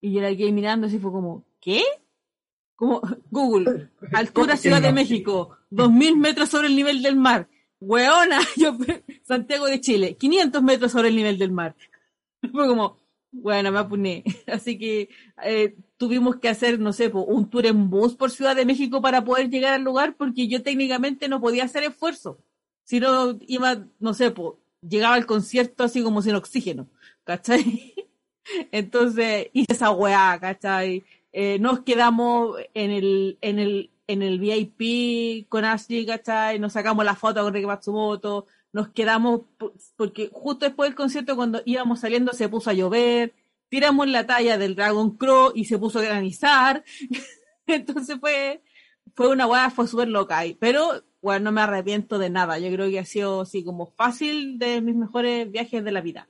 Y 0.00 0.12
yo 0.12 0.22
la 0.22 0.34
quedé 0.34 0.50
mirando 0.50 0.88
así 0.88 0.98
fue 0.98 1.12
como, 1.12 1.44
¿qué? 1.60 1.84
Como, 2.78 3.02
Google, 3.32 3.90
altura 4.12 4.56
Ciudad 4.56 4.80
de? 4.80 4.92
México, 4.92 5.58
2000 5.70 6.16
metros 6.16 6.48
sobre 6.48 6.68
el 6.68 6.76
nivel 6.76 7.02
del 7.02 7.16
mar. 7.16 7.48
Weona, 7.80 8.38
yo, 8.56 8.76
Santiago 9.24 9.66
de 9.66 9.80
Chile, 9.80 10.16
500 10.16 10.62
metros 10.62 10.92
sobre 10.92 11.08
el 11.08 11.16
nivel 11.16 11.38
del 11.38 11.50
mar. 11.50 11.74
Fue 12.52 12.68
como, 12.68 12.96
bueno, 13.32 13.72
me 13.72 13.80
apuné. 13.80 14.22
Así 14.46 14.78
que 14.78 15.08
eh, 15.42 15.74
tuvimos 15.96 16.36
que 16.36 16.48
hacer, 16.48 16.78
no 16.78 16.92
sé, 16.92 17.10
un 17.12 17.50
tour 17.50 17.66
en 17.66 17.90
bus 17.90 18.14
por 18.14 18.30
Ciudad 18.30 18.54
de 18.54 18.64
México 18.64 19.02
para 19.02 19.24
poder 19.24 19.50
llegar 19.50 19.72
al 19.72 19.82
lugar 19.82 20.14
porque 20.16 20.46
yo 20.46 20.62
técnicamente 20.62 21.28
no 21.28 21.40
podía 21.40 21.64
hacer 21.64 21.82
esfuerzo. 21.82 22.38
Si 22.84 23.00
no, 23.00 23.40
iba, 23.48 23.84
no 23.98 24.14
sé, 24.14 24.30
po, 24.30 24.60
llegaba 24.88 25.16
al 25.16 25.26
concierto 25.26 25.82
así 25.82 26.00
como 26.04 26.22
sin 26.22 26.36
oxígeno, 26.36 26.86
¿cachai? 27.24 27.92
Entonces 28.70 29.48
hice 29.52 29.72
esa 29.72 29.90
weá, 29.90 30.38
¿cachai? 30.40 31.02
Eh, 31.32 31.58
nos 31.58 31.80
quedamos 31.80 32.56
en 32.74 32.90
el, 32.90 33.38
en 33.40 33.58
el, 33.58 33.90
en 34.06 34.22
el 34.22 34.38
VIP 34.38 35.48
con 35.48 35.64
Ashley, 35.64 36.06
¿cachai? 36.06 36.58
Nos 36.58 36.72
sacamos 36.72 37.04
la 37.04 37.14
foto 37.14 37.42
con 37.42 37.52
Ricky 37.52 37.66
Matsumoto, 37.66 38.46
nos 38.72 38.88
quedamos, 38.88 39.42
po- 39.58 39.72
porque 39.96 40.30
justo 40.32 40.64
después 40.66 40.88
del 40.90 40.96
concierto, 40.96 41.36
cuando 41.36 41.60
íbamos 41.64 42.00
saliendo, 42.00 42.32
se 42.32 42.48
puso 42.48 42.70
a 42.70 42.74
llover, 42.74 43.34
tiramos 43.68 44.08
la 44.08 44.26
talla 44.26 44.56
del 44.58 44.74
Dragon 44.74 45.16
Crow 45.16 45.52
y 45.54 45.66
se 45.66 45.78
puso 45.78 45.98
a 45.98 46.02
granizar. 46.02 46.84
Entonces 47.66 48.18
fue, 48.18 48.62
fue 49.14 49.28
una 49.28 49.46
weá, 49.46 49.70
fue 49.70 49.86
súper 49.86 50.08
loca 50.08 50.38
ahí. 50.38 50.54
Pero, 50.54 51.04
bueno, 51.20 51.44
no 51.46 51.52
me 51.52 51.60
arrepiento 51.60 52.18
de 52.18 52.30
nada. 52.30 52.58
Yo 52.58 52.70
creo 52.72 52.88
que 52.88 52.98
ha 52.98 53.04
sido 53.04 53.42
así 53.42 53.62
como 53.62 53.86
fácil 53.86 54.58
de 54.58 54.80
mis 54.80 54.96
mejores 54.96 55.50
viajes 55.50 55.84
de 55.84 55.92
la 55.92 56.00
vida. 56.00 56.28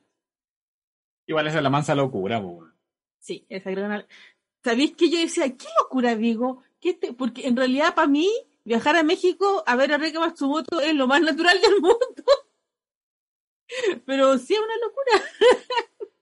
Igual 1.26 1.46
esa 1.46 1.58
es 1.58 1.62
la 1.62 1.70
mansa 1.70 1.94
locura, 1.94 2.40
weón. 2.40 2.74
Sí, 3.20 3.44
esa 3.48 3.70
gran... 3.70 4.06
¿Sabéis 4.64 4.94
que 4.96 5.08
yo 5.10 5.18
decía, 5.18 5.48
qué 5.56 5.66
locura, 5.82 6.14
Vigo? 6.14 6.62
¿Qué 6.80 6.94
te- 6.94 7.12
Porque 7.12 7.46
en 7.46 7.56
realidad 7.56 7.94
para 7.94 8.08
mí, 8.08 8.28
viajar 8.64 8.96
a 8.96 9.02
México 9.02 9.62
a 9.66 9.76
ver 9.76 9.92
a 9.92 9.98
Reika 9.98 10.20
Matsumoto 10.20 10.80
es 10.80 10.94
lo 10.94 11.06
más 11.06 11.22
natural 11.22 11.60
del 11.60 11.80
mundo. 11.80 11.98
Pero 14.06 14.38
sí 14.38 14.54
es 14.54 14.60
una 14.60 14.74
locura. 14.76 15.30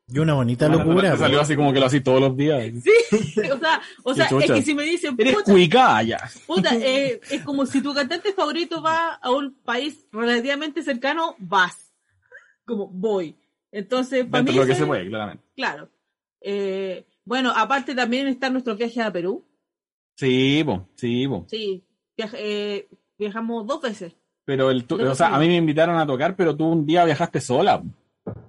Y 0.08 0.18
una 0.20 0.34
bonita 0.34 0.68
Bueno, 0.68 0.84
locura. 0.84 1.12
te 1.12 1.18
salió 1.18 1.40
así 1.40 1.56
como 1.56 1.72
que 1.72 1.80
lo 1.80 1.86
así 1.86 2.00
todos 2.00 2.20
los 2.20 2.36
días. 2.36 2.62
Sí, 2.82 3.40
o 3.50 3.58
sea, 3.58 3.82
o 4.04 4.14
sea 4.14 4.28
es 4.40 4.50
que 4.52 4.62
si 4.62 4.74
me 4.74 4.84
dicen, 4.84 5.14
Eres 5.18 5.34
puta, 5.34 5.52
cuica, 5.52 6.02
ya. 6.02 6.18
puta, 6.46 6.74
eh, 6.76 7.20
es 7.30 7.42
como 7.42 7.66
si 7.66 7.80
tu 7.82 7.92
cantante 7.94 8.32
favorito 8.32 8.80
va 8.82 9.14
a 9.14 9.30
un 9.32 9.54
país 9.64 10.06
relativamente 10.12 10.82
cercano, 10.82 11.34
vas. 11.38 11.92
Como 12.64 12.88
voy. 12.88 13.36
Entonces, 13.72 14.24
para 14.26 14.38
Dentro 14.44 14.52
mí, 14.54 14.60
lo 14.60 14.66
que 14.66 14.74
se 14.78 14.86
puede, 14.86 15.08
claramente. 15.08 15.44
claro. 15.56 15.88
Eh, 16.40 17.04
bueno, 17.26 17.52
aparte 17.54 17.94
también 17.94 18.26
están 18.28 18.52
nuestros 18.54 18.78
viajes 18.78 18.98
a 19.04 19.12
Perú. 19.12 19.44
Sí, 20.16 20.62
po, 20.64 20.88
sí, 20.94 21.28
po. 21.28 21.44
Sí, 21.48 21.84
viaj- 22.16 22.34
eh, 22.38 22.88
viajamos 23.18 23.66
dos 23.66 23.82
veces. 23.82 24.14
Pero 24.46 24.70
el 24.70 24.84
tu- 24.86 24.98
o 25.04 25.14
sea, 25.14 25.34
a 25.34 25.38
mí 25.38 25.48
me 25.48 25.56
invitaron 25.56 25.96
a 25.98 26.06
tocar, 26.06 26.34
pero 26.36 26.56
tú 26.56 26.64
un 26.66 26.86
día 26.86 27.04
viajaste 27.04 27.40
sola 27.40 27.82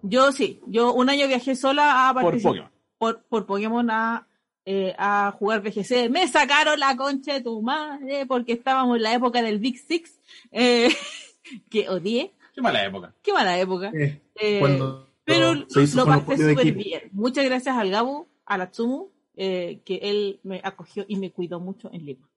Yo 0.03 0.32
sí, 0.32 0.61
yo 0.67 0.93
un 0.93 1.09
año 1.09 1.28
viajé 1.28 1.55
sola 1.55 2.07
a 2.09 2.13
por 2.13 2.39
Pokémon. 2.41 2.69
por, 2.97 3.21
por 3.23 3.45
Pokémon 3.45 3.89
a, 3.91 4.28
eh, 4.65 4.93
a 4.97 5.34
jugar 5.38 5.61
VGC. 5.61 6.09
Me 6.09 6.28
sacaron 6.28 6.80
la 6.80 6.95
concha 6.95 7.34
de 7.34 7.41
tu 7.41 7.61
madre 7.61 8.25
porque 8.28 8.53
estábamos 8.53 8.97
en 8.97 9.03
la 9.03 9.13
época 9.13 9.41
del 9.41 9.59
Big 9.59 9.78
Six, 9.80 10.19
eh, 10.51 10.89
que 11.69 11.89
odié. 11.89 12.32
Qué 12.53 12.61
mala 12.61 12.86
época. 12.86 13.13
Qué 13.21 13.34
mala 13.34 13.59
época. 13.59 13.91
Eh, 13.93 14.21
Eh, 14.39 14.59
cuando 14.59 15.07
pero 15.25 15.53
hizo 15.82 15.97
lo 15.97 16.05
pasé 16.05 16.49
súper 16.49 16.71
bien. 16.73 17.01
Muchas 17.11 17.43
gracias 17.45 17.75
al 17.75 17.89
Gabo, 17.89 18.28
a 18.48 18.58
la 18.58 18.72
Tsumu, 18.72 19.12
eh, 19.36 19.82
que 19.86 20.00
él 20.02 20.39
me 20.43 20.62
acogió 20.64 21.06
y 21.08 21.18
me 21.18 21.32
cuidó 21.32 21.60
mucho 21.60 21.89
en 21.93 22.06
Lima. 22.06 22.28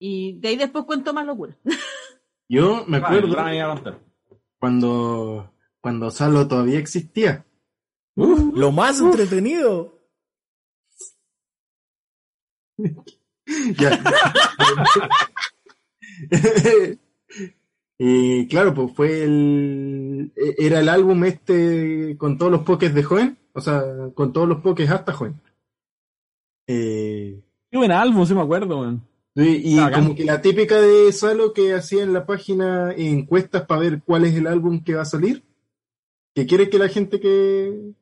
Y 0.00 0.40
de 0.40 0.48
ahí 0.48 0.56
después 0.56 0.84
cuento 0.84 1.12
más 1.14 1.26
locura. 1.26 1.56
Yo 2.48 2.84
me 2.86 2.96
acuerdo 2.96 3.36
cuando, 4.58 5.54
cuando 5.80 6.10
Salo 6.10 6.48
todavía 6.48 6.78
existía. 6.78 7.46
Lo 8.16 8.72
más 8.72 9.00
entretenido. 9.00 10.00
Ya. 13.78 14.02
y 17.98 18.48
claro, 18.48 18.74
pues 18.74 18.92
fue 18.94 19.22
el. 19.22 20.32
Era 20.36 20.80
el 20.80 20.88
álbum 20.88 21.24
este 21.24 22.16
con 22.18 22.36
todos 22.36 22.50
los 22.50 22.62
pokés 22.62 22.94
de 22.94 23.02
Joven. 23.02 23.39
O 23.52 23.60
sea, 23.60 23.82
con 24.14 24.32
todos 24.32 24.48
los 24.48 24.60
pokés 24.60 24.90
hasta 24.90 25.12
Joven. 25.12 25.40
Eh, 26.66 27.40
Qué 27.70 27.78
buen 27.78 27.92
álbum, 27.92 28.24
sí 28.26 28.34
me 28.34 28.42
acuerdo, 28.42 28.80
weón. 28.80 29.02
y 29.34 29.78
Ah, 29.78 29.90
como 29.94 30.14
que 30.14 30.24
la 30.24 30.40
típica 30.42 30.80
de 30.80 31.12
Salo 31.12 31.52
que 31.52 31.74
hacía 31.74 32.02
en 32.02 32.12
la 32.12 32.26
página 32.26 32.92
encuestas 32.96 33.66
para 33.66 33.80
ver 33.80 34.02
cuál 34.04 34.24
es 34.24 34.34
el 34.34 34.46
álbum 34.46 34.82
que 34.82 34.94
va 34.94 35.02
a 35.02 35.06
salir. 35.06 35.44
Que 36.34 36.46
quiere 36.46 36.70
que 36.70 36.78
la 36.78 36.88
gente 36.88 37.18
que. 37.20 37.92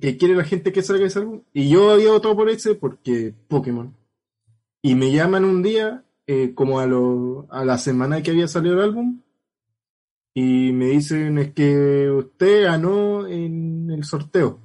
que 0.00 0.16
quiere 0.16 0.34
la 0.34 0.44
gente 0.44 0.72
que 0.72 0.82
salga 0.82 1.06
ese 1.06 1.20
álbum. 1.20 1.42
Y 1.52 1.68
yo 1.70 1.90
había 1.90 2.10
votado 2.12 2.36
por 2.36 2.48
ese 2.50 2.74
porque 2.74 3.34
Pokémon. 3.48 3.94
Y 4.82 4.94
me 4.94 5.12
llaman 5.12 5.44
un 5.44 5.62
día, 5.62 6.04
eh, 6.26 6.52
como 6.54 6.80
a, 6.80 6.86
lo, 6.86 7.46
a 7.50 7.64
la 7.64 7.76
semana 7.78 8.22
que 8.22 8.30
había 8.30 8.48
salido 8.48 8.74
el 8.76 8.80
álbum, 8.82 9.20
y 10.34 10.72
me 10.72 10.86
dicen 10.86 11.38
es 11.38 11.52
que 11.52 12.10
usted 12.10 12.64
ganó 12.64 13.26
en 13.26 13.90
el 13.90 14.04
sorteo. 14.04 14.58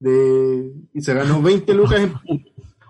De, 0.00 0.72
y 0.92 1.00
se 1.00 1.14
ganó 1.14 1.40
20 1.40 1.72
lucas 1.74 2.00
en- 2.00 2.14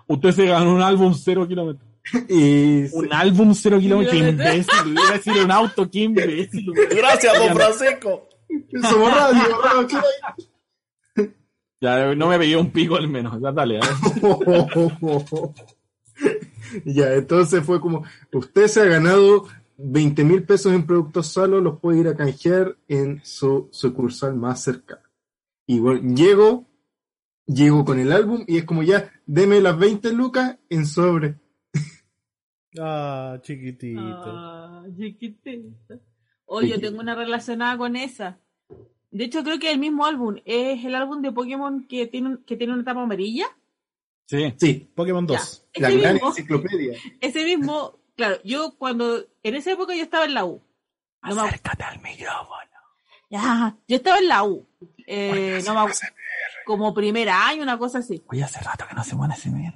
Usted 0.07 0.31
se 0.31 0.45
ganó 0.45 0.75
un 0.75 0.81
álbum 0.81 1.13
cero 1.13 1.47
kilómetros. 1.47 1.87
y 2.29 2.87
se- 2.87 2.95
Un 2.95 3.13
álbum 3.13 3.53
cero 3.53 3.79
kilómetros. 3.79 4.13
Qué 4.15 4.29
imbécil. 4.29 4.91
Iba 4.91 5.09
a 5.09 5.13
decir 5.13 5.33
un 5.43 5.51
auto, 5.51 5.89
qué 5.89 5.99
imbécil. 5.99 6.71
Gracias, 6.95 7.37
don 7.39 7.55
Francisco. 7.55 8.29
somos 8.81 9.11
radio. 9.13 9.87
Ya, 11.81 12.15
no 12.15 12.29
me 12.29 12.39
pegué 12.39 12.55
un 12.55 12.71
pico 12.71 12.95
al 12.95 13.07
menos. 13.07 13.39
Ya, 13.39 13.51
dale. 13.51 13.77
¿eh? 13.77 13.81
ya, 16.85 17.13
entonces 17.13 17.63
fue 17.63 17.79
como, 17.79 18.03
usted 18.33 18.67
se 18.67 18.81
ha 18.81 18.85
ganado 18.85 19.45
20 19.77 20.23
mil 20.23 20.43
pesos 20.43 20.73
en 20.73 20.85
productos 20.85 21.27
Salo, 21.27 21.59
los 21.61 21.79
puede 21.79 21.99
ir 21.99 22.07
a 22.07 22.15
canjear 22.15 22.77
en 22.87 23.21
su 23.23 23.67
sucursal 23.71 24.35
más 24.35 24.63
cercana. 24.63 25.01
Y 25.67 25.79
bueno, 25.79 26.15
llego, 26.15 26.65
llego 27.45 27.83
con 27.85 27.99
el 27.99 28.11
álbum 28.11 28.43
y 28.47 28.57
es 28.57 28.65
como 28.65 28.83
ya, 28.83 29.11
deme 29.25 29.59
las 29.61 29.77
20 29.77 30.11
lucas 30.13 30.57
en 30.69 30.85
sobre. 30.85 31.35
Ah, 32.79 33.37
chiquitito. 33.41 34.01
Ah, 34.01 34.83
chiquitita. 34.97 35.99
Oye, 36.45 36.69
yo 36.69 36.79
tengo 36.81 36.99
una 36.99 37.15
relacionada 37.15 37.77
con 37.77 37.95
esa. 37.95 38.37
De 39.11 39.23
hecho, 39.23 39.43
creo 39.43 39.59
que 39.59 39.71
el 39.71 39.79
mismo 39.79 40.05
álbum 40.05 40.35
es 40.45 40.83
el 40.83 40.93
álbum 40.93 41.21
de 41.21 41.31
Pokémon 41.31 41.87
que 41.87 42.05
tiene, 42.07 42.27
un- 42.29 42.37
que 42.43 42.57
tiene 42.57 42.73
una 42.73 42.83
tapa 42.83 43.01
amarilla. 43.01 43.45
Sí. 44.27 44.53
Sí, 44.57 44.89
Pokémon 44.93 45.25
Ya. 45.27 45.37
2. 45.37 45.67
la 45.77 45.91
gran 45.91 46.13
mismo, 46.15 46.29
enciclopedia. 46.29 46.93
ese 47.21 47.43
mismo, 47.45 47.97
claro, 48.15 48.37
yo 48.43 48.75
cuando, 48.77 49.25
en 49.43 49.55
esa 49.55 49.71
época 49.71 49.95
yo 49.95 50.03
estaba 50.03 50.25
en 50.25 50.33
la 50.33 50.45
U. 50.45 50.61
No 51.23 51.35
me 51.35 51.41
acu- 51.41 51.47
Acércate 51.47 51.83
al 51.83 52.01
micrófono. 52.01 52.59
ya, 53.29 53.75
yo 53.87 53.95
estaba 53.97 54.17
en 54.19 54.27
la 54.27 54.43
U. 54.43 54.67
Eh, 55.07 55.61
no 55.65 55.85
me 55.87 55.93
como 56.65 56.93
primer 56.93 57.29
año, 57.29 57.63
una 57.63 57.77
cosa 57.77 57.99
así. 57.99 58.23
Oye, 58.27 58.43
hace 58.43 58.59
rato 58.59 58.85
que 58.87 58.95
no 58.95 59.03
se 59.03 59.15
pone 59.15 59.35
SMR. 59.35 59.73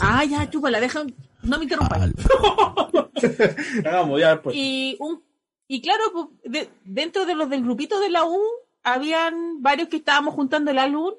Ah, 0.00 0.24
ya, 0.24 0.48
chúpala, 0.50 0.80
deja, 0.80 1.04
no 1.42 1.58
me. 1.58 1.66
Hagamos 3.84 4.20
ya 4.20 4.30
después. 4.32 4.56
Y, 4.56 4.96
un, 5.00 5.22
y 5.66 5.80
claro, 5.80 6.02
pues, 6.12 6.26
de- 6.44 6.70
dentro 6.84 7.26
de 7.26 7.34
los 7.34 7.48
del 7.50 7.62
grupito 7.62 8.00
de 8.00 8.10
la 8.10 8.24
U, 8.24 8.40
habían 8.82 9.62
varios 9.62 9.88
que 9.88 9.96
estábamos 9.96 10.34
juntando 10.34 10.70
el 10.70 10.78
álbum, 10.78 11.14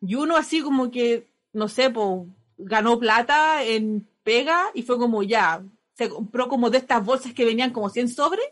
y 0.00 0.14
uno 0.14 0.36
así 0.36 0.62
como 0.62 0.90
que, 0.90 1.28
no 1.52 1.68
sé, 1.68 1.90
pues, 1.90 2.26
ganó 2.58 2.98
plata 2.98 3.62
en 3.64 4.08
pega, 4.22 4.66
y 4.74 4.82
fue 4.82 4.98
como 4.98 5.22
ya, 5.22 5.62
se 5.98 6.08
compró 6.08 6.48
como 6.48 6.70
de 6.70 6.78
estas 6.78 7.04
bolsas 7.04 7.34
que 7.34 7.44
venían 7.44 7.72
como 7.72 7.90
100 7.90 8.08
sobres, 8.08 8.46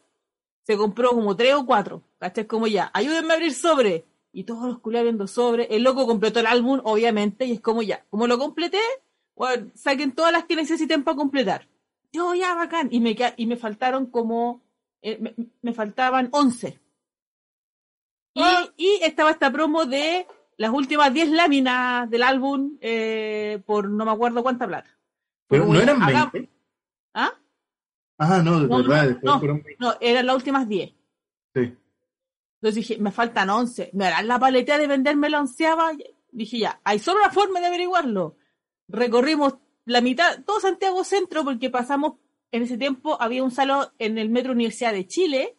se 0.65 0.77
compró 0.77 1.11
como 1.11 1.37
3 1.37 1.55
o 1.55 1.65
4, 1.65 2.03
¿cachai? 2.19 2.45
Como 2.47 2.67
ya, 2.67 2.91
ayúdenme 2.93 3.33
a 3.33 3.37
abrir 3.37 3.55
sobre. 3.55 4.05
Y 4.33 4.43
todos 4.45 4.67
los 4.67 4.81
culiados 4.81 5.05
viendo 5.07 5.27
sobre, 5.29 5.65
el 5.75 5.83
loco 5.85 6.07
completó 6.07 6.41
el 6.41 6.47
álbum, 6.47 6.81
obviamente, 6.85 7.47
y 7.47 7.53
es 7.53 7.61
como 7.61 7.83
ya, 7.83 8.05
como 8.11 8.27
lo 8.27 8.37
completé, 8.39 8.81
bueno, 9.37 9.71
saquen 9.75 10.13
todas 10.13 10.33
las 10.33 10.45
que 10.45 10.57
necesiten 10.57 11.05
para 11.05 11.17
completar. 11.17 11.69
Yo 12.13 12.35
ya, 12.35 12.55
bacán. 12.55 12.89
Y 12.91 13.01
me, 13.01 13.17
y 13.37 13.47
me 13.47 13.57
faltaron 13.57 14.07
como, 14.07 14.61
eh, 15.01 15.17
me, 15.21 15.35
me 15.63 15.73
faltaban 15.73 16.29
11. 16.33 16.81
Y, 18.35 18.43
y 18.77 18.99
estaba 19.03 19.31
esta 19.31 19.51
promo 19.51 19.87
de 19.87 20.27
las 20.59 20.71
últimas 20.73 21.13
10 21.15 21.31
láminas 21.31 22.11
del 22.11 22.23
álbum 22.23 22.77
eh, 22.81 23.63
por 23.67 23.89
no 23.89 24.05
me 24.05 24.11
acuerdo 24.11 24.43
cuánta 24.43 24.67
plata. 24.67 24.91
Pero 25.49 25.63
como, 25.63 25.75
no 25.75 25.79
ya, 25.81 25.85
eran 25.85 26.03
hagamos- 26.03 26.33
20. 26.33 26.51
¿Ah? 26.53 26.56
Ah, 28.19 28.41
no, 28.43 28.61
de 28.61 28.69
No, 28.69 28.77
verdad, 28.79 29.03
no, 29.03 29.09
después 29.09 29.25
no. 29.25 29.39
fueron 29.39 29.63
20. 29.63 29.77
No, 29.79 29.95
eran 30.01 30.27
las 30.27 30.37
últimas 30.37 30.69
10. 30.69 30.91
Sí. 31.55 31.61
Entonces 32.61 32.75
dije, 32.75 32.99
me 32.99 33.13
faltan 33.13 33.51
11. 33.51 33.91
¿Me 33.93 34.07
harán 34.07 34.29
la 34.29 34.39
paletea 34.39 34.79
de 34.79 34.87
venderme 34.87 35.29
la 35.31 35.41
onceava? 35.41 35.93
Dije, 36.31 36.59
ya, 36.59 36.81
hay 36.85 36.99
solo 36.99 37.21
una 37.21 37.31
forma 37.31 37.61
de 37.61 37.67
averiguarlo. 37.67 38.37
Recorrimos 38.89 39.55
la 39.85 40.01
mitad, 40.01 40.43
todo 40.45 40.61
Santiago 40.61 41.05
Centro, 41.05 41.45
porque 41.45 41.71
pasamos, 41.71 42.15
en 42.53 42.63
ese 42.63 42.79
tiempo 42.79 43.21
había 43.21 43.43
un 43.45 43.51
salón 43.51 43.87
en 43.99 44.19
el 44.19 44.31
Metro 44.31 44.53
Universidad 44.53 44.93
de 44.93 45.07
Chile, 45.07 45.57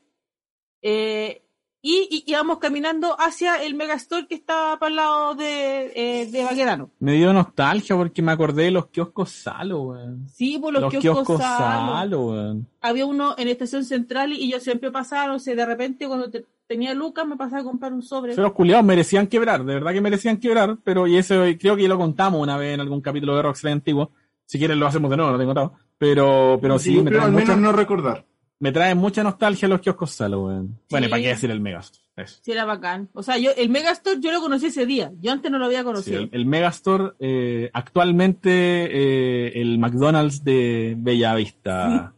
eh, 0.82 1.44
y, 1.82 2.08
y 2.26 2.32
íbamos 2.32 2.58
caminando 2.58 3.16
hacia 3.20 3.64
el 3.64 3.76
Megastore 3.76 4.28
que 4.28 4.36
estaba 4.36 4.78
para 4.80 4.90
el 4.90 4.96
lado 4.96 5.36
de, 5.36 5.92
eh, 5.96 6.26
de 6.32 6.44
Baquedano. 6.44 6.90
Me 7.00 7.14
dio 7.14 7.32
nostalgia 7.34 7.96
porque 7.96 8.22
me 8.22 8.32
acordé 8.32 8.64
de 8.64 8.72
los 8.72 8.88
kioscos 8.88 9.30
Salo, 9.32 9.82
weón. 9.82 10.28
Sí, 10.30 10.58
por 10.60 10.74
los, 10.74 10.82
Los, 10.82 10.92
kioscos 10.92 11.26
kioscos 11.28 11.38
Salo. 11.42 11.94
Salo, 11.94 12.26
weón. 12.28 12.68
Había 12.82 13.06
uno 13.06 13.36
en 13.38 13.48
Estación 13.48 13.86
Central 13.86 14.34
y 14.34 14.52
yo 14.52 14.60
siempre 14.60 14.92
pasaba, 14.92 15.28
no 15.28 15.40
sé, 15.40 15.56
de 15.56 15.66
repente 15.66 16.08
cuando 16.08 16.30
te- 16.30 16.46
tenía 16.68 16.94
lucas 16.94 17.26
me 17.26 17.38
pasaba 17.38 17.62
a 17.62 17.66
comprar 17.66 17.94
un 17.94 18.02
sobre. 18.02 18.32
Pero 18.34 18.44
los 18.48 18.54
culiados 18.54 18.84
merecían 18.84 19.28
quebrar, 19.28 19.64
de 19.64 19.74
verdad 19.76 19.94
que 19.94 20.02
merecían 20.02 20.38
quebrar, 20.38 20.78
pero 20.84 21.08
y 21.08 21.16
eso 21.18 21.36
creo 21.60 21.76
que 21.78 21.84
ya 21.84 21.88
lo 21.90 21.98
contamos 21.98 22.42
una 22.42 22.58
vez 22.58 22.74
en 22.74 22.82
algún 22.82 23.00
capítulo 23.02 23.36
de 23.36 23.44
Roxley 23.44 23.72
antiguo. 23.72 24.12
Si 24.46 24.58
quieren 24.58 24.80
lo 24.80 24.88
hacemos 24.88 25.10
de 25.12 25.18
nuevo, 25.18 25.32
no 25.32 25.38
tengo 25.38 25.54
contado. 25.54 25.74
Pero, 25.98 26.58
pero 26.62 26.78
sí, 26.80 26.98
me 26.98 27.06
creo 27.10 27.20
traen, 27.22 27.24
al 27.26 27.32
menos 27.32 27.56
mucha, 27.58 27.60
no 27.62 27.72
recordar. 27.72 28.26
Me 28.60 28.72
traen 28.72 28.98
mucha 28.98 29.24
nostalgia 29.24 29.68
los 29.68 29.82
kioscos 29.82 30.12
Salo, 30.12 30.46
weón. 30.46 30.80
Bueno, 30.90 31.06
¿y 31.06 31.08
Sí. 31.08 31.12
para 31.12 31.22
qué 31.22 31.28
decir 31.30 31.52
el 31.52 31.60
Megastore? 31.60 32.04
Eso. 32.18 32.40
Sí, 32.42 32.52
era 32.52 32.66
bacán. 32.66 33.10
O 33.14 33.22
sea, 33.22 33.38
yo, 33.38 33.52
el 33.56 33.70
Megastore 33.70 34.20
yo 34.20 34.32
lo 34.32 34.42
conocí 34.42 34.66
ese 34.68 34.86
día. 34.88 35.12
Yo 35.22 35.32
antes 35.32 35.52
no 35.52 35.60
lo 35.60 35.66
había 35.66 35.80
Sí, 35.80 35.86
conocido. 35.86 36.22
el, 36.22 36.30
el 36.32 36.46
Megastore, 36.48 37.14
eh, 37.20 37.70
actualmente 37.74 38.50
eh, 38.50 39.62
el 39.62 39.78
McDonald's 39.78 40.44
de 40.44 40.96
Bellavista. 40.98 42.14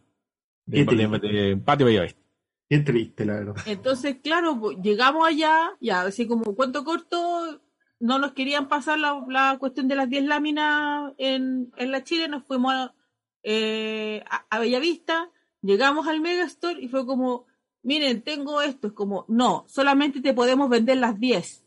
De, 0.65 0.85
Qué 0.85 0.95
de- 0.95 1.19
de 1.19 1.57
Patio 1.57 1.85
Bellavista. 1.87 2.19
Qué 2.69 2.79
triste, 2.79 3.25
la 3.25 3.33
verdad. 3.33 3.55
Entonces, 3.65 4.17
claro, 4.23 4.59
pues, 4.59 4.77
llegamos 4.81 5.27
allá, 5.27 5.71
ya, 5.81 6.01
así 6.03 6.27
como 6.27 6.55
cuento 6.55 6.83
corto, 6.83 7.59
no 7.99 8.19
nos 8.19 8.33
querían 8.33 8.67
pasar 8.69 8.99
la, 8.99 9.25
la 9.27 9.57
cuestión 9.59 9.87
de 9.87 9.95
las 9.95 10.07
10 10.09 10.23
láminas 10.25 11.11
en, 11.17 11.71
en 11.77 11.91
la 11.91 12.03
Chile, 12.03 12.27
nos 12.27 12.43
fuimos 12.45 12.73
a, 12.73 12.93
eh, 13.43 14.23
a, 14.29 14.45
a 14.49 14.59
Bellavista, 14.59 15.29
llegamos 15.61 16.07
al 16.07 16.21
Megastore 16.21 16.81
y 16.81 16.87
fue 16.87 17.05
como, 17.05 17.45
miren, 17.83 18.21
tengo 18.21 18.61
esto, 18.61 18.87
es 18.87 18.93
como, 18.93 19.25
no, 19.27 19.65
solamente 19.67 20.21
te 20.21 20.33
podemos 20.33 20.69
vender 20.69 20.97
las 20.97 21.19
10. 21.19 21.65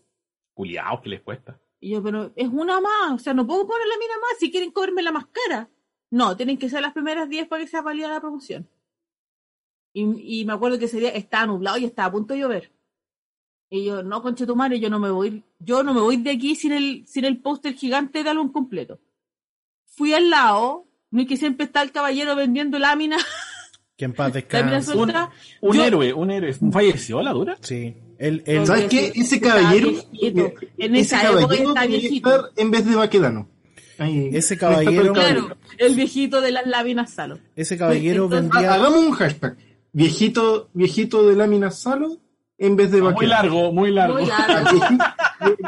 Culiados, 0.54 1.00
que 1.00 1.08
les 1.08 1.22
cuesta. 1.22 1.60
Y 1.80 1.90
yo, 1.90 2.02
pero 2.02 2.32
es 2.36 2.48
una 2.48 2.80
más, 2.80 3.12
o 3.12 3.18
sea, 3.18 3.34
no 3.34 3.46
puedo 3.46 3.66
poner 3.66 3.86
la 3.86 3.98
mina 3.98 4.14
más 4.20 4.38
si 4.38 4.50
quieren 4.50 4.70
cobrarme 4.70 5.02
la 5.02 5.12
más 5.12 5.26
cara. 5.26 5.68
No, 6.10 6.36
tienen 6.36 6.58
que 6.58 6.68
ser 6.68 6.82
las 6.82 6.92
primeras 6.92 7.28
10 7.28 7.48
para 7.48 7.62
que 7.62 7.68
sea 7.68 7.82
válida 7.82 8.08
la 8.08 8.20
promoción. 8.20 8.68
Y, 9.92 10.40
y 10.40 10.44
me 10.44 10.52
acuerdo 10.52 10.78
que 10.78 10.84
ese 10.84 11.00
día 11.00 11.10
estaba 11.10 11.46
nublado 11.46 11.78
y 11.78 11.84
estaba 11.84 12.08
a 12.08 12.12
punto 12.12 12.34
de 12.34 12.40
llover. 12.40 12.72
Y 13.74 13.86
yo, 13.86 14.02
no, 14.02 14.20
conche 14.20 14.44
tu 14.44 14.54
madre, 14.54 14.78
yo 14.78 14.90
no 14.90 14.98
me 14.98 15.10
voy, 15.10 15.42
yo 15.58 15.82
no 15.82 15.94
me 15.94 16.02
voy 16.02 16.18
de 16.18 16.32
aquí 16.32 16.54
sin 16.54 16.72
el, 16.72 17.06
sin 17.06 17.24
el 17.24 17.40
póster 17.40 17.72
gigante 17.72 18.22
de 18.22 18.28
álbum 18.28 18.52
completo. 18.52 19.00
Fui 19.86 20.12
al 20.12 20.28
lado, 20.28 20.86
no 21.10 21.26
que 21.26 21.38
siempre 21.38 21.64
está 21.64 21.80
el 21.80 21.90
caballero 21.90 22.36
vendiendo 22.36 22.78
láminas, 22.78 23.24
Que 24.02 24.06
en 24.06 24.14
paz 24.14 24.32
láminas 24.32 24.86
descanse. 24.86 24.96
Un 25.60 25.76
Yo- 25.76 25.84
héroe, 25.84 26.12
un 26.12 26.30
héroe. 26.32 26.52
¿Falleció 26.72 27.22
la 27.22 27.32
dura? 27.32 27.56
Sí. 27.60 27.94
El, 28.18 28.42
el, 28.46 28.66
¿Sabes 28.66 28.86
qué? 28.86 29.12
Ese 29.14 29.40
caballero. 29.40 29.90
viejito. 30.10 30.52
En 30.76 30.96
ese 30.96 31.14
esa 31.16 31.22
época 31.28 31.42
caballero 31.42 31.74
viejito. 32.00 32.30
estar 32.34 32.50
en 32.56 32.70
vez 32.72 32.84
de 32.84 32.96
Baquedano. 32.96 33.48
Ahí- 33.98 34.30
Ese 34.32 34.56
caballero- 34.58 35.12
Claro, 35.12 35.56
el 35.78 35.94
viejito 35.94 36.40
de 36.40 36.50
las 36.50 36.66
láminas 36.66 37.10
Salo. 37.12 37.38
ese 37.54 37.78
caballero 37.78 38.24
Entonces- 38.24 38.50
vendía. 38.50 38.74
Hagamos 38.74 38.98
un 39.04 39.12
hashtag. 39.12 39.56
Viejito, 39.92 40.68
viejito 40.74 41.24
de 41.28 41.36
lámina 41.36 41.70
salo 41.70 42.16
en 42.58 42.74
vez 42.74 42.90
de 42.90 42.98
Ah, 43.06 43.10
Muy 43.10 43.26
largo, 43.26 43.72
muy 43.72 43.92
largo. 43.92 44.18
Muy 44.18 44.26
largo. 44.28 44.80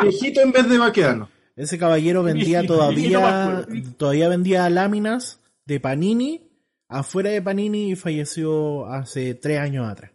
viejito, 0.02 0.40
en 0.40 0.50
vez 0.50 0.68
de 0.68 0.78
Baquedano. 0.78 1.28
Ese 1.54 1.78
caballero 1.78 2.24
vendía 2.24 2.66
todavía, 2.66 3.64
todavía 3.96 4.28
vendía 4.28 4.68
láminas 4.70 5.38
de 5.66 5.78
Panini 5.78 6.40
afuera 6.88 7.30
de 7.30 7.42
Panini 7.42 7.90
y 7.90 7.96
falleció 7.96 8.86
hace 8.86 9.34
tres 9.34 9.58
años 9.58 9.88
atrás. 9.88 10.12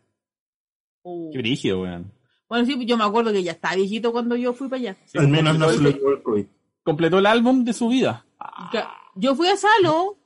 Uh. 1.03 1.31
Qué 1.31 1.39
brígido, 1.39 1.81
weón. 1.81 2.11
Bueno, 2.47 2.65
sí, 2.65 2.85
yo 2.85 2.97
me 2.97 3.03
acuerdo 3.03 3.31
que 3.31 3.43
ya 3.43 3.51
estaba 3.51 3.75
viejito 3.75 4.11
cuando 4.11 4.35
yo 4.35 4.53
fui 4.53 4.67
para 4.69 4.79
allá. 4.81 4.97
Al 5.15 5.27
menos 5.27 5.57
no 5.57 5.69
se 5.69 5.77
lo 5.77 5.83
completó, 5.83 5.97
llevó 5.99 6.11
el 6.11 6.23
COVID. 6.23 6.45
completó 6.83 7.19
el 7.19 7.25
álbum 7.27 7.63
de 7.63 7.73
su 7.73 7.89
vida. 7.89 8.25
Yo 9.15 9.35
fui 9.35 9.47
a 9.47 9.55
Salo 9.55 10.17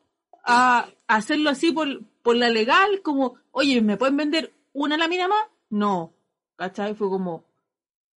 a 0.46 0.88
a 1.08 1.16
hacerlo 1.16 1.50
así 1.50 1.72
por, 1.72 2.04
por 2.22 2.36
la 2.36 2.50
legal, 2.50 3.02
como, 3.02 3.36
oye, 3.52 3.82
¿me 3.82 3.98
pueden 3.98 4.18
vender 4.18 4.54
una 4.74 4.98
lámina 4.98 5.28
más? 5.28 5.46
No. 5.70 6.14
¿Cachai? 6.56 6.96
Fue 6.96 7.10
como, 7.10 7.46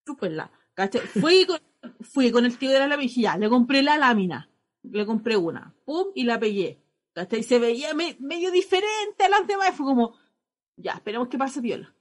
chúpenla. 0.06 0.50
¿Cachai? 0.74 1.02
Fui 1.02 1.44
con, 1.46 1.58
fui 2.00 2.30
con 2.30 2.44
el 2.44 2.56
tío 2.56 2.70
de 2.70 2.78
la 2.78 2.86
lámina 2.86 3.04
y 3.04 3.08
dije, 3.08 3.20
ya, 3.22 3.36
le 3.36 3.48
compré 3.48 3.82
la 3.82 3.98
lámina. 3.98 4.48
Le 4.82 5.04
compré 5.04 5.36
una. 5.36 5.74
Pum, 5.84 6.06
y 6.14 6.24
la 6.24 6.38
pegué. 6.38 6.78
¿Cachai? 7.16 7.42
Se 7.42 7.58
veía 7.58 7.94
me- 7.94 8.16
medio 8.20 8.50
diferente 8.50 9.24
a 9.24 9.28
las 9.30 9.46
demás. 9.46 9.70
y 9.70 9.72
Fue 9.72 9.86
como, 9.86 10.14
ya, 10.76 10.92
esperemos 10.92 11.28
que 11.28 11.38
pase 11.38 11.62
viola. 11.62 11.94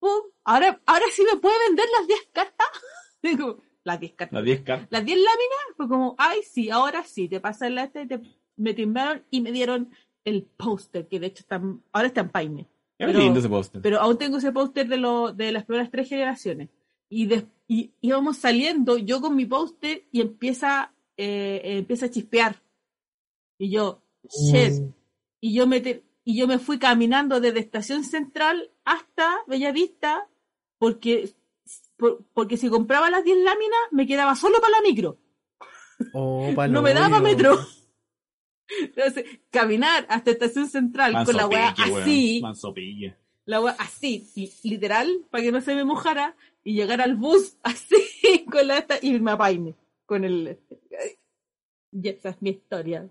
Pum, 0.00 0.22
ahora, 0.42 0.80
ahora 0.86 1.04
sí 1.12 1.22
me 1.22 1.38
puede 1.38 1.54
vender 1.68 1.86
las 1.96 2.06
10 2.08 2.28
cartas. 2.32 2.66
Digo, 3.22 3.62
las 3.84 4.00
10 4.00 4.12
cartas 4.14 4.34
Las 4.34 4.44
10 4.44 4.62
cartas. 4.62 4.88
las 4.90 5.04
10 5.04 5.18
láminas 5.18 5.76
fue 5.76 5.88
como, 5.88 6.16
ay, 6.18 6.40
sí, 6.42 6.68
ahora 6.68 7.04
sí, 7.04 7.28
te 7.28 7.38
pasan 7.40 7.76
la 7.76 7.84
esta 7.84 8.02
y 8.02 8.08
te, 8.08 8.20
me 8.56 8.74
timbraron 8.74 9.24
y 9.30 9.40
me 9.40 9.52
dieron 9.52 9.88
el 10.24 10.42
póster, 10.42 11.06
que 11.06 11.20
de 11.20 11.28
hecho 11.28 11.42
está, 11.42 11.62
ahora 11.92 12.08
está 12.08 12.20
en 12.22 12.30
Paine. 12.30 12.68
Pero- 12.96 13.20
lindo 13.20 13.38
ese 13.38 13.48
póster. 13.48 13.80
Pero 13.80 14.00
aún 14.00 14.18
tengo 14.18 14.38
ese 14.38 14.50
póster 14.50 14.88
de, 14.88 14.96
lo, 14.96 15.32
de 15.32 15.52
las 15.52 15.64
primeras 15.64 15.92
tres 15.92 16.08
generaciones. 16.08 16.70
Y, 17.08 17.26
de- 17.26 17.46
y 17.68 17.92
íbamos 18.00 18.36
saliendo, 18.38 18.98
yo 18.98 19.20
con 19.20 19.36
mi 19.36 19.46
póster, 19.46 20.04
y 20.10 20.20
empieza, 20.20 20.92
eh, 21.16 21.60
empieza 21.64 22.06
a 22.06 22.10
chispear. 22.10 22.60
Y 23.58 23.70
yo, 23.70 24.02
shit. 24.30 24.72
Mm. 24.80 24.92
Y 25.40 25.54
yo 25.54 25.66
me, 25.66 25.80
te- 25.80 26.02
y 26.24 26.36
yo 26.38 26.46
me 26.46 26.58
fui 26.58 26.78
caminando 26.78 27.40
desde 27.40 27.60
Estación 27.60 28.04
Central 28.04 28.70
hasta 28.84 29.38
Bellavista, 29.46 30.28
porque, 30.78 31.30
por- 31.96 32.24
porque 32.34 32.56
si 32.56 32.68
compraba 32.68 33.10
las 33.10 33.24
10 33.24 33.38
láminas, 33.38 33.78
me 33.92 34.06
quedaba 34.06 34.34
solo 34.36 34.60
para 34.60 34.72
la 34.72 34.82
micro. 34.82 35.18
Oh, 36.12 36.52
No 36.68 36.82
me 36.82 36.94
daba 36.94 37.20
metro. 37.20 37.58
Entonces, 38.80 39.24
caminar 39.50 40.06
hasta 40.10 40.30
Estación 40.30 40.68
Central 40.68 41.12
Manso 41.14 41.32
con 41.32 41.36
la 41.38 41.46
weá 41.46 41.74
así, 42.02 42.40
la 43.46 43.60
weá 43.62 43.74
así, 43.78 44.30
li- 44.36 44.52
literal, 44.64 45.24
para 45.30 45.42
que 45.42 45.52
no 45.52 45.60
se 45.62 45.74
me 45.74 45.84
mojara, 45.84 46.36
y 46.62 46.74
llegar 46.74 47.00
al 47.00 47.16
bus 47.16 47.56
así, 47.62 48.44
con 48.50 48.66
la 48.66 48.76
esta, 48.78 48.98
y 49.00 49.18
me 49.20 49.30
apaime, 49.30 49.74
con 50.04 50.24
el... 50.24 50.58
Y 51.90 52.08
esa 52.10 52.28
es 52.30 52.42
mi 52.42 52.50
historia. 52.50 53.08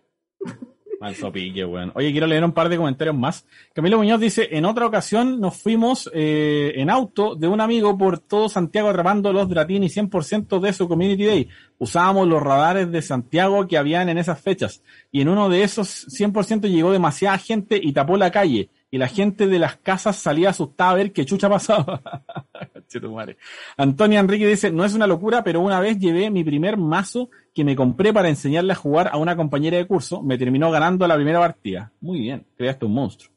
Manso 0.99 1.31
pique, 1.31 1.63
weón. 1.63 1.91
Oye, 1.93 2.11
quiero 2.11 2.25
leer 2.25 2.43
un 2.43 2.51
par 2.51 2.69
de 2.69 2.77
comentarios 2.77 3.15
más. 3.15 3.45
Camilo 3.73 3.97
Muñoz 3.97 4.19
dice, 4.19 4.49
en 4.51 4.65
otra 4.65 4.87
ocasión 4.87 5.39
nos 5.39 5.55
fuimos 5.61 6.09
eh, 6.13 6.73
en 6.75 6.89
auto 6.89 7.35
de 7.35 7.47
un 7.47 7.61
amigo 7.61 7.95
por 7.97 8.19
todo 8.19 8.49
Santiago 8.49 8.89
atrapando 8.89 9.31
los 9.31 9.47
Dratini 9.47 9.87
100% 9.87 10.59
de 10.59 10.73
su 10.73 10.87
Community 10.87 11.25
Day. 11.25 11.49
Usábamos 11.77 12.27
los 12.27 12.41
radares 12.41 12.91
de 12.91 13.01
Santiago 13.03 13.67
que 13.67 13.77
habían 13.77 14.09
en 14.09 14.17
esas 14.17 14.41
fechas. 14.41 14.81
Y 15.11 15.21
en 15.21 15.29
uno 15.29 15.49
de 15.49 15.63
esos 15.63 16.07
100% 16.07 16.67
llegó 16.67 16.91
demasiada 16.91 17.37
gente 17.37 17.79
y 17.81 17.93
tapó 17.93 18.17
la 18.17 18.31
calle. 18.31 18.69
Y 18.89 18.97
la 18.97 19.07
gente 19.07 19.47
de 19.47 19.59
las 19.59 19.75
casas 19.77 20.15
salía 20.15 20.51
asustada 20.51 20.91
a 20.91 20.95
ver 20.95 21.11
qué 21.11 21.25
chucha 21.25 21.49
pasaba. 21.49 22.01
Antonia 23.77 24.19
Enrique 24.19 24.47
dice, 24.47 24.71
no 24.71 24.85
es 24.85 24.93
una 24.93 25.07
locura, 25.07 25.43
pero 25.43 25.59
una 25.59 25.79
vez 25.79 25.99
llevé 25.99 26.29
mi 26.29 26.43
primer 26.43 26.77
mazo 26.77 27.29
que 27.53 27.63
me 27.63 27.75
compré 27.75 28.13
para 28.13 28.29
enseñarle 28.29 28.73
a 28.73 28.75
jugar 28.75 29.09
a 29.11 29.17
una 29.17 29.35
compañera 29.35 29.77
de 29.77 29.87
curso. 29.87 30.23
Me 30.23 30.37
terminó 30.37 30.71
ganando 30.71 31.07
la 31.07 31.15
primera 31.15 31.39
partida. 31.39 31.91
Muy 31.99 32.19
bien, 32.19 32.45
creaste 32.55 32.85
un 32.85 32.93
monstruo. 32.93 33.33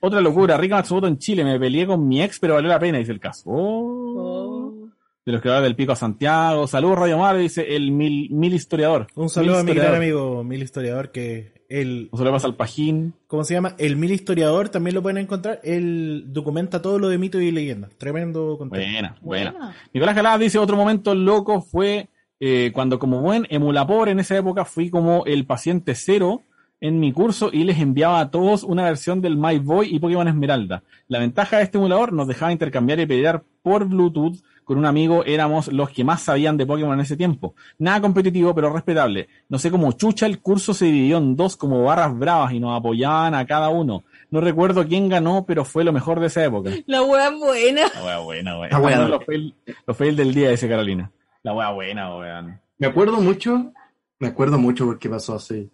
Otra 0.00 0.20
locura, 0.20 0.56
Rica 0.56 0.76
Matsumoto 0.76 1.06
en 1.06 1.18
Chile. 1.18 1.44
Me 1.44 1.58
peleé 1.58 1.86
con 1.86 2.06
mi 2.06 2.22
ex, 2.22 2.38
pero 2.38 2.54
valió 2.54 2.68
la 2.68 2.78
pena, 2.78 2.98
dice 2.98 3.12
el 3.12 3.20
caso. 3.20 3.44
Oh. 3.46 4.88
De 5.24 5.32
los 5.32 5.40
creadores 5.40 5.68
del 5.68 5.76
Pico 5.76 5.92
a 5.92 5.96
Santiago. 5.96 6.66
Saludos, 6.66 6.98
Radio 6.98 7.18
Mar, 7.18 7.36
dice 7.36 7.74
el 7.74 7.90
mil, 7.90 8.28
mil 8.30 8.52
historiador. 8.52 9.06
Un 9.14 9.30
saludo 9.30 9.58
a 9.58 9.64
mi 9.64 9.72
gran 9.72 9.94
amigo 9.94 10.44
Mil 10.44 10.62
Historiador, 10.62 11.10
que 11.10 11.53
el, 11.68 12.08
pasa 12.10 12.46
al 12.46 12.56
Pajín. 12.56 13.14
¿cómo 13.26 13.44
se 13.44 13.54
llama? 13.54 13.74
El 13.78 13.96
Mil 13.96 14.12
Historiador 14.12 14.68
también 14.68 14.94
lo 14.94 15.02
pueden 15.02 15.18
encontrar. 15.18 15.60
Él 15.64 16.24
documenta 16.28 16.82
todo 16.82 16.98
lo 16.98 17.08
de 17.08 17.18
mitos 17.18 17.42
y 17.42 17.50
leyendas. 17.50 17.90
Tremendo 17.98 18.56
contenido. 18.58 18.90
Buena, 18.90 19.16
buena. 19.20 19.50
Buena. 19.52 19.76
Nicolás 19.92 20.16
Galá 20.16 20.38
dice, 20.38 20.58
otro 20.58 20.76
momento 20.76 21.14
loco 21.14 21.60
fue 21.60 22.08
eh, 22.40 22.72
cuando 22.74 22.98
como 22.98 23.20
buen 23.20 23.46
emulapor 23.50 24.08
en 24.08 24.20
esa 24.20 24.36
época 24.36 24.64
fui 24.64 24.90
como 24.90 25.24
el 25.24 25.46
paciente 25.46 25.94
cero 25.94 26.42
en 26.80 27.00
mi 27.00 27.12
curso 27.12 27.50
y 27.52 27.64
les 27.64 27.78
enviaba 27.78 28.20
a 28.20 28.30
todos 28.30 28.62
una 28.62 28.84
versión 28.84 29.22
del 29.22 29.36
My 29.36 29.58
Boy 29.58 29.88
y 29.94 29.98
Pokémon 29.98 30.28
Esmeralda. 30.28 30.82
La 31.08 31.18
ventaja 31.18 31.56
de 31.56 31.62
este 31.62 31.78
emulador 31.78 32.12
nos 32.12 32.28
dejaba 32.28 32.52
intercambiar 32.52 33.00
y 33.00 33.06
pelear 33.06 33.42
por 33.62 33.86
Bluetooth 33.86 34.36
con 34.64 34.78
un 34.78 34.86
amigo, 34.86 35.24
éramos 35.24 35.72
los 35.72 35.90
que 35.90 36.04
más 36.04 36.22
sabían 36.22 36.56
de 36.56 36.66
Pokémon 36.66 36.94
en 36.94 37.00
ese 37.00 37.16
tiempo. 37.16 37.54
Nada 37.78 38.00
competitivo, 38.00 38.54
pero 38.54 38.72
respetable. 38.72 39.28
No 39.48 39.58
sé 39.58 39.70
cómo 39.70 39.92
chucha 39.92 40.26
el 40.26 40.40
curso 40.40 40.74
se 40.74 40.86
dividió 40.86 41.18
en 41.18 41.36
dos 41.36 41.56
como 41.56 41.82
barras 41.84 42.18
bravas 42.18 42.52
y 42.52 42.60
nos 42.60 42.78
apoyaban 42.78 43.34
a 43.34 43.46
cada 43.46 43.68
uno. 43.68 44.04
No 44.30 44.40
recuerdo 44.40 44.86
quién 44.86 45.08
ganó, 45.08 45.44
pero 45.46 45.64
fue 45.64 45.84
lo 45.84 45.92
mejor 45.92 46.20
de 46.20 46.26
esa 46.26 46.44
época. 46.44 46.70
La 46.86 47.02
wea 47.02 47.30
buena. 47.30 47.82
La 47.94 48.04
wea 48.04 48.18
buena, 48.18 48.58
weón. 48.58 48.70
La 48.70 48.78
wea 48.80 49.08
Lo 49.08 49.20
fail, 49.20 49.54
lo 49.86 49.94
fail 49.94 50.16
del 50.16 50.34
día 50.34 50.50
ese, 50.50 50.68
Carolina. 50.68 51.10
La 51.42 51.52
wea 51.52 51.70
buena, 51.70 52.16
weón. 52.16 52.60
Me 52.78 52.86
acuerdo 52.86 53.20
mucho, 53.20 53.72
me 54.18 54.28
acuerdo 54.28 54.58
mucho 54.58 54.86
porque 54.86 55.08
pasó 55.08 55.34
hace 55.34 55.70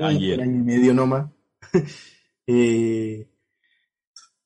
Ayer. 0.00 0.38
un 0.38 0.44
año 0.44 0.56
y 0.56 0.62
medio 0.62 0.94
nomás. 0.94 1.26
Eh, 2.48 3.26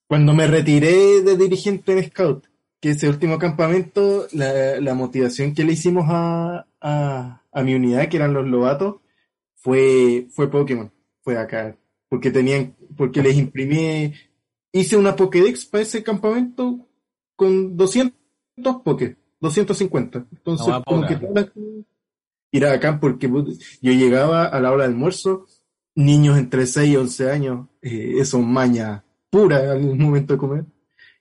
cuando 0.06 0.32
me 0.32 0.46
retiré 0.46 1.20
de 1.20 1.36
dirigente 1.36 1.92
en 1.92 2.04
Scout, 2.04 2.46
que 2.80 2.90
ese 2.90 3.08
último 3.08 3.38
campamento, 3.38 4.26
la, 4.32 4.80
la 4.80 4.94
motivación 4.94 5.54
que 5.54 5.64
le 5.64 5.72
hicimos 5.74 6.06
a, 6.08 6.66
a, 6.80 7.42
a 7.52 7.62
mi 7.62 7.74
unidad, 7.74 8.08
que 8.08 8.16
eran 8.16 8.32
los 8.34 8.46
lobatos, 8.48 8.96
fue, 9.56 10.26
fue 10.30 10.50
Pokémon, 10.50 10.90
fue 11.22 11.36
acá, 11.36 11.76
porque 12.08 12.30
tenían, 12.30 12.74
porque 12.96 13.22
les 13.22 13.36
imprimí, 13.36 14.12
hice 14.72 14.96
una 14.96 15.14
Pokédex 15.16 15.66
para 15.66 15.82
ese 15.82 16.02
campamento 16.02 16.88
con 17.36 17.76
200 17.76 18.14
Poké, 18.84 19.16
250. 19.40 20.26
Entonces, 20.32 20.66
No, 20.66 20.82
como 20.84 21.06
que 21.06 21.16
todas 21.16 21.34
las- 21.34 21.50
ir 22.52 22.66
a 22.66 22.72
acá 22.72 22.98
porque 22.98 23.28
put- 23.28 23.58
yo 23.80 23.92
llegaba 23.92 24.44
a 24.46 24.60
la 24.60 24.72
hora 24.72 24.84
de 24.84 24.90
almuerzo, 24.92 25.46
niños 25.94 26.38
entre 26.38 26.66
6 26.66 26.90
y 26.92 26.96
11 26.96 27.30
años, 27.30 27.68
eh, 27.82 28.14
eso 28.18 28.40
maña 28.40 29.04
pura 29.30 29.72
al 29.72 29.96
momento 29.96 30.32
de 30.34 30.38
comer. 30.38 30.64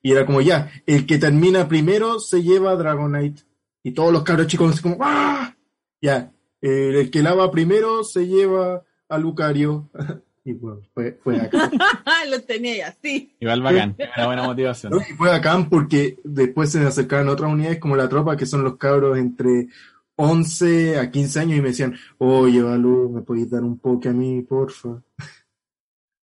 Y 0.02 0.12
era 0.12 0.26
como 0.26 0.41
ya, 0.41 0.72
el 0.86 1.06
que 1.06 1.18
termina 1.18 1.68
primero 1.68 2.20
se 2.20 2.41
lleva 2.41 2.72
a 2.72 2.76
Dragonite. 2.76 3.43
Y 3.84 3.91
todos 3.91 4.12
los 4.12 4.24
cabros 4.24 4.47
chicos 4.47 4.74
así 4.74 4.82
como 4.82 4.97
¡Ah! 5.02 5.56
Ya, 6.02 6.32
eh, 6.62 6.91
el 6.95 7.12
que 7.12 7.22
lava 7.22 7.52
primero 7.52 8.04
se 8.04 8.28
lleva 8.28 8.84
a 9.08 9.18
Lucario. 9.18 9.89
Y 10.45 10.54
bueno, 10.54 10.82
fue, 10.95 11.20
fue 11.22 11.39
acá. 11.39 11.70
Lo 12.30 12.41
tenía 12.41 12.72
ahí 12.74 12.82
así. 12.82 13.36
Igual 13.39 13.62
bacán, 13.62 13.95
una 14.16 14.26
buena 14.26 14.43
motivación. 14.43 14.93
¿no? 14.93 14.97
Y 15.00 15.14
fue 15.14 15.30
bacán 15.30 15.70
porque 15.70 16.18
después 16.24 16.72
se 16.72 16.80
me 16.80 16.88
acercaron 16.88 17.30
otras 17.30 17.52
unidades 17.52 17.78
como 17.78 17.95
la 17.95 18.10
tropa, 18.10 18.36
que 18.36 18.47
son 18.47 18.64
los 18.64 18.78
cabros 18.78 19.20
entre 19.20 19.68
11 20.16 20.97
a 20.97 21.12
15 21.12 21.39
años 21.39 21.58
y 21.58 21.62
me 21.62 21.68
decían, 21.68 21.95
oye, 22.18 22.64
Balú, 22.64 23.12
¿me 23.14 23.22
podéis 23.22 23.50
dar 23.52 23.64
un 23.64 23.78
poke 23.78 24.10
a 24.10 24.14
mí, 24.14 24.41
porfa? 24.41 25.04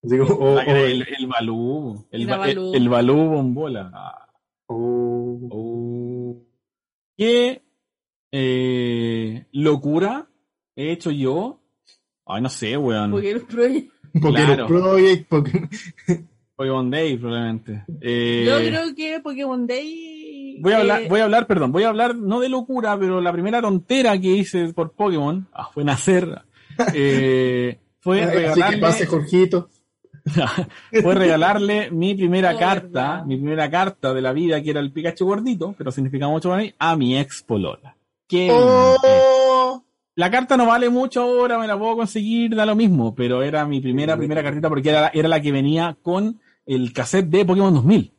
Digo, 0.09 0.25
oh, 0.39 0.57
Ah, 0.57 0.63
el, 0.63 1.05
el 1.17 1.27
Balú, 1.27 2.05
el, 2.11 2.27
ba- 2.27 2.37
Balú. 2.37 2.73
el 2.73 2.89
Balú 2.89 3.15
bombola. 3.29 3.91
Ah, 3.93 4.27
oh, 4.67 5.39
oh. 5.51 6.43
¿Qué 7.17 7.61
eh, 8.31 9.45
locura 9.51 10.27
he 10.75 10.91
hecho 10.91 11.11
yo? 11.11 11.59
Ay, 12.25 12.41
no 12.41 12.49
sé, 12.49 12.77
weón. 12.77 13.11
Pokémon 13.11 13.45
Claro. 14.21 14.67
Project, 14.67 15.27
Pokémon... 15.29 15.69
Pokémon 16.55 16.89
Day, 16.89 17.17
probablemente. 17.17 17.83
Eh, 18.01 18.45
Yo 18.47 18.57
creo 18.57 18.95
que 18.95 19.19
Pokémon 19.19 19.67
Day. 19.67 20.57
Voy 20.59 20.73
a 20.73 20.77
hablar, 20.79 21.01
eh, 21.03 21.07
voy 21.07 21.19
a 21.19 21.25
hablar, 21.25 21.45
perdón, 21.45 21.71
voy 21.71 21.83
a 21.83 21.89
hablar 21.89 22.15
no 22.15 22.39
de 22.39 22.49
locura, 22.49 22.97
pero 22.99 23.21
la 23.21 23.31
primera 23.31 23.61
tontera 23.61 24.19
que 24.19 24.29
hice 24.29 24.73
por 24.73 24.91
Pokémon, 24.93 25.47
ah, 25.53 25.69
fue 25.71 25.83
nacer, 25.83 26.41
eh, 26.95 27.77
fue 27.99 28.23
Así 28.23 28.61
que 28.71 28.77
pase, 28.77 29.05
Jorgito. 29.05 29.69
fue 31.01 31.15
regalarle 31.15 31.91
mi 31.91 32.13
primera 32.15 32.57
carta, 32.57 32.87
verdad. 33.11 33.25
mi 33.25 33.37
primera 33.37 33.69
carta 33.69 34.13
de 34.13 34.21
la 34.21 34.33
vida, 34.33 34.61
que 34.61 34.69
era 34.71 34.79
el 34.79 34.91
Pikachu 34.91 35.25
gordito, 35.25 35.73
pero 35.77 35.91
significa 35.91 36.27
mucho 36.27 36.49
para 36.49 36.61
mí, 36.63 36.73
a 36.77 36.95
mi 36.95 37.17
ex 37.17 37.43
polola. 37.43 37.95
Qué 38.27 38.49
Oh, 38.51 39.83
La 40.15 40.29
carta 40.31 40.57
no 40.57 40.65
vale 40.65 40.89
mucho 40.89 41.21
ahora, 41.21 41.57
me 41.59 41.67
la 41.67 41.77
puedo 41.77 41.95
conseguir, 41.97 42.55
da 42.55 42.65
lo 42.65 42.75
mismo, 42.75 43.13
pero 43.15 43.41
era 43.43 43.65
mi 43.65 43.79
primera, 43.81 44.17
primera 44.17 44.43
cartita 44.43 44.67
porque 44.69 44.89
era, 44.89 45.07
era 45.13 45.27
la 45.29 45.41
que 45.41 45.51
venía 45.51 45.95
con 46.01 46.39
el 46.65 46.91
cassette 46.91 47.27
de 47.29 47.45
Pokémon 47.45 47.73
2000. 47.73 48.11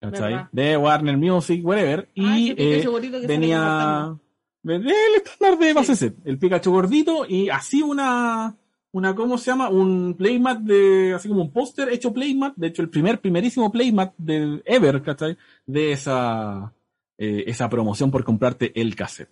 ¿Cachai? 0.00 0.46
De 0.50 0.76
Warner 0.76 1.16
Music, 1.16 1.64
whatever. 1.64 2.08
Ah, 2.18 2.36
Y 2.38 2.50
eh, 2.56 2.80
que 2.82 3.26
venía 3.28 4.16
el 4.64 5.14
estándar 5.22 5.58
de 5.58 5.72
base 5.72 5.94
Sí. 5.94 6.06
set, 6.08 6.16
el 6.24 6.38
Pikachu 6.38 6.72
gordito 6.72 7.24
y 7.28 7.48
así 7.50 7.82
una, 7.82 8.56
una, 8.92 9.14
¿cómo 9.14 9.38
se 9.38 9.50
llama? 9.50 9.68
Un 9.70 10.14
playmat 10.16 10.60
de, 10.60 11.14
así 11.14 11.28
como 11.28 11.42
un 11.42 11.52
póster 11.52 11.88
hecho 11.88 12.12
playmat, 12.12 12.54
de 12.56 12.66
hecho 12.68 12.82
el 12.82 12.90
primer, 12.90 13.20
primerísimo 13.20 13.72
playmat 13.72 14.14
del 14.18 14.62
ever, 14.66 15.02
¿cachai? 15.02 15.36
De 15.66 15.92
esa, 15.92 16.72
eh, 17.18 17.44
esa 17.46 17.68
promoción 17.68 18.10
por 18.10 18.22
comprarte 18.24 18.78
el 18.80 18.94
cassette. 18.94 19.30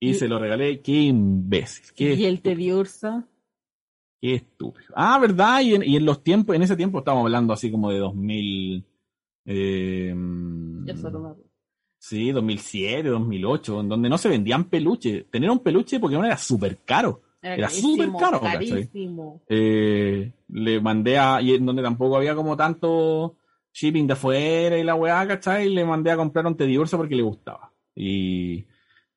Y, 0.00 0.10
Y- 0.10 0.14
se 0.14 0.28
lo 0.28 0.38
regalé, 0.38 0.80
qué 0.80 0.92
imbécil, 1.02 1.92
qué, 1.94 2.14
Y 2.14 2.24
el 2.24 2.40
Tediursa. 2.42 3.26
qué 4.20 4.34
estúpido. 4.36 4.92
Ah, 4.96 5.18
¿verdad? 5.18 5.60
Y 5.62 5.74
en, 5.74 5.82
y 5.82 5.96
en 5.96 6.04
los 6.04 6.22
tiempos, 6.22 6.54
en 6.56 6.62
ese 6.62 6.76
tiempo 6.76 6.98
estábamos 6.98 7.24
hablando 7.26 7.52
así 7.52 7.70
como 7.70 7.90
de 7.90 7.98
2000, 7.98 8.84
eh, 9.44 10.14
Ya 10.86 10.96
solo 10.96 11.20
me 11.20 11.28
acuerdo. 11.30 11.50
Sí, 11.98 12.32
2007, 12.32 13.08
2008, 13.08 13.80
en 13.80 13.88
donde 13.88 14.08
no 14.08 14.18
se 14.18 14.28
vendían 14.28 14.64
peluches. 14.64 15.24
Tener 15.30 15.50
un 15.50 15.60
peluche 15.60 15.96
de 15.96 16.00
Pokémon 16.00 16.24
era 16.26 16.36
súper 16.36 16.78
caro. 16.84 17.22
Era 17.42 17.68
súper 17.80 18.06
caro. 18.20 18.40
Carísimo. 18.40 19.40
Eh, 19.48 20.32
le 20.48 20.80
mandé 20.80 21.18
a, 21.18 21.40
y 21.42 21.54
en 21.54 21.66
donde 21.66 21.82
tampoco 21.82 22.16
había 22.16 22.34
como 22.34 22.56
tanto 22.56 23.36
shipping 23.72 24.06
de 24.06 24.12
afuera 24.12 24.78
y 24.78 24.84
la 24.84 24.94
weá, 24.94 25.26
¿cachai? 25.26 25.68
Le 25.68 25.84
mandé 25.84 26.10
a 26.10 26.16
comprar 26.16 26.46
un 26.46 26.56
Teddiursa 26.56 26.96
porque 26.96 27.16
le 27.16 27.22
gustaba. 27.22 27.70
Y, 27.94 28.64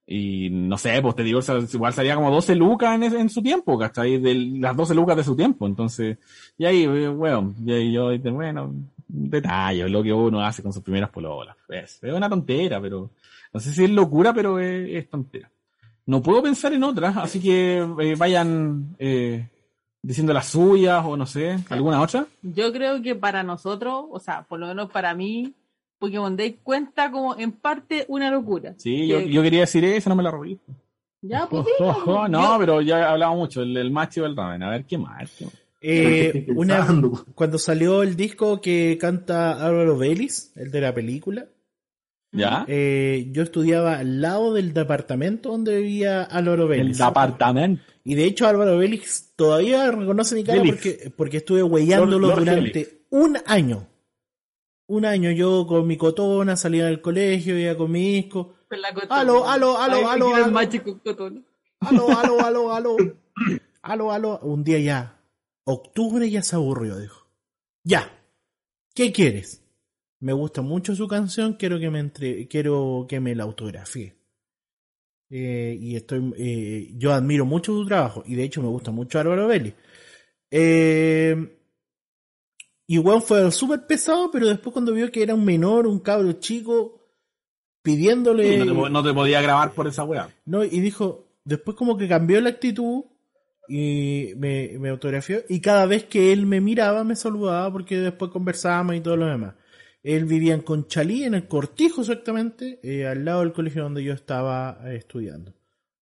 y 0.08 0.50
no 0.50 0.78
sé, 0.78 1.02
pues 1.02 1.16
Teddiursa 1.16 1.58
igual 1.74 1.94
salía 1.94 2.16
como 2.16 2.32
12 2.32 2.56
lucas 2.56 2.96
en, 2.96 3.04
ese- 3.04 3.20
en 3.20 3.30
su 3.30 3.42
tiempo, 3.44 3.78
¿cachai? 3.78 4.18
De 4.18 4.34
las 4.34 4.76
12 4.76 4.96
lucas 4.96 5.18
de 5.18 5.24
su 5.24 5.36
tiempo. 5.36 5.68
Entonces, 5.68 6.18
y 6.58 6.66
ahí, 6.66 6.84
eh, 6.84 7.08
bueno, 7.10 7.54
y 7.64 7.72
ahí 7.74 7.92
yo 7.94 8.10
dije, 8.10 8.30
bueno, 8.30 8.74
detalle, 9.08 9.88
lo 9.90 10.02
que 10.02 10.14
uno 10.14 10.42
hace 10.42 10.64
con 10.64 10.74
sus 10.74 10.82
primeras 10.84 11.10
pololas. 11.10 11.56
Es, 11.70 12.00
es 12.04 12.14
una 12.14 12.30
tontera, 12.30 12.82
pero 12.82 13.12
no 13.54 13.60
sé 13.60 13.72
si 13.72 13.84
es 13.84 13.90
locura, 13.92 14.34
pero 14.34 14.60
es, 14.60 14.90
es 14.90 15.10
tontera. 15.10 15.50
No 16.06 16.22
puedo 16.22 16.44
pensar 16.44 16.72
en 16.74 16.84
otras, 16.84 17.18
así 17.18 17.40
que 17.40 17.78
eh, 18.00 18.16
vayan 18.16 18.96
eh, 19.00 19.48
diciendo 20.02 20.34
las 20.34 20.48
suyas 20.48 21.04
o 21.06 21.18
no 21.18 21.26
sé, 21.26 21.58
alguna 21.70 22.02
otra. 22.02 22.28
Yo 22.44 22.72
creo 22.72 23.02
que 23.02 23.16
para 23.16 23.42
nosotros, 23.44 24.06
o 24.12 24.20
sea, 24.20 24.44
por 24.44 24.60
lo 24.60 24.68
menos 24.68 24.92
para 24.92 25.16
mí, 25.16 25.54
Pokémon 25.98 26.36
Day 26.38 26.60
cuenta 26.62 27.10
como 27.10 27.36
en 27.38 27.52
parte 27.54 28.06
una 28.08 28.30
locura. 28.30 28.76
Sí, 28.78 29.08
yo, 29.08 29.18
Que- 29.20 29.30
yo 29.32 29.42
quería 29.42 29.62
decir 29.62 29.84
eso, 29.86 30.10
no 30.10 30.16
me 30.16 30.24
la 30.24 30.30
robé. 30.32 30.58
Ya, 31.22 31.48
pues 31.50 31.66
Oh, 31.80 32.04
oh, 32.06 32.28
no, 32.28 32.54
yo- 32.54 32.60
pero 32.60 32.82
ya 32.82 33.10
hablaba 33.12 33.34
mucho, 33.34 33.64
el, 33.64 33.76
el 33.76 33.90
macho 33.90 34.22
y 34.22 34.26
el 34.26 34.36
ramen. 34.36 34.62
A 34.62 34.70
ver, 34.70 34.86
¿qué 34.86 34.98
más? 35.00 35.32
¿Qué 35.40 35.46
más? 35.46 35.54
Eh, 35.88 36.48
una, 36.56 36.88
cuando 37.36 37.58
salió 37.60 38.02
el 38.04 38.16
disco 38.16 38.60
que 38.60 38.98
canta 39.00 39.54
Álvaro 39.66 39.98
Vélez, 39.98 40.52
el 40.56 40.72
de 40.72 40.82
la 40.82 40.94
película, 40.94 41.46
¿Ya? 42.38 42.66
eh, 42.68 43.28
yo 43.32 43.44
estudiaba 43.44 44.00
al 44.00 44.22
lado 44.22 44.54
del 44.54 44.74
departamento 44.74 45.50
donde 45.52 45.78
vivía 45.82 46.24
Álvaro 46.24 46.64
el 46.64 46.70
Vélez. 46.70 47.02
apartamento. 47.02 47.84
Y 48.04 48.16
de 48.16 48.26
hecho 48.26 48.48
Álvaro 48.48 48.78
Vélez 48.78 49.32
todavía 49.36 49.90
reconoce 49.92 50.36
mi 50.36 50.44
cara 50.44 50.62
porque, 50.64 51.12
porque 51.16 51.38
estuve 51.38 51.64
huellándolo 51.64 52.28
Lord- 52.28 52.30
Lord 52.38 52.40
durante 52.46 53.06
un 53.10 53.38
año. 53.46 53.88
Un 54.88 55.06
año 55.06 55.32
yo 55.32 55.66
con 55.66 55.88
mi 55.88 55.98
cotona 55.98 56.56
salía 56.56 56.86
del 56.86 57.02
colegio, 57.02 57.58
iba 57.58 57.76
con 57.76 57.92
mi 57.92 58.14
disco. 58.22 58.54
con 58.70 58.82
la 58.82 58.94
cotona. 58.94 59.20
Aló, 59.22 59.50
aló, 59.50 59.78
aló, 59.82 60.10
aló, 60.10 60.38
el. 60.38 60.54
Aló, 61.80 62.10
aló, 62.20 62.40
aló, 62.46 62.74
aló. 62.74 62.96
Aló, 63.82 64.12
aló. 64.12 64.40
Un 64.44 64.64
día 64.64 64.80
ya. 64.80 65.20
Octubre 65.64 66.30
ya 66.30 66.44
se 66.44 66.56
aburrió, 66.56 66.98
dijo. 67.00 67.28
Ya. 67.84 68.12
¿Qué 68.94 69.12
quieres? 69.12 69.64
Me 70.26 70.34
gusta 70.34 70.64
mucho 70.64 70.96
su 70.96 71.08
canción, 71.08 71.54
quiero 71.54 71.80
que 71.80 71.92
me 71.92 72.00
entre, 72.00 72.48
quiero 72.48 73.06
que 73.08 73.20
me 73.20 73.36
la 73.36 73.44
autografíe. 73.44 74.16
Eh, 75.30 75.78
y 75.80 75.96
estoy, 75.96 76.34
eh, 76.36 76.90
yo 76.96 77.14
admiro 77.14 77.46
mucho 77.46 77.74
su 77.74 77.86
trabajo 77.86 78.24
y 78.26 78.34
de 78.34 78.44
hecho 78.44 78.60
me 78.64 78.68
gusta 78.68 78.90
mucho 78.90 79.20
Álvaro 79.20 79.48
Vélez. 79.48 79.76
Eh, 80.50 81.60
y 82.88 82.98
weón 82.98 83.22
fue 83.22 83.52
súper 83.52 83.86
pesado, 83.86 84.32
pero 84.32 84.48
después 84.48 84.74
cuando 84.74 84.94
vio 84.94 85.12
que 85.12 85.22
era 85.22 85.36
un 85.36 85.46
menor, 85.46 85.86
un 85.86 86.00
cabro 86.00 86.34
chico, 86.34 87.06
pidiéndole... 87.84 88.66
No 88.66 88.84
te, 88.86 88.90
no 88.90 89.04
te 89.04 89.14
podía 89.14 89.44
grabar 89.44 89.74
por 89.74 89.86
esa 89.86 90.06
weá. 90.06 90.36
No, 90.46 90.64
y 90.64 90.80
dijo, 90.80 91.28
después 91.44 91.78
como 91.78 91.98
que 91.98 92.08
cambió 92.08 92.42
la 92.42 92.50
actitud 92.50 93.04
y 93.70 94.34
me, 94.38 94.80
me 94.80 94.90
autografió 94.90 95.44
y 95.48 95.62
cada 95.62 95.86
vez 95.86 96.06
que 96.06 96.34
él 96.34 96.48
me 96.48 96.62
miraba 96.62 97.04
me 97.04 97.16
saludaba 97.16 97.72
porque 97.72 98.00
después 98.00 98.32
conversábamos 98.32 98.96
y 98.96 99.02
todo 99.02 99.18
lo 99.18 99.28
demás. 99.28 99.54
Él 100.06 100.26
vivía 100.26 100.54
en 100.54 100.62
Conchalí, 100.62 101.24
en 101.24 101.34
el 101.34 101.48
Cortijo 101.48 102.02
exactamente, 102.02 102.80
eh, 102.84 103.08
al 103.08 103.26
lado 103.26 103.40
del 103.40 103.54
colegio 103.54 103.82
donde 103.82 104.04
yo 104.04 104.14
estaba 104.14 104.80
eh, 104.86 104.98
estudiando. 104.98 105.54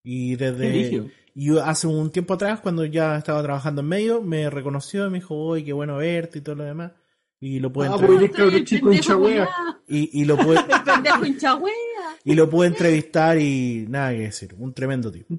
Y 0.03 0.35
desde... 0.35 1.09
Y 1.35 1.45
yo 1.47 1.63
hace 1.63 1.87
un 1.87 2.11
tiempo 2.11 2.33
atrás, 2.33 2.59
cuando 2.59 2.83
ya 2.85 3.17
estaba 3.17 3.41
trabajando 3.41 3.81
en 3.81 3.87
medio, 3.87 4.21
me 4.21 4.49
reconoció 4.49 5.07
y 5.07 5.09
me 5.09 5.19
dijo, 5.19 5.35
oye, 5.35 5.63
qué 5.63 5.73
bueno 5.73 5.95
verte 5.97 6.39
y 6.39 6.41
todo 6.41 6.55
lo 6.55 6.63
demás. 6.65 6.91
Y 7.39 7.59
lo 7.59 7.71
pude, 7.71 7.87
Ah, 7.87 7.93
entre- 7.95 8.07
pues 8.07 8.63
chico 8.65 8.91
y, 9.87 10.21
y 10.21 10.25
lo 10.25 10.37
pude, 10.37 10.59
y 12.25 12.35
lo 12.35 12.49
pude 12.49 12.67
entrevistar 12.67 13.37
y 13.39 13.85
nada 13.89 14.11
que 14.11 14.19
decir, 14.19 14.53
un 14.59 14.73
tremendo 14.73 15.11
tipo. 15.11 15.33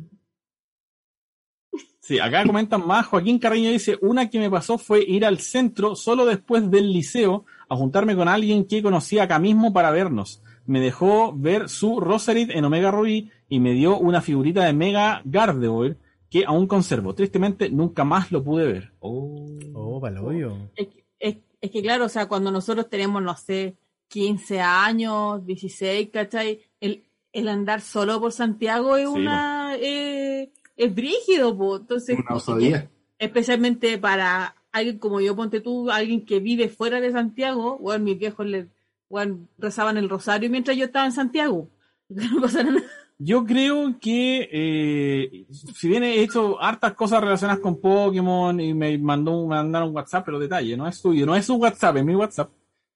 Sí, 2.00 2.18
acá 2.18 2.44
comentan 2.44 2.86
más. 2.86 3.06
Joaquín 3.06 3.38
Carreño 3.38 3.70
dice: 3.70 3.96
Una 4.02 4.28
que 4.28 4.38
me 4.38 4.50
pasó 4.50 4.76
fue 4.76 5.02
ir 5.02 5.24
al 5.24 5.38
centro 5.38 5.96
solo 5.96 6.26
después 6.26 6.70
del 6.70 6.92
liceo 6.92 7.46
a 7.68 7.76
juntarme 7.76 8.16
con 8.16 8.28
alguien 8.28 8.64
que 8.66 8.82
conocía 8.82 9.24
acá 9.24 9.38
mismo 9.38 9.72
para 9.72 9.90
vernos. 9.90 10.42
Me 10.66 10.80
dejó 10.80 11.32
ver 11.34 11.68
su 11.68 12.00
Rosarit 12.00 12.50
en 12.50 12.64
Omega 12.64 12.90
Ruby 12.90 13.30
y 13.48 13.60
me 13.60 13.72
dio 13.72 13.98
una 13.98 14.20
figurita 14.22 14.64
de 14.64 14.72
Mega 14.72 15.20
Gardevoir 15.24 15.96
que 16.30 16.44
aún 16.46 16.66
conservo. 16.66 17.14
Tristemente 17.14 17.68
nunca 17.70 18.04
más 18.04 18.32
lo 18.32 18.42
pude 18.42 18.66
ver. 18.66 18.92
Oh. 19.00 19.46
Oh, 19.74 20.00
paloyo. 20.00 20.56
Es, 20.74 20.88
que- 20.88 21.04
es, 21.20 21.36
es 21.60 21.70
que 21.70 21.82
claro, 21.82 22.06
o 22.06 22.08
sea, 22.08 22.26
cuando 22.26 22.50
nosotros 22.50 22.88
tenemos, 22.88 23.22
no 23.22 23.36
sé, 23.36 23.76
15 24.08 24.60
años, 24.60 25.44
16, 25.46 26.08
¿cachai? 26.10 26.60
El, 26.80 27.04
el 27.32 27.48
andar 27.48 27.80
solo 27.80 28.20
por 28.20 28.32
Santiago 28.32 28.96
es 28.96 29.08
Sí, 29.08 29.14
una... 29.20 29.76
eh, 29.76 30.50
es 30.76 30.94
brígido, 30.94 31.56
po. 31.56 31.76
Entonces, 31.76 32.18
Una 32.18 32.36
osadía. 32.36 32.90
especialmente 33.18 33.98
para 33.98 34.54
alguien 34.74 34.98
como 34.98 35.20
yo, 35.20 35.36
ponte 35.36 35.60
tú, 35.60 35.90
alguien 35.90 36.24
que 36.24 36.40
vive 36.40 36.68
fuera 36.68 37.00
de 37.00 37.12
Santiago, 37.12 37.78
bueno, 37.78 38.04
mis 38.04 38.18
viejos 38.18 38.44
le, 38.46 38.68
bueno, 39.08 39.38
rezaban 39.56 39.96
el 39.96 40.08
rosario 40.08 40.50
mientras 40.50 40.76
yo 40.76 40.86
estaba 40.86 41.06
en 41.06 41.12
Santiago. 41.12 41.68
No 42.08 42.40
pasara 42.42 42.70
nada. 42.70 42.86
Yo 43.18 43.44
creo 43.46 43.98
que, 44.00 44.48
eh, 44.52 45.46
si 45.48 45.88
bien 45.88 46.02
he 46.02 46.20
hecho 46.20 46.60
hartas 46.60 46.94
cosas 46.94 47.22
relacionadas 47.22 47.62
con 47.62 47.80
Pokémon 47.80 48.60
y 48.60 48.74
me 48.74 48.98
mandó 48.98 49.46
mandaron 49.46 49.88
un 49.88 49.94
WhatsApp, 49.94 50.24
pero 50.24 50.38
detalle, 50.38 50.76
no 50.76 50.86
es 50.86 51.00
tuyo, 51.00 51.24
no 51.24 51.34
es 51.34 51.48
un 51.48 51.60
WhatsApp, 51.60 51.96
es 51.96 52.04
mi 52.04 52.14
WhatsApp. 52.14 52.50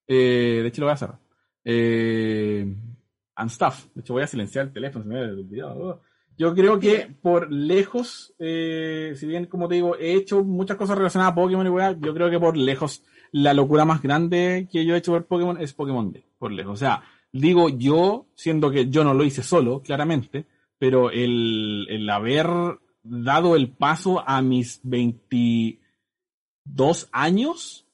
Eh, 0.05 0.59
de 0.61 0.67
hecho, 0.67 0.81
lo 0.81 0.87
voy 0.87 0.91
a 0.91 0.93
hacer. 0.93 1.11
Eh, 1.63 2.75
and 3.35 3.49
stuff. 3.49 3.85
De 3.95 4.01
hecho, 4.01 4.13
voy 4.13 4.23
a 4.23 4.27
silenciar 4.27 4.67
el 4.67 4.73
teléfono, 4.73 5.03
se 5.03 5.09
me 5.09 5.19
había 5.19 5.31
olvidado. 5.31 6.01
Yo 6.39 6.55
creo 6.55 6.79
que 6.79 7.13
por 7.21 7.51
lejos, 7.51 8.33
eh, 8.39 9.13
si 9.17 9.27
bien 9.27 9.47
como 9.47 9.67
te 9.67 9.75
digo, 9.75 9.97
he 9.97 10.13
hecho 10.13 10.45
muchas 10.45 10.77
cosas 10.77 10.97
relacionadas 10.97 11.33
a 11.33 11.35
Pokémon 11.35 11.67
y 11.67 11.69
weá, 11.69 11.91
yo 11.99 12.13
creo 12.13 12.29
que 12.29 12.39
por 12.39 12.55
lejos 12.55 13.03
la 13.33 13.53
locura 13.53 13.83
más 13.83 14.01
grande 14.01 14.69
que 14.71 14.85
yo 14.85 14.95
he 14.95 14.99
hecho 14.99 15.11
por 15.11 15.25
Pokémon 15.25 15.61
es 15.61 15.73
Pokémon 15.73 16.13
Day, 16.13 16.23
por 16.37 16.53
lejos. 16.53 16.75
O 16.75 16.77
sea, 16.77 17.03
digo 17.33 17.67
yo, 17.67 18.27
siendo 18.35 18.71
que 18.71 18.89
yo 18.89 19.03
no 19.03 19.13
lo 19.13 19.25
hice 19.25 19.43
solo, 19.43 19.81
claramente, 19.81 20.45
pero 20.77 21.11
el, 21.11 21.85
el 21.89 22.09
haber 22.09 22.47
dado 23.03 23.57
el 23.57 23.71
paso 23.71 24.23
a 24.25 24.41
mis 24.41 24.79
22 24.83 27.09
años, 27.11 27.85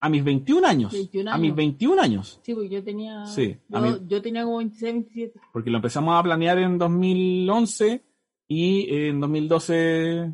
a 0.00 0.08
mis 0.08 0.22
21 0.22 0.66
años, 0.66 0.92
21 0.92 1.30
a 1.32 1.36
mis 1.38 1.44
años. 1.48 1.56
21 1.56 2.02
años, 2.02 2.40
Sí, 2.42 2.54
porque 2.54 2.68
yo 2.68 2.84
tenía. 2.84 3.26
Sí, 3.26 3.56
Yo, 3.68 3.80
mí- 3.80 3.98
yo 4.06 4.22
tenía 4.22 4.44
como 4.44 4.58
26, 4.58 4.92
27. 4.92 5.40
porque 5.52 5.70
lo 5.70 5.76
empezamos 5.78 6.18
a 6.18 6.22
planear 6.22 6.58
en 6.58 6.78
2011 6.78 8.02
y 8.48 8.94
en 8.94 9.20
2012, 9.20 10.32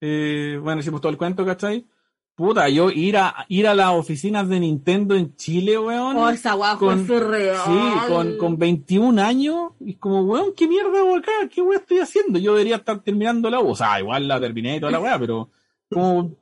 eh, 0.00 0.60
bueno, 0.62 0.80
hicimos 0.80 1.00
todo 1.00 1.10
el 1.12 1.18
cuento, 1.18 1.44
¿cachai? 1.46 1.86
Puta, 2.34 2.68
yo 2.68 2.90
ir 2.90 3.16
a, 3.16 3.46
ir 3.48 3.66
a 3.66 3.74
las 3.74 3.90
oficinas 3.94 4.48
de 4.48 4.60
Nintendo 4.60 5.16
en 5.16 5.34
Chile, 5.34 5.76
weón. 5.76 6.16
Oh, 6.16 6.30
esa 6.30 6.52
guapo 6.54 6.86
con- 6.86 7.00
es 7.00 7.06
surreal. 7.08 7.56
Sí, 7.66 8.08
con, 8.08 8.36
con 8.38 8.58
21 8.58 9.18
años, 9.18 9.72
y 9.80 9.94
como, 9.94 10.22
weón, 10.22 10.52
¿qué 10.56 10.68
mierda 10.68 11.00
hago 11.00 11.16
acá? 11.16 11.32
¿Qué 11.52 11.60
weón 11.62 11.80
estoy 11.80 11.98
haciendo? 11.98 12.38
Yo 12.38 12.52
debería 12.52 12.76
estar 12.76 13.02
terminando 13.02 13.50
la 13.50 13.58
U. 13.60 13.70
O 13.70 13.74
sea, 13.74 13.98
igual 13.98 14.28
la 14.28 14.38
terminé 14.40 14.76
y 14.76 14.80
toda 14.80 14.92
la 14.92 15.00
weá, 15.00 15.18
pero 15.18 15.50
como, 15.90 16.36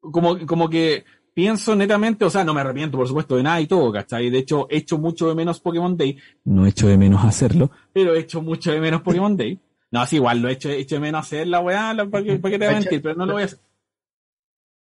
como, 0.00 0.46
como 0.46 0.68
que 0.68 1.04
pienso 1.36 1.76
netamente, 1.76 2.24
o 2.24 2.30
sea, 2.30 2.44
no 2.44 2.54
me 2.54 2.62
arrepiento, 2.62 2.96
por 2.96 3.06
supuesto, 3.06 3.36
de 3.36 3.42
nada 3.42 3.60
y 3.60 3.66
todo, 3.66 3.92
¿cachai? 3.92 4.30
De 4.30 4.38
hecho, 4.38 4.66
echo 4.70 4.96
mucho 4.96 5.28
de 5.28 5.34
menos 5.34 5.60
Pokémon 5.60 5.94
Day. 5.94 6.16
No 6.44 6.66
echo 6.66 6.88
de 6.88 6.96
menos 6.96 7.22
hacerlo, 7.22 7.70
pero 7.92 8.14
echo 8.14 8.40
mucho 8.40 8.72
de 8.72 8.80
menos 8.80 9.02
Pokémon 9.02 9.36
Day. 9.36 9.60
No, 9.90 10.06
sí, 10.06 10.16
igual 10.16 10.40
lo 10.40 10.48
echo, 10.48 10.70
echo 10.70 10.94
de 10.94 11.00
menos 11.02 11.26
hacer 11.26 11.46
la 11.46 11.60
weá, 11.60 11.94
para 12.10 12.24
que, 12.24 12.38
para 12.38 12.52
que 12.52 12.58
te 12.58 12.64
voy 12.64 12.74
a 12.74 12.78
mentir, 12.80 13.02
pero 13.02 13.14
no 13.16 13.26
lo 13.26 13.34
voy 13.34 13.42
a 13.42 13.44
hacer. 13.44 13.58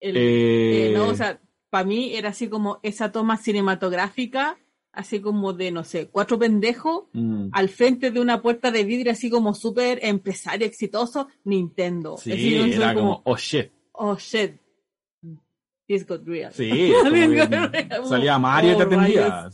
El- 0.01 0.16
Eh, 0.16 0.86
eh, 0.86 0.94
no, 0.94 1.09
o 1.09 1.14
sea, 1.14 1.38
para 1.68 1.84
mí 1.84 2.14
era 2.14 2.30
así 2.30 2.49
como 2.49 2.80
esa 2.82 3.12
toma 3.12 3.36
cinematográfica, 3.36 4.57
así 4.92 5.20
como 5.20 5.53
de, 5.53 5.70
no 5.70 5.84
sé, 5.84 6.09
cuatro 6.09 6.38
pendejos 6.38 7.05
mm, 7.12 7.49
al 7.53 7.68
frente 7.68 8.11
de 8.11 8.20
una 8.20 8.40
puerta 8.40 8.70
de 8.70 8.84
vidrio, 8.84 9.12
así 9.12 9.28
como 9.28 9.53
súper 9.55 10.01
empresario 10.03 10.66
exitoso, 10.66 11.28
Nintendo. 11.44 12.16
sí, 12.16 12.32
era 12.72 12.94
como, 12.94 13.20
oh 13.24 13.36
shit. 13.36 13.70
oh 13.92 14.16
shit, 14.16 14.53
this 15.89 16.07
got 16.07 16.24
real. 16.26 16.53
Sí, 16.53 16.93
salía 18.09 18.39
Mario 18.39 18.72
y 18.72 18.76
te 18.76 18.82
atendía. 18.84 19.51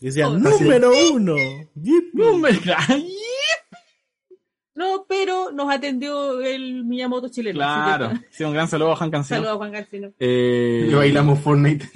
Y 0.00 0.04
decía, 0.06 0.28
Oh, 0.28 0.38
número 0.38 0.92
uno. 1.12 1.34
Yipi. 1.74 2.22
No 4.74 5.06
pero 5.08 5.50
nos 5.52 5.70
atendió 5.72 6.40
el 6.42 6.84
Miyamoto 6.84 7.28
chileno. 7.30 7.56
Claro, 7.56 8.10
que- 8.10 8.18
sí, 8.30 8.44
un 8.44 8.52
gran 8.52 8.68
saludo 8.68 8.92
a 8.92 8.96
Juan 8.96 9.10
Canción. 9.10 9.38
Saludos 9.38 9.54
a 9.54 9.56
Juan 9.56 9.72
Garcino. 9.72 10.12
Eh, 10.18 10.88
Y 10.90 10.94
bailamos 10.94 11.38
Fortnite. 11.40 11.88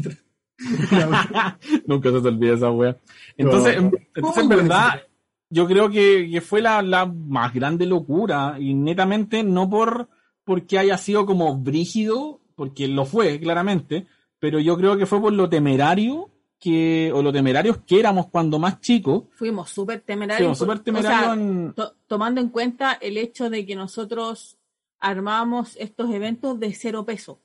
Nunca 1.87 2.11
se 2.11 2.21
te 2.23 2.29
olvida 2.29 2.55
esa 2.55 2.71
wea. 2.71 2.97
Entonces, 3.37 3.83
No. 3.83 3.91
entonces 4.15 4.43
en 4.43 4.49
verdad, 4.49 5.03
yo 5.51 5.67
creo 5.67 5.91
que, 5.91 6.29
que 6.33 6.41
fue 6.41 6.63
la, 6.63 6.81
la 6.81 7.05
más 7.07 7.53
grande 7.53 7.85
locura 7.87 8.57
y 8.59 8.73
netamente 8.75 9.43
no 9.43 9.69
por 9.69 10.09
porque 10.45 10.79
haya 10.79 10.97
sido 10.97 11.27
como 11.27 11.57
brígido, 11.59 12.40
porque 12.61 12.87
lo 12.89 13.07
fue 13.07 13.41
claramente, 13.41 14.07
pero 14.39 14.59
yo 14.59 14.77
creo 14.77 14.99
que 14.99 15.07
fue 15.07 15.19
por 15.19 15.33
lo 15.33 15.49
temerario 15.49 16.29
que, 16.59 17.11
o 17.15 17.23
lo 17.23 17.33
temerarios 17.33 17.79
que 17.87 17.99
éramos 17.99 18.27
cuando 18.27 18.59
más 18.59 18.83
chicos. 18.83 19.23
Fuimos 19.33 19.71
súper 19.71 20.01
temerarios. 20.03 20.41
Fuimos 20.45 20.59
súper 20.59 20.77
o 20.77 20.83
temerarios 20.83 21.23
sea, 21.25 21.33
en- 21.33 21.73
to- 21.73 21.95
tomando 22.07 22.39
en 22.43 22.51
cuenta 22.51 22.93
el 23.01 23.17
hecho 23.17 23.49
de 23.49 23.65
que 23.65 23.75
nosotros 23.77 24.59
armábamos 24.99 25.75
estos 25.79 26.11
eventos 26.11 26.61
de 26.61 26.75
cero 26.75 27.07
peso. 27.07 27.41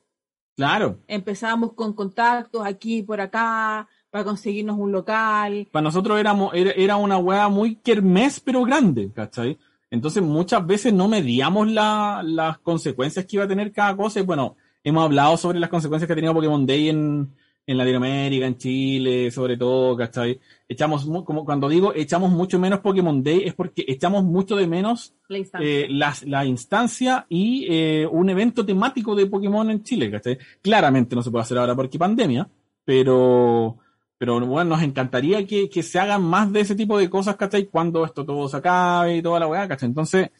Claro, 0.54 0.98
Empezábamos 1.08 1.72
con 1.72 1.94
contactos 1.94 2.66
aquí 2.66 3.02
por 3.02 3.22
acá 3.22 3.88
para 4.10 4.22
conseguirnos 4.24 4.76
un 4.78 4.92
local. 4.92 5.66
para 5.72 5.82
nosotros 5.84 6.20
éramos, 6.20 6.52
era, 6.54 6.72
era 6.72 6.96
una 6.96 7.16
wea 7.16 7.48
muy 7.48 7.76
kermés, 7.76 8.38
pero 8.40 8.64
grande, 8.64 9.10
¿cachai? 9.14 9.56
Entonces 9.90 10.22
muchas 10.22 10.66
veces 10.66 10.92
no 10.92 11.08
medíamos 11.08 11.70
la- 11.72 12.22
las 12.22 12.58
consecuencias 12.58 13.24
que 13.24 13.36
iba 13.36 13.44
a 13.44 13.48
tener 13.48 13.72
cada 13.72 13.96
cosa. 13.96 14.20
Y 14.20 14.24
bueno, 14.24 14.56
hemos 14.86 15.04
hablado 15.04 15.36
sobre 15.36 15.58
las 15.58 15.68
consecuencias 15.70 16.06
que 16.06 16.12
ha 16.12 16.16
tenido 16.16 16.32
Pokémon 16.34 16.64
Day 16.64 16.88
en, 16.90 17.34
en 17.66 17.76
Latinoamérica, 17.78 18.46
en 18.46 18.56
Chile, 18.56 19.30
sobre 19.32 19.56
todo, 19.56 19.96
¿cachai? 19.96 20.38
Echamos, 20.68 21.04
como 21.24 21.44
cuando 21.44 21.68
digo 21.68 21.92
echamos 21.94 22.30
mucho 22.30 22.58
menos 22.60 22.78
Pokémon 22.80 23.22
Day, 23.22 23.42
es 23.44 23.54
porque 23.54 23.84
echamos 23.88 24.22
mucho 24.22 24.54
de 24.54 24.66
menos 24.68 25.14
La 25.28 25.38
instancia. 25.38 25.68
eh, 25.68 25.86
las- 25.90 26.22
la 26.24 26.44
instancia 26.44 27.26
y 27.28 27.66
eh, 27.68 28.06
un 28.10 28.30
evento 28.30 28.64
temático 28.64 29.14
de 29.16 29.26
Pokémon 29.26 29.68
en 29.70 29.82
Chile, 29.82 30.10
¿cachai? 30.10 30.38
Claramente 30.62 31.16
no 31.16 31.22
se 31.22 31.30
puede 31.32 31.42
hacer 31.42 31.58
ahora 31.58 31.74
porque 31.74 31.98
pandemia, 31.98 32.48
pero, 32.84 33.78
pero 34.18 34.38
bueno, 34.46 34.70
nos 34.76 34.82
encantaría 34.82 35.44
que, 35.46 35.68
que 35.68 35.82
se 35.82 35.98
hagan 35.98 36.22
más 36.22 36.52
de 36.52 36.60
ese 36.60 36.76
tipo 36.76 36.96
de 36.98 37.10
cosas, 37.10 37.34
¿cachai? 37.36 37.66
Cuando 37.66 38.04
esto 38.04 38.24
todo 38.24 38.48
se 38.48 38.56
acabe 38.56 39.16
y 39.16 39.22
toda 39.22 39.40
la 39.40 39.48
weá, 39.48 39.66
¿cachai? 39.66 39.88
Entonces, 39.88 40.30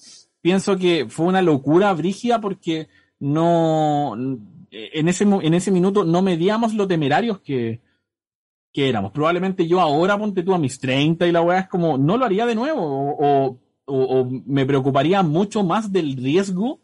pienso 0.40 0.76
que 0.78 1.06
fue 1.08 1.26
una 1.26 1.42
locura 1.42 1.92
brígida 1.92 2.40
porque 2.40 2.86
no, 3.20 4.14
en 4.70 5.08
ese, 5.08 5.24
en 5.24 5.54
ese 5.54 5.70
minuto 5.70 6.04
no 6.04 6.22
medíamos 6.22 6.74
lo 6.74 6.86
temerarios 6.86 7.40
que, 7.40 7.80
que 8.72 8.88
éramos. 8.88 9.12
Probablemente 9.12 9.66
yo 9.66 9.80
ahora, 9.80 10.18
ponte 10.18 10.42
tú 10.42 10.52
a 10.54 10.58
mis 10.58 10.78
30 10.78 11.26
y 11.26 11.32
la 11.32 11.42
weá 11.42 11.60
es 11.60 11.68
como, 11.68 11.96
no 11.98 12.16
lo 12.16 12.24
haría 12.24 12.46
de 12.46 12.54
nuevo 12.54 12.82
o, 12.82 13.58
o- 13.86 14.28
me 14.46 14.66
preocuparía 14.66 15.22
mucho 15.22 15.62
más 15.62 15.92
del 15.92 16.16
riesgo 16.16 16.80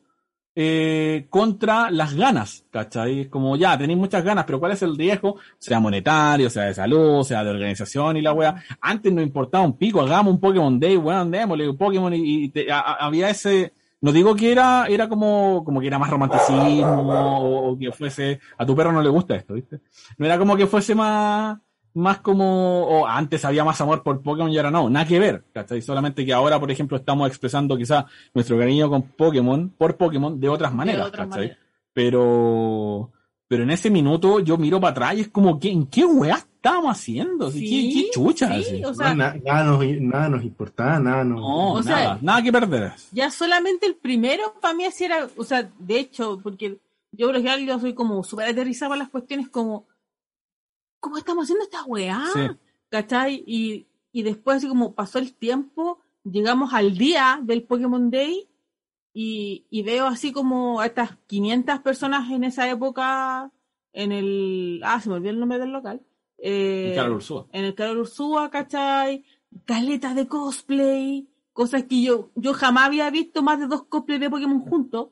eh, 0.54 1.26
contra 1.30 1.90
las 1.90 2.14
ganas, 2.14 2.64
¿cachai? 2.70 3.28
Como 3.28 3.56
ya, 3.56 3.76
tenéis 3.76 3.98
muchas 3.98 4.22
ganas, 4.22 4.44
pero 4.44 4.60
¿cuál 4.60 4.72
es 4.72 4.82
el 4.82 4.96
riesgo? 4.96 5.36
Sea 5.58 5.80
monetario, 5.80 6.48
sea 6.50 6.64
de 6.64 6.74
salud, 6.74 7.22
sea 7.24 7.42
de 7.42 7.50
organización 7.50 8.18
y 8.18 8.22
la 8.22 8.32
weá. 8.32 8.62
Antes 8.80 9.12
no 9.12 9.22
importaba 9.22 9.64
un 9.64 9.76
pico, 9.76 10.00
hagamos 10.00 10.34
un 10.34 10.40
Pokémon 10.40 10.78
Day, 10.78 10.96
weón, 10.96 11.30
démosle 11.30 11.68
un 11.68 11.76
Pokémon 11.76 12.12
y, 12.14 12.52
había 12.70 13.30
ese... 13.30 13.72
No 14.02 14.10
digo 14.10 14.34
que 14.34 14.50
era, 14.50 14.86
era 14.88 15.08
como, 15.08 15.62
como 15.64 15.80
que 15.80 15.86
era 15.86 15.98
más 15.98 16.10
romanticismo 16.10 17.02
o, 17.08 17.70
o 17.70 17.78
que 17.78 17.92
fuese, 17.92 18.40
a 18.58 18.66
tu 18.66 18.74
perro 18.74 18.92
no 18.92 19.00
le 19.00 19.08
gusta 19.08 19.36
esto, 19.36 19.54
¿viste? 19.54 19.80
No 20.18 20.26
era 20.26 20.38
como 20.38 20.56
que 20.56 20.66
fuese 20.66 20.94
más, 20.96 21.56
más 21.94 22.18
como, 22.18 22.82
o 22.82 23.06
antes 23.06 23.44
había 23.44 23.64
más 23.64 23.80
amor 23.80 24.02
por 24.02 24.20
Pokémon 24.20 24.50
y 24.50 24.56
ahora 24.56 24.72
no, 24.72 24.90
nada 24.90 25.06
que 25.06 25.20
ver, 25.20 25.44
¿cachai? 25.52 25.80
Solamente 25.82 26.26
que 26.26 26.32
ahora, 26.32 26.58
por 26.58 26.72
ejemplo, 26.72 26.96
estamos 26.96 27.28
expresando 27.28 27.76
quizá 27.76 28.06
nuestro 28.34 28.58
cariño 28.58 28.90
con 28.90 29.02
Pokémon, 29.02 29.70
por 29.78 29.96
Pokémon, 29.96 30.40
de 30.40 30.48
otras 30.48 30.74
maneras, 30.74 31.06
otras 31.06 31.28
¿cachai? 31.28 31.40
maneras. 31.40 31.58
Pero, 31.92 33.12
pero 33.46 33.62
en 33.62 33.70
ese 33.70 33.88
minuto 33.88 34.40
yo 34.40 34.58
miro 34.58 34.80
para 34.80 34.90
atrás 34.90 35.14
y 35.14 35.20
es 35.20 35.28
como, 35.28 35.60
¿qué, 35.60 35.70
¿en 35.70 35.86
qué 35.86 36.04
weá 36.04 36.44
estábamos 36.62 36.96
haciendo? 36.96 37.50
¿Qué, 37.50 37.58
qué 37.58 38.10
chucha? 38.12 38.46
sí, 38.54 38.60
así? 38.60 38.84
o 38.84 38.94
sea, 38.94 39.14
Na- 39.16 39.34
nada, 39.44 39.64
nos, 39.64 39.84
nada 40.00 40.28
nos 40.28 40.44
importaba, 40.44 41.00
nada 41.00 41.24
nos... 41.24 41.40
no, 41.40 41.72
o 41.72 41.82
sea, 41.82 41.96
nada, 41.96 42.18
nada 42.22 42.42
que 42.42 42.52
perder. 42.52 42.92
ya 43.10 43.30
solamente 43.32 43.84
el 43.86 43.96
primero 43.96 44.54
para 44.60 44.72
mí 44.72 44.84
así 44.84 45.02
era, 45.04 45.28
o 45.36 45.42
sea, 45.42 45.68
de 45.80 45.98
hecho, 45.98 46.38
porque 46.40 46.78
yo 47.10 47.26
por 47.26 47.36
ejemplo 47.36 47.66
yo 47.66 47.80
soy 47.80 47.94
como 47.94 48.22
súper 48.22 48.48
aterrizada 48.48 48.96
las 48.96 49.08
cuestiones 49.08 49.48
como, 49.48 49.86
¿cómo 51.00 51.18
estamos 51.18 51.44
haciendo 51.44 51.64
esta 51.64 51.82
weá? 51.84 52.22
Sí. 52.32 52.40
¿Cachai? 52.90 53.42
Y, 53.44 53.86
y 54.12 54.22
después 54.22 54.58
así 54.58 54.68
como 54.68 54.92
pasó 54.94 55.18
el 55.18 55.34
tiempo, 55.34 55.98
llegamos 56.22 56.72
al 56.74 56.96
día 56.96 57.40
del 57.42 57.64
Pokémon 57.64 58.08
Day 58.08 58.46
y, 59.12 59.64
y 59.68 59.82
veo 59.82 60.06
así 60.06 60.30
como 60.30 60.80
a 60.80 60.86
estas 60.86 61.10
500 61.26 61.80
personas 61.80 62.30
en 62.30 62.44
esa 62.44 62.70
época 62.70 63.50
en 63.92 64.12
el... 64.12 64.80
Ah, 64.84 65.00
se 65.00 65.08
me 65.08 65.16
olvidó 65.16 65.30
el 65.32 65.40
nombre 65.40 65.58
del 65.58 65.72
local. 65.72 66.00
Eh, 66.44 66.92
Carol 66.96 67.14
Ursúa. 67.14 67.46
en 67.52 67.64
el 67.64 67.74
Carol 67.74 67.98
Ursúa, 67.98 68.50
¿cachai? 68.50 69.24
Caletas 69.64 70.16
de 70.16 70.26
cosplay, 70.26 71.28
cosas 71.52 71.84
que 71.84 72.02
yo, 72.02 72.30
yo 72.34 72.52
jamás 72.52 72.86
había 72.86 73.08
visto 73.10 73.42
más 73.42 73.60
de 73.60 73.68
dos 73.68 73.84
cosplays 73.84 74.20
de 74.20 74.28
Pokémon 74.30 74.60
juntos. 74.60 75.10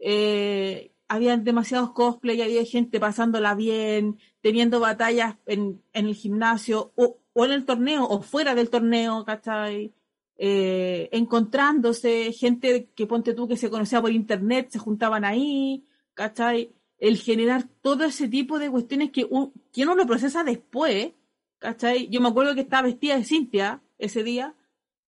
Eh, 0.00 0.92
habían 1.08 1.42
demasiados 1.42 1.90
cosplay, 1.92 2.40
había 2.42 2.64
gente 2.64 3.00
pasándola 3.00 3.54
bien, 3.54 4.18
teniendo 4.40 4.78
batallas 4.78 5.36
en, 5.46 5.82
en 5.92 6.06
el 6.06 6.14
gimnasio 6.14 6.92
o, 6.94 7.18
o 7.32 7.44
en 7.44 7.50
el 7.52 7.64
torneo 7.64 8.06
o 8.06 8.22
fuera 8.22 8.54
del 8.54 8.70
torneo, 8.70 9.24
¿cachai? 9.24 9.92
Eh, 10.36 11.08
encontrándose, 11.10 12.32
gente 12.32 12.90
que 12.94 13.08
ponte 13.08 13.34
tú 13.34 13.48
que 13.48 13.56
se 13.56 13.70
conocía 13.70 14.00
por 14.00 14.12
internet, 14.12 14.68
se 14.70 14.78
juntaban 14.78 15.24
ahí, 15.24 15.84
¿cachai? 16.14 16.72
El 16.98 17.16
generar 17.18 17.64
todo 17.80 18.04
ese 18.04 18.28
tipo 18.28 18.58
de 18.58 18.70
cuestiones 18.70 19.10
que, 19.10 19.24
un- 19.28 19.52
que 19.72 19.84
uno 19.84 19.94
lo 19.94 20.06
procesa 20.06 20.42
después, 20.44 21.12
¿cachai? 21.58 22.08
Yo 22.08 22.20
me 22.20 22.28
acuerdo 22.28 22.54
que 22.54 22.62
estaba 22.62 22.82
vestida 22.88 23.16
de 23.16 23.24
Cintia 23.24 23.80
ese 23.98 24.22
día 24.22 24.54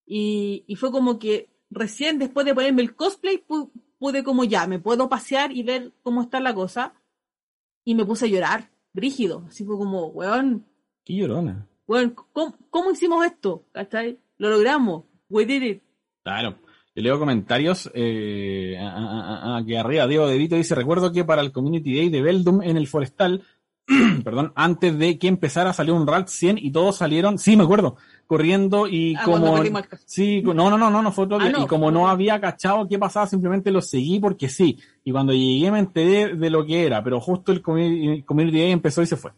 y, 0.06 0.64
y 0.66 0.76
fue 0.76 0.90
como 0.90 1.18
que 1.18 1.48
recién 1.70 2.18
después 2.18 2.46
de 2.46 2.54
ponerme 2.54 2.82
el 2.82 2.94
cosplay 2.94 3.44
pu- 3.46 3.70
pude 3.98 4.24
como 4.24 4.44
ya, 4.44 4.66
me 4.66 4.78
puedo 4.78 5.08
pasear 5.08 5.52
y 5.52 5.62
ver 5.62 5.92
cómo 6.02 6.22
está 6.22 6.40
la 6.40 6.54
cosa 6.54 6.94
y 7.84 7.94
me 7.94 8.04
puse 8.04 8.26
a 8.26 8.28
llorar, 8.28 8.70
brígido, 8.92 9.44
así 9.48 9.64
fue 9.64 9.76
como, 9.76 10.06
weón, 10.06 10.66
Qué 11.04 11.14
llorona. 11.16 11.68
weón, 11.86 12.10
¿cómo, 12.32 12.56
cómo 12.70 12.90
hicimos 12.92 13.24
esto? 13.26 13.64
¿cachai? 13.72 14.18
Lo 14.38 14.48
logramos. 14.50 15.04
We 15.28 15.44
did 15.46 15.62
it. 15.62 15.82
Claro. 16.24 16.58
Leo 17.00 17.18
comentarios 17.18 17.90
eh, 17.94 18.76
aquí 18.80 19.74
arriba. 19.76 20.06
Diego 20.06 20.26
De 20.26 20.38
Vito 20.38 20.56
dice, 20.56 20.74
recuerdo 20.74 21.12
que 21.12 21.24
para 21.24 21.42
el 21.42 21.52
Community 21.52 21.96
Day 21.96 22.08
de 22.08 22.22
Beldum 22.22 22.62
en 22.62 22.76
el 22.76 22.86
Forestal, 22.86 23.42
perdón, 24.24 24.52
antes 24.54 24.96
de 24.98 25.18
que 25.18 25.28
empezara 25.28 25.72
salió 25.72 25.94
un 25.94 26.06
RALT 26.06 26.28
100 26.28 26.58
y 26.58 26.70
todos 26.70 26.96
salieron, 26.96 27.38
sí 27.38 27.56
me 27.56 27.64
acuerdo, 27.64 27.96
corriendo 28.26 28.86
y 28.86 29.16
Ah, 29.16 29.22
como... 29.24 29.62
Sí, 30.06 30.42
no, 30.42 30.54
no, 30.54 30.78
no, 30.78 30.90
no, 30.90 31.02
no 31.02 31.12
fue 31.12 31.24
otro 31.24 31.38
Ah, 31.40 31.44
día. 31.44 31.52
no, 31.52 31.64
y 31.64 31.66
como 31.66 31.90
no 31.90 32.08
había 32.08 32.40
cachado 32.40 32.86
qué 32.88 32.98
pasaba, 32.98 33.26
simplemente 33.26 33.70
lo 33.70 33.82
seguí 33.82 34.20
porque 34.20 34.48
sí. 34.48 34.78
Y 35.04 35.10
cuando 35.12 35.32
llegué 35.32 35.70
me 35.72 35.80
enteré 35.80 36.36
de 36.36 36.50
lo 36.50 36.64
que 36.64 36.86
era, 36.86 37.02
pero 37.02 37.20
justo 37.20 37.50
el 37.52 37.62
Community, 37.62 38.22
Community 38.22 38.58
Day 38.60 38.70
empezó 38.70 39.02
y 39.02 39.06
se 39.06 39.16
fue. 39.16 39.32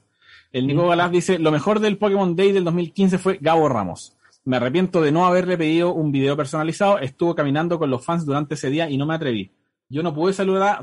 El 0.52 0.66
Nico 0.66 0.86
Galás 0.86 1.10
dice, 1.10 1.38
lo 1.38 1.50
mejor 1.50 1.80
del 1.80 1.96
Pokémon 1.96 2.36
Day 2.36 2.52
del 2.52 2.64
2015 2.64 3.16
fue 3.16 3.38
Gabo 3.40 3.70
Ramos. 3.70 4.18
Me 4.44 4.56
arrepiento 4.56 5.00
de 5.00 5.12
no 5.12 5.24
haberle 5.24 5.56
pedido 5.56 5.94
un 5.94 6.10
video 6.10 6.36
personalizado. 6.36 6.98
Estuvo 6.98 7.34
caminando 7.34 7.78
con 7.78 7.90
los 7.90 8.04
fans 8.04 8.26
durante 8.26 8.54
ese 8.54 8.70
día 8.70 8.90
y 8.90 8.96
no 8.96 9.06
me 9.06 9.14
atreví. 9.14 9.52
Yo 9.88 10.02
no 10.02 10.14
pude 10.14 10.32
saludar, 10.32 10.80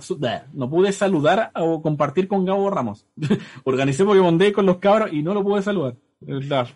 no 0.53 0.69
pude 0.69 0.91
saludar 0.91 1.51
o 1.55 1.81
compartir 1.81 2.27
con 2.27 2.45
Gabo 2.45 2.69
Ramos. 2.69 3.07
Organicé 3.63 4.05
Pokémon 4.05 4.37
Day 4.37 4.51
con 4.51 4.65
los 4.65 4.77
cabros 4.77 5.11
y 5.11 5.23
no 5.23 5.33
lo 5.33 5.43
pude 5.43 5.61
saludar. 5.61 5.95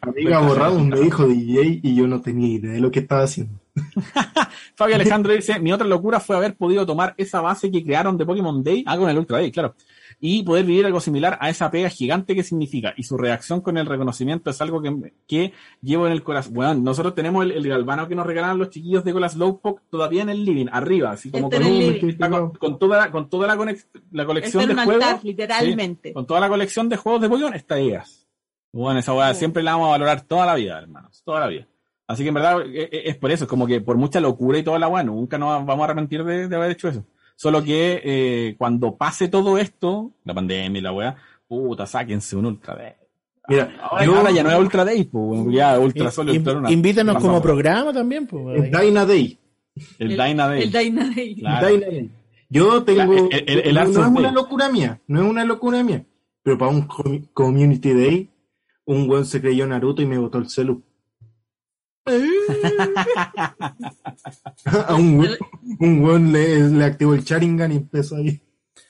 Amiga 0.01 0.39
borrado 0.39 0.79
me 0.79 0.99
dijo 1.01 1.27
DJ 1.27 1.81
y 1.84 1.95
yo 1.95 2.07
no 2.07 2.21
tenía 2.21 2.47
idea 2.47 2.71
de 2.71 2.79
lo 2.79 2.91
que 2.91 2.99
estaba 2.99 3.23
haciendo. 3.23 3.59
Fabio 4.75 4.95
Alejandro 4.95 5.34
dice, 5.34 5.59
mi 5.59 5.71
otra 5.73 5.86
locura 5.86 6.19
fue 6.19 6.36
haber 6.36 6.55
podido 6.55 6.86
tomar 6.86 7.13
esa 7.17 7.41
base 7.41 7.69
que 7.69 7.84
crearon 7.84 8.17
de 8.17 8.25
Pokémon 8.25 8.63
Day, 8.63 8.84
ah, 8.88 8.97
con 8.97 9.09
el 9.09 9.17
Ultra 9.17 9.38
Day, 9.38 9.51
claro, 9.51 9.75
y 10.26 10.41
poder 10.43 10.63
vivir 10.63 10.86
algo 10.86 11.01
similar 11.01 11.38
a 11.41 11.49
esa 11.49 11.69
pega 11.69 11.89
gigante 11.89 12.34
que 12.34 12.43
significa. 12.43 12.93
Y 12.95 13.03
su 13.03 13.17
reacción 13.17 13.59
con 13.59 13.78
el 13.78 13.86
reconocimiento 13.86 14.49
es 14.51 14.61
algo 14.61 14.82
que, 14.82 15.11
que 15.28 15.51
llevo 15.82 16.05
en 16.07 16.13
el 16.13 16.24
corazón. 16.24 16.53
Bueno, 16.53 16.76
nosotros 16.76 17.13
tenemos 17.13 17.43
el, 17.43 17.51
el 17.51 17.67
galvano 17.67 18.07
que 18.07 18.15
nos 18.15 18.26
regalan 18.26 18.57
los 18.57 18.69
chiquillos 18.69 19.03
de 19.03 19.11
Colas 19.11 19.34
Slowpoke 19.34 19.82
todavía 19.89 20.21
en 20.21 20.30
el 20.30 20.45
living, 20.45 20.67
arriba, 20.71 21.11
así 21.11 21.30
como 21.30 21.49
Este 21.51 22.15
con, 22.17 22.34
un- 22.34 22.39
con, 22.39 22.51
con 22.53 22.80
toda, 22.80 23.11
con 23.11 23.30
toda 23.30 23.47
la, 23.47 23.57
conex- 23.57 23.86
la 24.11 24.24
Este 24.24 24.26
colección 24.26 24.63
era 24.63 24.74
de 24.76 24.80
un 24.80 24.86
juegos. 24.86 25.03
altar, 25.05 25.26
literalmente. 25.26 26.13
Con 26.13 26.26
toda 26.26 26.39
la 26.39 26.47
colección 26.47 26.88
de 26.88 26.95
juegos 26.95 27.21
de 27.21 27.28
Pokémon 27.30 27.53
está 27.53 27.78
ellas. 27.78 28.26
Bueno, 28.71 28.99
esa 29.01 29.34
Sí. 29.34 29.39
siempre 29.39 29.61
la 29.61 29.74
vamos 29.74 29.88
a 29.89 29.91
valorar 29.91 30.21
toda 30.21 30.45
la 30.45 30.55
vida, 30.55 30.80
hermanos. 30.80 31.21
Toda 31.26 31.41
la 31.41 31.47
vida. 31.47 31.67
Así 32.07 32.24
que 32.24 32.30
en 32.30 32.34
verdad 32.36 32.61
eh, 32.65 32.89
eh, 32.91 33.01
es 33.07 33.17
por 33.17 33.30
eso, 33.32 33.43
es 33.43 33.49
como 33.49 33.67
que 33.67 33.82
por 33.82 33.97
mucha 33.97 34.19
locura 34.21 34.57
y 34.57 34.63
toda 34.63 34.80
la 34.80 34.88
weá, 34.88 35.03
nunca 35.03 35.38
nos 35.38 35.65
vamos 35.65 35.82
a 35.82 35.86
arrepentir 35.86 36.24
de, 36.24 36.47
de 36.47 36.55
haber 36.55 36.71
hecho 36.71 36.88
eso. 36.88 37.03
Solo 37.36 37.63
que 37.63 38.01
eh, 38.03 38.55
cuando 38.57 38.95
pase 38.95 39.27
todo 39.27 39.57
esto, 39.57 40.11
la 40.23 40.34
pandemia 40.34 40.79
y 40.79 40.81
la 40.81 40.91
weá, 40.93 41.15
puta, 41.47 41.86
sáquense 41.86 42.36
un 42.36 42.45
Ultra 42.45 42.75
Day. 42.75 42.93
Mira, 43.49 43.75
Ahora, 43.81 44.05
yo, 44.05 44.15
ahora 44.15 44.31
ya 44.31 44.43
no 44.43 44.51
es 44.51 44.57
Ultra 44.59 44.86
Day, 44.86 45.03
pues, 45.03 45.41
ya 45.51 45.77
Ultra 45.79 46.11
Sol, 46.11 46.29
in- 46.29 46.38
Ultra 46.38 46.53
Luna. 46.53 46.71
invítanos 46.71 47.17
como 47.21 47.41
programa 47.41 47.91
también. 47.91 48.25
Pues, 48.27 48.63
el 48.63 48.71
Dyna 48.71 49.05
Day. 49.05 49.39
El 49.99 50.09
Dyna 50.09 50.47
Day. 50.47 50.61
El 50.63 50.71
Dyna 50.71 51.09
Day. 51.13 51.36
Claro. 51.36 51.67
Dyna 51.67 51.86
Day. 51.88 52.09
Yo 52.49 52.84
tengo. 52.84 53.13
El- 53.31 53.43
el- 53.49 53.59
el 53.67 53.73
no 53.75 53.81
es 53.81 53.97
una 53.97 54.31
locura 54.31 54.69
mía. 54.69 55.01
No 55.07 55.21
es 55.23 55.27
una 55.29 55.43
locura 55.43 55.84
mía. 55.84 56.05
Pero 56.43 56.57
para 56.57 56.71
un 56.71 56.84
com- 56.84 57.25
Community 57.34 57.91
Day, 57.93 58.29
un 58.86 59.09
weón 59.09 59.25
se 59.25 59.41
creyó 59.41 59.65
Naruto 59.67 60.01
y 60.01 60.05
me 60.05 60.17
botó 60.17 60.38
el 60.38 60.47
celu. 60.49 60.84
a 64.88 64.95
un 64.95 65.20
weón, 65.20 65.38
un 65.80 66.01
weón 66.01 66.32
le, 66.32 66.70
le 66.70 66.86
activó 66.86 67.14
el 67.14 67.24
Sharingan 67.24 67.72
y 67.72 67.78
empezó 67.78 68.18
ahí. 68.18 68.41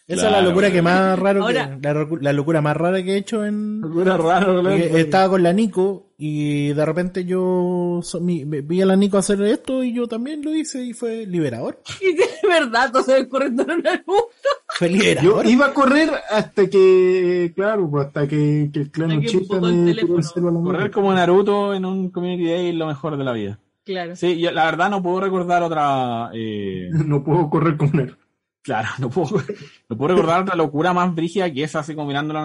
Esa 0.05 0.15
es 0.15 0.23
la 0.23 0.29
Claro, 0.29 0.47
locura 0.49 0.71
que 0.71 0.81
más 0.81 1.17
raro 1.17 1.43
Ahora- 1.43 1.77
que, 1.79 1.93
la, 1.93 2.07
la 2.21 2.33
locura 2.33 2.61
más 2.61 2.75
rara 2.75 3.01
que 3.03 3.13
he 3.13 3.17
hecho 3.17 3.45
en 3.45 3.79
Locura 3.81 4.17
porque 4.17 4.21
claro. 4.21 4.69
estaba 4.69 5.29
con 5.29 5.43
la 5.43 5.53
Nico 5.53 6.12
y 6.25 6.71
de 6.73 6.85
repente 6.85 7.25
yo 7.25 7.99
so- 8.01 8.21
mi- 8.21 8.45
vi 8.45 8.81
a 8.81 8.85
la 8.85 8.95
Nico 8.95 9.17
hacer 9.17 9.41
esto 9.41 9.83
y 9.83 9.93
yo 9.93 10.07
también 10.07 10.41
lo 10.41 10.55
hice 10.55 10.83
y 10.83 10.93
fue 10.93 11.25
liberador. 11.25 11.81
Y 12.01 12.13
de 12.15 12.25
verdad, 12.47 12.91
ven 13.13 13.27
corriendo 13.29 13.63
en 13.63 13.71
una 13.71 13.93
luz. 14.05 14.23
Fue 14.67 14.89
Yo 14.89 14.95
liberador. 14.97 15.45
iba 15.47 15.65
a 15.67 15.73
correr 15.73 16.09
hasta 16.29 16.67
que, 16.69 17.51
claro, 17.55 17.89
pues 17.89 18.07
hasta 18.07 18.27
que, 18.27 18.69
que 18.71 18.79
el 18.81 18.91
clan 18.91 19.11
el 19.11 19.19
me 19.21 19.25
tiró 19.27 19.67
el. 19.67 20.63
Correr 20.63 20.91
como 20.91 21.13
Naruto 21.13 21.73
en 21.73 21.85
un 21.85 22.09
Community 22.09 22.45
Day 22.49 22.69
es 22.69 22.75
lo 22.75 22.87
mejor 22.87 23.17
de 23.17 23.23
la 23.23 23.33
vida. 23.33 23.59
Claro. 23.83 24.15
Sí, 24.15 24.39
yo, 24.39 24.51
la 24.51 24.65
verdad 24.65 24.89
no 24.89 25.01
puedo 25.03 25.19
recordar 25.19 25.61
otra. 25.63 26.29
eh, 26.33 26.89
No 27.05 27.23
puedo 27.23 27.49
correr 27.49 27.75
como 27.77 27.91
Naruto. 27.93 28.17
claro, 28.61 28.89
no 28.99 29.09
puedo, 29.09 29.41
no 29.89 29.97
puedo 29.97 30.15
recordar 30.15 30.41
otra 30.43 30.55
locura 30.55 30.93
más 30.93 31.13
brígida 31.13 31.51
que 31.51 31.63
esa, 31.63 31.79
así 31.79 31.95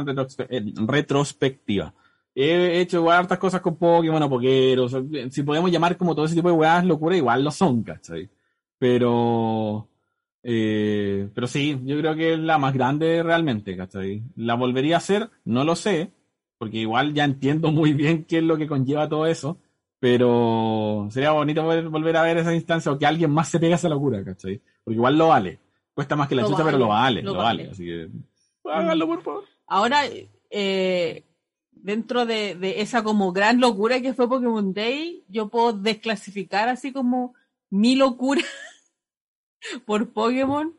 retrospe- 0.04 0.46
en 0.50 0.88
retrospectiva. 0.88 1.94
He 2.40 2.80
hecho 2.80 2.98
igual 2.98 3.18
hartas 3.18 3.38
cosas 3.38 3.60
con 3.60 3.76
Pokémon 3.76 4.22
o 4.22 4.30
Pokeros. 4.30 4.96
Si 5.30 5.42
podemos 5.42 5.72
llamar 5.72 5.96
como 5.96 6.14
todo 6.14 6.26
ese 6.26 6.36
tipo 6.36 6.48
de 6.48 6.54
weas 6.54 6.84
locura, 6.84 7.16
igual 7.16 7.42
lo 7.42 7.50
son, 7.50 7.82
¿cachai? 7.82 8.28
Pero. 8.78 9.88
eh, 10.44 11.28
pero 11.34 11.46
sí, 11.48 11.80
yo 11.84 11.98
creo 11.98 12.14
que 12.14 12.34
es 12.34 12.38
la 12.38 12.58
más 12.58 12.72
grande 12.74 13.24
realmente, 13.24 13.76
¿cachai? 13.76 14.22
¿La 14.36 14.54
volvería 14.54 14.94
a 14.94 14.98
hacer? 14.98 15.30
No 15.44 15.64
lo 15.64 15.74
sé, 15.74 16.12
porque 16.58 16.76
igual 16.76 17.12
ya 17.12 17.24
entiendo 17.24 17.72
muy 17.72 17.92
bien 17.92 18.24
qué 18.24 18.38
es 18.38 18.44
lo 18.44 18.56
que 18.56 18.68
conlleva 18.68 19.08
todo 19.08 19.26
eso. 19.26 19.58
Pero 19.98 21.08
sería 21.10 21.32
bonito 21.32 21.64
poder 21.64 21.88
volver 21.88 22.16
a 22.18 22.22
ver 22.22 22.38
esa 22.38 22.54
instancia 22.54 22.92
o 22.92 22.98
que 23.00 23.06
alguien 23.06 23.32
más 23.32 23.48
se 23.48 23.58
pegue 23.58 23.72
a 23.72 23.76
esa 23.76 23.88
locura, 23.88 24.24
¿cachai? 24.24 24.60
Porque 24.84 24.94
igual 24.94 25.18
lo 25.18 25.26
vale. 25.26 25.58
Cuesta 25.92 26.14
más 26.14 26.28
que 26.28 26.36
la 26.36 26.42
Lo 26.42 26.48
chucha, 26.50 26.62
vale, 26.62 26.76
pero 26.76 26.84
lo 26.84 26.88
vale, 26.88 27.22
lo 27.22 27.32
lo 27.32 27.38
vale. 27.38 27.62
vale. 27.64 27.70
Así 27.72 27.84
que 27.84 28.08
háganlo, 28.64 29.08
por 29.08 29.22
favor. 29.22 29.44
Ahora, 29.66 30.02
eh, 30.50 31.24
dentro 31.82 32.26
de, 32.26 32.54
de 32.54 32.80
esa 32.80 33.02
como 33.02 33.32
gran 33.32 33.60
locura 33.60 34.00
que 34.00 34.14
fue 34.14 34.28
Pokémon 34.28 34.72
Day, 34.74 35.24
yo 35.28 35.48
puedo 35.48 35.72
desclasificar 35.72 36.68
así 36.68 36.92
como 36.92 37.34
mi 37.70 37.96
locura 37.96 38.42
por 39.86 40.10
Pokémon, 40.12 40.74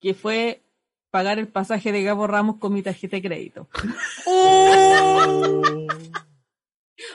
que 0.00 0.14
fue 0.14 0.62
pagar 1.10 1.38
el 1.38 1.48
pasaje 1.48 1.92
de 1.92 2.02
Gabo 2.02 2.26
Ramos 2.26 2.56
con 2.58 2.72
mi 2.74 2.82
tarjeta 2.82 3.16
de 3.16 3.22
crédito. 3.22 3.68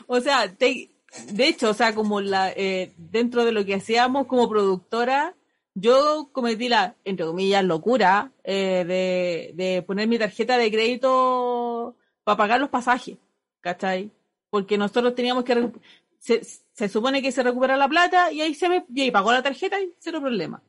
O 0.07 0.19
sea, 0.21 0.53
te- 0.55 0.89
de 1.34 1.47
hecho, 1.47 1.71
o 1.71 1.73
sea, 1.73 1.93
como 1.95 2.21
la 2.21 2.51
eh, 2.51 2.93
dentro 2.97 3.43
de 3.45 3.51
lo 3.51 3.65
que 3.65 3.75
hacíamos 3.75 4.27
como 4.27 4.47
productora, 4.49 5.36
yo 5.73 6.29
cometí 6.32 6.69
la, 6.69 6.95
entre 7.03 7.25
comillas, 7.25 7.63
locura 7.63 8.32
eh, 8.43 8.86
de, 8.88 9.51
de 9.55 9.82
poner 9.82 10.07
mi 10.07 10.19
tarjeta 10.19 10.57
de 10.57 10.71
crédito 10.71 11.09
para 12.24 12.38
pagar 12.38 12.59
los 12.59 12.69
pasajes, 12.69 13.17
¿cachai? 13.59 14.11
Porque 14.49 14.78
nosotros 14.78 15.15
teníamos 15.15 15.43
que... 15.43 15.72
Se, 16.19 16.43
se 16.43 16.88
supone 16.88 17.22
que 17.22 17.32
se 17.32 17.41
recupera 17.41 17.76
la 17.78 17.88
plata 17.89 18.32
y 18.32 18.41
ahí 18.41 18.53
se 18.53 18.69
me 18.69 18.86
y 18.93 19.01
ahí 19.01 19.11
pagó 19.11 19.32
la 19.32 19.41
tarjeta 19.41 19.82
y 19.82 19.91
cero 19.97 20.19
problema. 20.22 20.61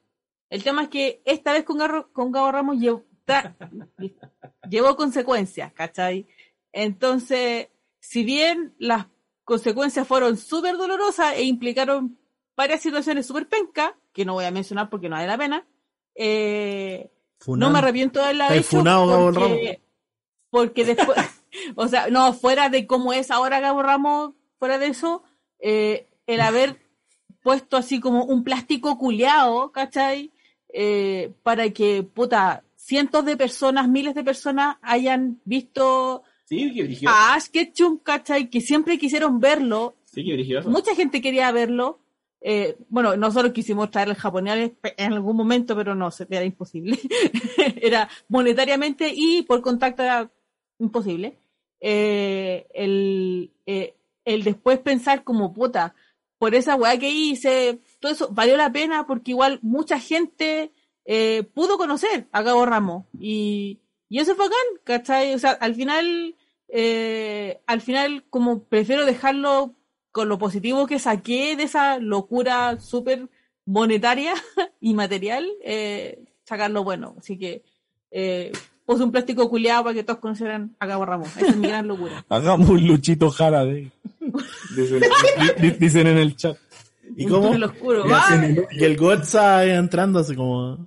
El 0.49 0.63
tema 0.63 0.85
es 0.85 0.89
que 0.89 1.21
esta 1.27 1.53
vez 1.53 1.65
con, 1.65 1.79
Garro- 1.79 2.11
con 2.13 2.33
Gabo 2.33 2.53
Ramos 2.53 2.79
llevó, 2.79 3.05
tra- 3.27 3.55
llevó 4.69 4.97
consecuencias, 4.97 5.73
¿cachai? 5.75 6.27
Entonces, 6.73 7.69
si 8.01 8.25
bien 8.25 8.75
las 8.79 9.07
consecuencias 9.45 10.07
fueron 10.09 10.39
súper 10.39 10.77
dolorosas 10.79 11.35
e 11.37 11.43
implicaron 11.45 12.19
varias 12.57 12.81
situaciones 12.81 13.27
súper 13.27 13.47
pencas, 13.47 13.93
que 14.13 14.25
no 14.25 14.35
voy 14.35 14.47
a 14.47 14.51
mencionar 14.51 14.89
porque 14.89 15.09
no 15.11 15.17
vale 15.17 15.29
la 15.29 15.39
pena, 15.39 15.67
eh, 16.15 17.11
no 17.47 17.71
me 17.71 17.79
arrepiento 17.79 18.23
de 18.25 18.33
Estáis 18.33 18.61
hecho 18.67 18.79
funado, 18.79 19.07
Gabo 19.07 19.33
porque, 19.33 19.83
porque 20.51 20.85
después, 20.85 21.19
o 21.77 21.89
sea, 21.89 22.09
no, 22.09 22.33
fuera 22.33 22.69
de 22.69 22.87
cómo 22.87 23.13
es 23.13 23.31
ahora 23.31 23.61
Gabo 23.61 23.83
Ramos, 23.83 24.33
fuera 24.59 24.79
de 24.79 24.89
eso, 24.89 25.23
eh, 25.59 26.09
el 26.27 26.41
haber 26.41 26.81
puesto 27.43 27.77
así 27.77 28.01
como 28.01 28.25
un 28.25 28.45
plástico 28.45 28.99
culeado, 28.99 29.73
¿cachai? 29.73 30.33
Eh, 30.73 31.33
para 31.43 31.71
que, 31.71 32.03
puta, 32.03 32.65
cientos 32.77 33.25
de 33.25 33.37
personas, 33.37 33.89
miles 33.89 34.15
de 34.15 34.25
personas 34.25 34.77
hayan 34.83 35.41
visto 35.45 36.23
Sí, 36.45 37.03
a 37.07 37.35
Ash 37.35 37.47
Ketchum, 37.47 37.99
¿cachai? 37.99 38.51
Que 38.51 38.61
siempre 38.61 38.99
quisieron 38.99 39.41
verlo, 39.41 39.97
Sí, 40.13 40.23
mucha 40.67 40.95
gente 40.95 41.23
quería 41.23 41.51
verlo. 41.53 41.99
Eh, 42.43 42.77
bueno, 42.91 43.17
nosotros 43.17 43.53
quisimos 43.53 43.91
traer 43.91 44.09
el 44.09 44.15
japonés 44.15 44.73
en 44.99 45.13
algún 45.13 45.37
momento, 45.37 45.75
pero 45.75 45.95
no, 45.95 46.11
era 46.29 46.45
imposible. 46.45 46.99
era 47.81 48.09
monetariamente 48.29 49.11
y 49.15 49.43
por 49.43 49.63
contacto 49.63 50.03
era 50.03 50.31
imposible. 50.79 51.39
Eh, 51.85 52.69
el, 52.75 53.53
eh, 53.67 53.97
el 54.25 54.45
después 54.45 54.79
pensar 54.79 55.25
como 55.25 55.53
puta, 55.53 55.95
por 56.39 56.55
esa 56.55 56.75
weá 56.75 56.99
que 56.99 57.11
hice, 57.11 57.81
todo 58.01 58.11
eso 58.11 58.29
valió 58.33 58.57
la 58.57 58.73
pena 58.73 59.07
porque 59.07 59.33
igual 59.33 59.61
mucha 59.63 59.99
gente 60.01 60.73
eh, 61.05 61.45
pudo 61.55 61.79
conocer 61.79 62.29
a 62.33 62.43
Gabo 62.43 62.67
Ramos 62.67 63.07
y, 63.19 63.81
y 64.09 64.19
eso 64.19 64.35
fue 64.35 64.47
bacán, 64.47 64.67
¿cachai? 64.83 65.35
O 65.35 65.39
sea, 65.39 65.53
al 65.53 65.75
final, 65.75 66.37
eh, 66.69 67.61
al 67.67 67.81
final 67.81 68.25
como 68.29 68.65
prefiero 68.65 69.05
dejarlo 69.05 69.77
con 70.11 70.29
lo 70.29 70.39
positivo 70.39 70.89
que 70.89 70.99
saqué 70.99 71.55
de 71.57 71.63
esa 71.63 71.99
locura 71.99 72.81
súper 72.81 73.29
monetaria 73.65 74.35
y 74.81 74.95
material, 74.95 75.49
eh, 75.63 76.25
sacar 76.45 76.71
lo 76.71 76.85
bueno. 76.85 77.15
Así 77.19 77.39
que 77.39 77.63
un 79.01 79.11
plástico 79.13 79.49
culiado 79.49 79.85
para 79.85 79.95
que 79.95 80.03
todos 80.05 80.19
conocieran 80.21 80.75
a 80.79 80.87
Gabo 80.87 81.05
Ramos. 81.07 81.37
Esa 81.37 81.47
es 81.49 81.57
mi 81.57 81.69
gran 81.69 81.87
locura. 81.89 82.25
Hagamos 82.29 82.69
un 82.69 82.87
Luchito 82.87 83.31
Jara 83.31 83.65
de. 83.65 83.91
Dicen, 84.77 85.01
di- 85.61 85.71
dicen 85.73 86.07
en 86.07 86.19
el 86.19 86.37
chat. 86.37 86.57
¿Y 87.17 87.25
Un 87.27 87.31
cómo? 87.31 87.51
oscuro. 87.67 88.05
El- 88.33 88.67
Y 88.73 88.85
el 88.85 88.97
Gotza 88.97 89.65
entrando 89.67 90.21
así 90.21 90.35
como... 90.37 90.87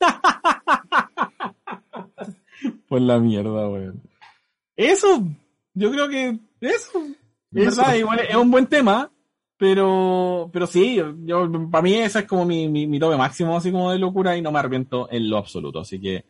Pues 2.88 3.02
la 3.02 3.18
mierda, 3.18 3.68
weón. 3.68 4.00
Eso, 4.76 5.22
yo 5.74 5.90
creo 5.90 6.08
que 6.08 6.38
eso, 6.60 6.98
es 7.52 7.66
Eso. 7.68 7.80
verdad, 7.80 7.94
igual 7.96 8.20
es 8.20 8.36
un 8.36 8.50
buen 8.50 8.66
tema, 8.66 9.10
pero, 9.56 10.48
pero 10.52 10.66
sí, 10.66 11.00
yo, 11.24 11.50
para 11.70 11.82
mí 11.82 11.94
esa 11.94 12.20
es 12.20 12.26
como 12.26 12.44
mi, 12.44 12.68
mi, 12.68 12.86
mi 12.86 12.98
tope 13.00 13.16
máximo, 13.16 13.56
así 13.56 13.72
como 13.72 13.90
de 13.90 13.98
locura, 13.98 14.36
y 14.36 14.42
no 14.42 14.52
me 14.52 14.58
arrepiento 14.60 15.08
en 15.10 15.28
lo 15.28 15.38
absoluto. 15.38 15.80
Así 15.80 16.00
que, 16.00 16.24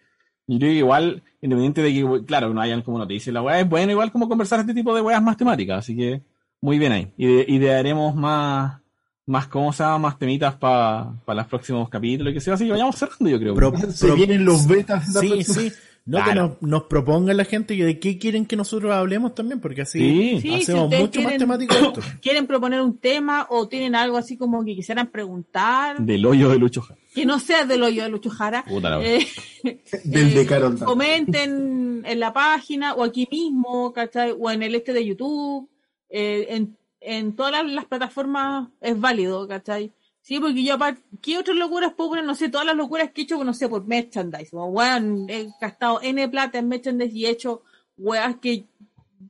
yo 0.46 0.58
creo 0.58 0.70
que 0.70 0.78
igual, 0.78 1.22
independiente 1.42 1.82
de 1.82 1.92
que, 1.92 2.24
claro, 2.24 2.52
no 2.54 2.60
hayan 2.60 2.82
como 2.82 2.98
noticias, 2.98 3.32
la 3.32 3.42
weá 3.42 3.60
es 3.60 3.68
bueno, 3.68 3.92
igual 3.92 4.12
como 4.12 4.28
conversar 4.28 4.60
este 4.60 4.74
tipo 4.74 4.94
de 4.94 5.00
weas 5.02 5.22
más 5.22 5.36
temáticas, 5.36 5.78
así 5.80 5.96
que, 5.96 6.22
muy 6.60 6.78
bien 6.78 6.92
ahí. 6.92 7.12
Y, 7.16 7.26
de- 7.26 7.44
y 7.48 7.58
le 7.58 7.66
daremos 7.66 8.14
más, 8.14 8.80
más 9.26 9.46
cosas, 9.48 9.98
más 10.00 10.18
temitas 10.18 10.54
para 10.54 11.12
los 11.26 11.46
próximos 11.46 11.88
capítulos, 11.88 12.30
y 12.30 12.34
que 12.34 12.40
sea 12.40 12.54
así, 12.54 12.64
que 12.66 12.72
vayamos 12.72 12.96
cerrando, 12.96 13.28
yo 13.28 13.38
creo. 13.38 13.54
Pro- 13.54 13.72
Se 13.90 14.10
vienen 14.14 14.44
los 14.44 14.66
betas. 14.66 15.08
la 15.14 15.20
Sí, 15.20 15.28
próxima- 15.28 15.60
sí. 15.60 15.72
No 16.06 16.24
que 16.24 16.34
nos, 16.36 16.62
nos 16.62 16.84
propongan 16.84 17.36
la 17.36 17.44
gente 17.44 17.76
que 17.76 17.84
de 17.84 17.98
qué 17.98 18.16
quieren 18.16 18.46
que 18.46 18.54
nosotros 18.54 18.92
hablemos 18.92 19.34
también, 19.34 19.60
porque 19.60 19.82
así 19.82 19.98
Sí. 19.98 20.40
Sí, 20.40 20.48
si 20.48 20.54
hacemos 20.72 20.88
mucho 20.96 21.20
más 21.20 21.36
temático 21.36 21.74
esto. 21.82 22.00
quieren 22.22 22.46
proponer 22.46 22.80
un 22.80 22.96
tema 22.98 23.46
o 23.50 23.66
tienen 23.66 23.96
algo 23.96 24.16
así 24.16 24.36
como 24.36 24.64
que 24.64 24.76
quisieran 24.76 25.08
preguntar, 25.10 25.98
Del 25.98 26.24
hoyo 26.24 26.48
de 26.50 26.58
Lucho 26.58 26.80
Jara. 26.80 27.00
que 27.12 27.26
no 27.26 27.40
sea 27.40 27.64
del 27.64 27.82
hoyo 27.82 28.04
de 28.04 28.08
Lucho 28.08 28.30
Jara, 28.30 28.64
Puta 28.68 28.90
la 28.90 29.04
eh, 29.04 29.26
Del 30.04 30.28
eh, 30.30 30.34
de 30.34 30.46
Carol 30.46 30.70
Dance. 30.78 30.84
comenten 30.84 32.02
en 32.06 32.20
la 32.20 32.32
página 32.32 32.94
o 32.94 33.02
aquí 33.02 33.26
mismo, 33.30 33.92
¿cachai? 33.92 34.32
O 34.38 34.50
en 34.50 34.62
el 34.62 34.74
este 34.76 34.92
de 34.92 35.04
YouTube, 35.04 35.68
eh, 36.08 36.46
en, 36.50 36.76
en 37.00 37.34
todas 37.34 37.50
las, 37.52 37.66
las 37.72 37.84
plataformas 37.86 38.68
es 38.80 38.98
válido, 39.00 39.48
¿cachai? 39.48 39.92
Sí, 40.26 40.40
porque 40.40 40.64
yo 40.64 40.74
aparte, 40.74 41.02
¿qué 41.22 41.38
otras 41.38 41.56
locuras 41.56 41.94
puedo 41.94 42.10
poner? 42.10 42.24
No 42.24 42.34
sé, 42.34 42.48
todas 42.48 42.66
las 42.66 42.74
locuras 42.74 43.12
que 43.12 43.20
he 43.20 43.24
hecho, 43.24 43.44
no 43.44 43.54
sé, 43.54 43.68
por 43.68 43.86
merchandise. 43.86 44.50
Como, 44.50 44.66
weón, 44.66 45.30
he 45.30 45.50
gastado 45.60 46.00
N 46.02 46.28
plata 46.30 46.58
en 46.58 46.66
merchandise 46.66 47.16
y 47.16 47.26
he 47.26 47.30
hecho 47.30 47.62
weas 47.96 48.34
que 48.38 48.66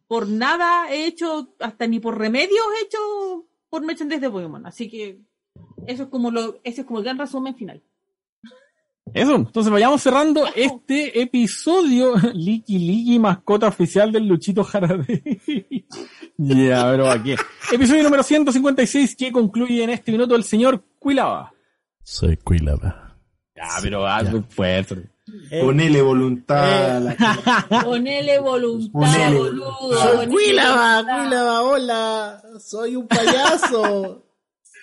por 0.09 0.26
nada 0.26 0.90
he 0.90 1.05
hecho, 1.05 1.53
hasta 1.61 1.86
ni 1.86 2.01
por 2.01 2.16
remedios 2.16 2.64
he 2.80 2.86
hecho 2.86 3.47
por 3.68 3.82
merchandise 3.84 4.22
de 4.22 4.30
Pokémon. 4.30 4.64
Así 4.64 4.88
que 4.88 5.20
eso 5.86 6.05
es 6.05 6.09
como 6.09 6.30
lo, 6.30 6.61
ese 6.64 6.80
es 6.80 6.86
como 6.86 7.01
el 7.01 7.05
gran 7.05 7.18
resumen 7.18 7.55
final. 7.55 7.82
Eso, 9.14 9.36
entonces 9.36 9.72
vayamos 9.72 10.02
cerrando 10.02 10.44
este 10.54 11.20
episodio 11.22 12.14
Liki 12.34 12.78
Liki, 12.78 13.18
mascota 13.18 13.68
oficial 13.68 14.12
del 14.12 14.26
Luchito 14.26 14.64
Jarabe. 14.64 15.22
ya, 16.36 16.90
pero 16.90 17.09
aquí. 17.11 17.34
Episodio 17.72 18.02
número 18.02 18.22
156 18.22 19.16
que 19.16 19.32
concluye 19.32 19.84
en 19.84 19.90
este 19.90 20.12
minuto 20.12 20.34
el 20.34 20.44
señor 20.44 20.82
Cuilaba. 20.98 21.52
Soy 22.02 22.36
Quilaba. 22.36 23.16
Ya, 23.54 23.68
pero 23.80 24.07
ah, 24.07 24.22
fuerte. 24.50 25.09
Ponele 25.61 26.02
voluntad. 26.02 26.98
Eh. 26.98 27.16
la- 27.16 27.82
Ponele 27.82 28.38
voluntad, 28.40 28.92
Ponele. 29.00 29.38
boludo. 29.38 29.96
Soy 29.96 30.26
voluntad. 30.26 31.04
Quilaba, 31.09 31.62
hola. 31.62 32.42
Soy 32.61 32.96
un 32.96 33.09
payaso. 33.09 34.26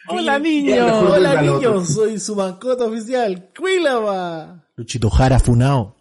Hola 0.08 0.39
niño. 0.39 0.86
hola 0.86 1.39
el 1.39 1.51
niños, 1.51 1.93
soy 1.93 2.20
su 2.20 2.36
mascota 2.36 2.86
oficial. 2.86 3.49
Quilaba. 3.54 4.66
Luchito 4.76 5.10
Jara 5.10 5.39
Funao. 5.39 5.95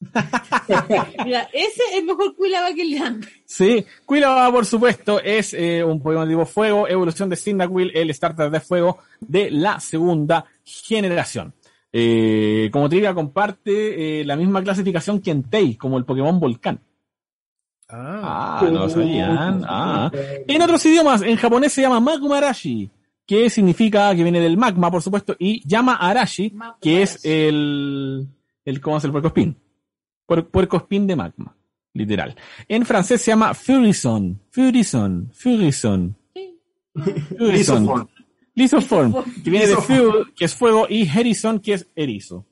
Mira, 1.24 1.48
ese 1.52 1.82
es 1.94 2.04
mejor 2.04 2.34
Quilaba 2.36 2.72
que 2.72 2.84
Leandro. 2.84 3.28
Sí, 3.44 3.84
Quilaba, 4.06 4.50
por 4.50 4.64
supuesto, 4.64 5.20
es 5.20 5.54
eh, 5.54 5.82
un 5.84 6.00
Pokémon 6.00 6.28
tipo 6.28 6.46
fuego, 6.46 6.88
evolución 6.88 7.28
de 7.28 7.36
Cyndaquil, 7.36 7.92
el 7.94 8.14
starter 8.14 8.50
de 8.50 8.60
fuego 8.60 8.98
de 9.20 9.50
la 9.50 9.80
segunda 9.80 10.44
generación. 10.64 11.52
Eh, 11.92 12.68
como 12.72 12.88
trivia 12.88 13.14
comparte 13.14 14.20
eh, 14.20 14.24
la 14.24 14.36
misma 14.36 14.62
clasificación 14.62 15.20
que 15.20 15.30
Entei, 15.30 15.76
como 15.76 15.98
el 15.98 16.04
Pokémon 16.04 16.38
Volcán. 16.38 16.80
Ah. 17.88 18.60
Ah, 18.60 18.64
no 18.64 18.80
lo 18.80 18.88
sabían. 18.88 19.64
Ah. 19.66 20.10
En 20.46 20.62
otros 20.62 20.84
idiomas, 20.86 21.22
en 21.22 21.36
japonés 21.36 21.72
se 21.72 21.80
llama 21.82 22.00
Magmarashi, 22.00 22.90
que 23.28 23.50
significa 23.50 24.16
que 24.16 24.22
viene 24.22 24.40
del 24.40 24.56
magma, 24.56 24.90
por 24.90 25.02
supuesto, 25.02 25.36
y 25.38 25.60
llama 25.68 25.96
Arashi, 25.96 26.54
que 26.80 27.02
es 27.02 27.22
el, 27.26 28.26
el 28.64 28.80
¿cómo 28.80 28.96
es 28.96 29.04
el 29.04 29.12
puercospín? 29.12 29.54
Puer, 30.24 30.46
puercospín 30.46 31.06
de 31.06 31.14
magma, 31.14 31.54
literal. 31.92 32.34
En 32.66 32.86
francés 32.86 33.20
se 33.20 33.30
llama 33.30 33.52
Furison, 33.52 34.40
Furison, 34.50 35.30
Furison. 35.34 36.16
Furison. 36.94 37.84
Lisoform. 37.84 38.08
Lisoform, 38.54 39.14
que 39.44 39.50
viene 39.50 39.66
de. 39.66 39.76
Fuel, 39.76 40.32
que 40.34 40.46
es 40.46 40.54
fuego, 40.54 40.86
y 40.88 41.06
Herison, 41.06 41.60
que 41.60 41.74
es 41.74 41.86
erizo. 41.94 42.46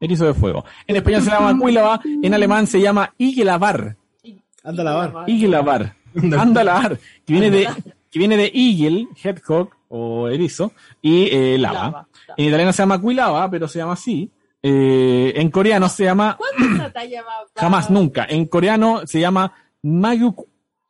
Erizo 0.00 0.24
de 0.24 0.32
fuego. 0.32 0.64
En 0.86 0.96
español 0.96 1.20
se 1.20 1.30
llama 1.30 1.58
Quilava, 1.58 2.00
en 2.02 2.32
alemán 2.32 2.66
se 2.66 2.80
llama 2.80 3.12
Igelavar. 3.18 3.98
Anda 4.62 4.84
lavar. 4.84 5.28
Igelavar. 5.28 5.96
Andalavar. 6.16 6.98
Que 7.26 7.32
viene 7.34 7.50
de, 7.50 7.68
que 8.10 8.18
viene 8.18 8.38
de 8.38 8.50
Eagle, 8.54 9.06
Hedgehog 9.22 9.68
o 9.96 10.28
erizo, 10.28 10.72
y 11.00 11.28
eh, 11.30 11.56
lava. 11.58 11.78
Lava. 11.84 12.08
En 12.36 12.46
italiano 12.46 12.72
se 12.72 12.82
llama 12.82 13.00
Quilava, 13.00 13.48
pero 13.50 13.68
se 13.68 13.78
llama 13.78 13.92
así. 13.92 14.28
Eh, 14.62 15.32
en 15.36 15.50
coreano 15.50 15.88
se 15.88 16.04
llama, 16.04 16.36
¿Cuánto 16.36 16.82
va? 16.82 16.88
va- 17.22 17.46
jamás, 17.54 17.90
nunca. 17.90 18.26
En 18.28 18.46
coreano 18.46 19.02
se 19.06 19.20
llama 19.20 19.52
Mayu, 19.82 20.34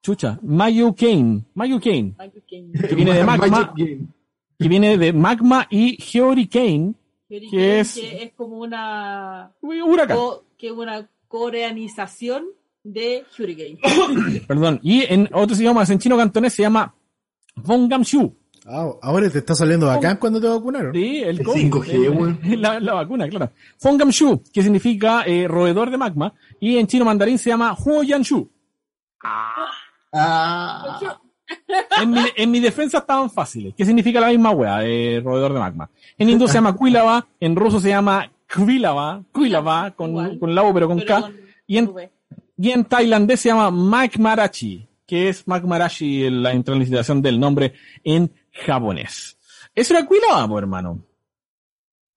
chucha, 0.03 0.39
Mayu 0.43 0.95
Kane. 0.95 1.43
Mayu 1.55 1.81
Kane. 1.81 2.15
Que 2.89 2.95
viene 2.95 3.13
de 3.15 3.25
magma. 3.25 3.75
Que 3.77 4.69
viene 4.69 4.97
de 4.97 5.13
magma 5.13 5.67
y 5.71 5.99
Hurricane, 6.19 6.95
Que 7.29 7.41
¿Qué 7.51 7.81
es? 7.81 7.95
que 7.95 8.23
es 8.23 8.33
como 8.35 8.59
una, 8.59 9.51
huracán. 9.61 10.17
co- 10.17 10.45
que 10.57 10.71
una 10.71 11.07
coreanización 11.29 12.45
de 12.85 13.25
Hurricane. 13.37 13.79
Perdón. 14.47 14.79
Y 14.83 15.03
en 15.13 15.29
otros 15.33 15.59
idiomas, 15.61 15.91
en 15.91 15.99
chino 15.99 16.17
cantonés 16.17 16.53
se 16.55 16.63
llama 16.63 16.95
Bongamshu. 17.57 18.33
Ah, 18.67 18.91
ahora 19.03 19.29
te 19.29 19.39
está 19.39 19.55
saliendo 19.55 19.87
bacán 19.87 20.17
cuando 20.17 20.41
te 20.41 20.49
vacunaron. 20.49 20.95
Sí, 20.95 21.19
el 21.23 21.41
El 21.41 21.45
COVID. 21.45 21.71
5G, 21.71 21.89
Eh, 21.93 22.09
weón. 22.09 22.41
La, 22.63 22.81
la 22.81 22.95
vacuna, 22.95 23.29
claro. 23.29 23.51
Fongamshu, 23.79 24.43
que 24.53 24.63
significa 24.63 25.23
eh, 25.27 25.47
roedor 25.47 25.91
de 25.91 25.99
magma, 25.99 26.33
y 26.61 26.79
en 26.79 26.87
chino 26.87 27.05
mandarín 27.05 27.39
se 27.39 27.51
llama 27.51 27.75
Huoyanshu. 27.75 28.49
Ah, 30.13 31.01
En 32.01 32.11
mi, 32.11 32.21
en 32.37 32.51
mi 32.51 32.61
defensa 32.61 32.99
estaban 32.99 33.31
fáciles, 33.31 33.75
que 33.75 33.85
significa 33.85 34.21
la 34.21 34.29
misma 34.29 34.51
wea, 34.53 34.85
eh, 34.85 35.21
roedor 35.23 35.53
de 35.53 35.59
magma. 35.61 35.91
En 36.17 36.31
hindú 36.31 36.47
se 36.49 36.55
llama 36.55 36.77
Quilava, 36.77 37.27
en 37.41 37.55
ruso 37.57 37.81
se 37.81 37.89
llama 37.91 38.31
Kvilava, 38.47 39.23
Quilava, 39.33 39.91
con, 39.91 40.39
con 40.39 40.55
lavo 40.55 40.73
pero 40.73 40.89
con 40.89 40.99
Pero 40.99 41.07
K, 41.09 41.21
con 41.23 41.35
y 41.67 41.79
en, 41.79 41.93
y 42.57 42.71
en 42.71 42.85
tailandés 42.85 43.41
se 43.41 43.49
llama 43.51 43.71
Magmarachi, 43.71 44.87
que 45.07 45.29
es 45.29 45.47
Magmarachi, 45.47 46.31
la 46.31 46.55
intransliteración 46.55 47.21
del 47.21 47.39
nombre 47.39 47.75
en 48.05 48.31
japonés. 48.55 49.39
Eso 49.75 49.97
era 49.97 50.07
pues, 50.07 50.21
hermano. 50.59 51.05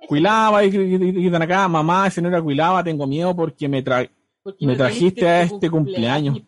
Quilava, 0.08 0.64
y 0.64 0.70
gritan 0.70 1.42
acá, 1.42 1.68
mamá, 1.68 2.08
ese 2.08 2.22
no 2.22 2.30
era 2.30 2.42
Quilava, 2.42 2.84
tengo 2.84 3.08
miedo 3.08 3.36
porque 3.36 3.68
me, 3.68 3.82
tra 3.82 4.10
Porque 4.44 4.66
me 4.66 4.76
trajiste 4.76 5.28
a 5.28 5.48
tu 5.48 5.56
este 5.56 5.70
cumpleaños. 5.70 6.42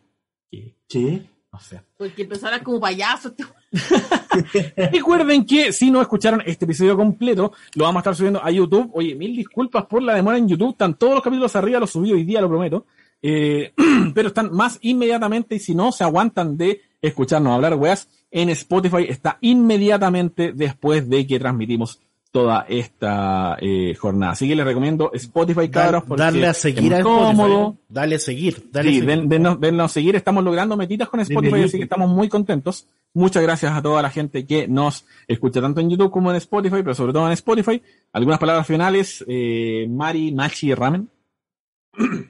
¿Qué? 0.49 0.75
¿qué? 0.87 1.21
No 1.51 1.59
sé. 1.59 1.81
Porque 1.97 2.21
empezarás 2.21 2.61
como 2.61 2.79
payaso. 2.79 3.29
este- 3.29 3.45
Recuerden 4.91 5.45
que 5.45 5.73
si 5.73 5.89
no 5.89 6.01
escucharon 6.01 6.41
este 6.45 6.65
episodio 6.65 6.95
completo, 6.95 7.53
lo 7.73 7.83
vamos 7.85 7.97
a 7.97 8.01
estar 8.01 8.15
subiendo 8.15 8.43
a 8.43 8.51
YouTube. 8.51 8.91
Oye, 8.93 9.15
mil 9.15 9.35
disculpas 9.35 9.85
por 9.85 10.01
la 10.03 10.13
demora 10.13 10.37
en 10.37 10.47
YouTube. 10.47 10.71
Están 10.71 10.93
todos 10.95 11.15
los 11.15 11.23
capítulos 11.23 11.55
arriba, 11.55 11.79
los 11.79 11.89
subí 11.89 12.11
hoy 12.11 12.23
día, 12.23 12.41
lo 12.41 12.49
prometo. 12.49 12.85
Eh, 13.21 13.73
pero 14.13 14.29
están 14.29 14.53
más 14.53 14.77
inmediatamente 14.81 15.55
y 15.55 15.59
si 15.59 15.75
no 15.75 15.91
se 15.91 16.03
aguantan 16.03 16.55
de 16.55 16.81
escucharnos 17.01 17.53
hablar 17.53 17.75
weas, 17.75 18.07
en 18.32 18.49
Spotify 18.49 19.05
está 19.09 19.38
inmediatamente 19.41 20.53
después 20.53 21.09
de 21.09 21.25
que 21.27 21.39
transmitimos 21.39 21.99
toda 22.32 22.63
esta 22.69 23.57
eh, 23.59 23.95
jornada. 23.95 24.34
Así 24.34 24.47
que 24.47 24.55
les 24.55 24.63
recomiendo 24.63 25.09
Spotify, 25.13 25.67
cabros, 25.69 26.03
porque 26.03 26.21
darle 26.21 26.45
a 26.45 26.51
es 26.51 26.57
seguir 26.57 26.93
a 26.93 27.01
cómodo. 27.01 27.77
Dale 27.89 28.15
a 28.15 28.19
seguir. 28.19 28.69
Dale 28.71 28.89
a 28.89 28.91
Sí, 28.91 28.99
seguir. 28.99 29.09
den- 29.09 29.30
denos, 29.30 29.59
denos 29.59 29.91
seguir, 29.91 30.15
estamos 30.15 30.43
logrando 30.43 30.77
metitas 30.77 31.09
con 31.09 31.19
Spotify, 31.21 31.63
así 31.63 31.77
que 31.77 31.86
estamos 31.86 32.07
muy 32.07 32.30
contentos. 32.30 32.86
Muchas 33.15 33.41
gracias 33.41 33.71
a 33.71 33.82
toda 33.82 34.03
la 34.03 34.11
gente 34.11 34.45
que 34.45 34.67
nos 34.67 35.05
escucha 35.27 35.59
tanto 35.59 35.82
en 35.82 35.89
YouTube 35.89 36.11
como 36.11 36.30
en 36.30 36.38
Spotify, 36.38 36.77
pero 36.84 36.93
sobre 36.93 37.13
todo 37.13 37.25
en 37.25 37.34
Spotify. 37.34 37.82
Algunas 38.13 38.38
palabras 38.39 38.67
finales, 38.67 39.25
eh, 39.27 39.88
Mari, 39.89 40.32
Machi, 40.32 40.75
Ramen. 40.75 41.09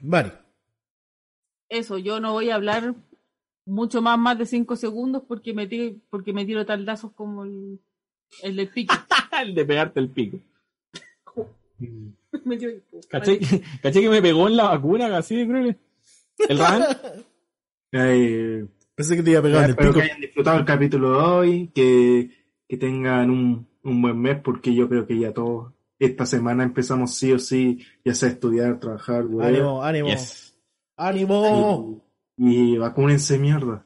Vale. 0.01 0.31
Eso, 1.67 1.97
yo 1.97 2.21
no 2.21 2.31
voy 2.31 2.49
a 2.49 2.55
hablar 2.55 2.95
mucho 3.69 4.01
más, 4.01 4.17
más 4.19 4.37
de 4.37 4.45
cinco 4.45 4.75
segundos 4.75 5.23
porque 5.27 5.53
me 5.53 5.67
tiro, 5.67 5.95
porque 6.09 6.33
me 6.33 6.45
tiro 6.45 6.65
taldazos 6.65 7.11
como 7.13 7.43
el, 7.45 7.79
el 8.43 8.55
del 8.55 8.69
pico. 8.69 8.93
El 9.41 9.55
de 9.55 9.63
pegarte 9.65 9.99
el 10.01 10.09
pico. 10.09 10.37
Me 12.45 12.57
tiro- 12.57 12.73
¿Caché, 13.09 13.39
caché 13.81 14.01
que 14.01 14.09
me 14.09 14.21
pegó 14.21 14.47
en 14.47 14.57
la 14.57 14.65
vacuna, 14.65 15.15
así 15.17 15.35
de 15.37 15.47
cruel. 15.47 15.77
¿El 16.47 16.57
Ramen? 16.59 16.83
Eh, 17.91 18.65
Pensé 18.95 19.15
que 19.15 19.23
te 19.23 19.31
iba 19.31 19.39
a 19.39 19.43
pegar 19.43 19.59
en 19.59 19.63
el 19.65 19.69
espero 19.71 19.89
pico. 19.91 19.99
que 20.01 20.05
hayan 20.11 20.21
disfrutado 20.21 20.59
el 20.59 20.65
capítulo 20.65 21.11
de 21.11 21.17
hoy, 21.17 21.71
que 21.73 22.29
que 22.67 22.77
tengan 22.77 23.29
un, 23.31 23.67
un 23.83 24.01
buen 24.01 24.19
mes 24.19 24.39
porque 24.43 24.75
yo 24.75 24.87
creo 24.89 25.07
que 25.07 25.17
ya 25.17 25.33
todos 25.33 25.73
esta 25.97 26.25
semana 26.25 26.63
empezamos 26.63 27.15
sí 27.15 27.31
o 27.31 27.39
sí, 27.39 27.79
ya 28.05 28.13
sea 28.13 28.29
estudiar, 28.29 28.79
trabajar, 28.79 29.25
whatever. 29.25 29.55
Ánimo, 29.61 29.83
ánimo. 29.83 30.07
Yes. 30.09 30.55
¡Ánimo! 30.97 32.03
Y, 32.39 32.77
vacúnense 32.77 33.37
mierda. 33.37 33.85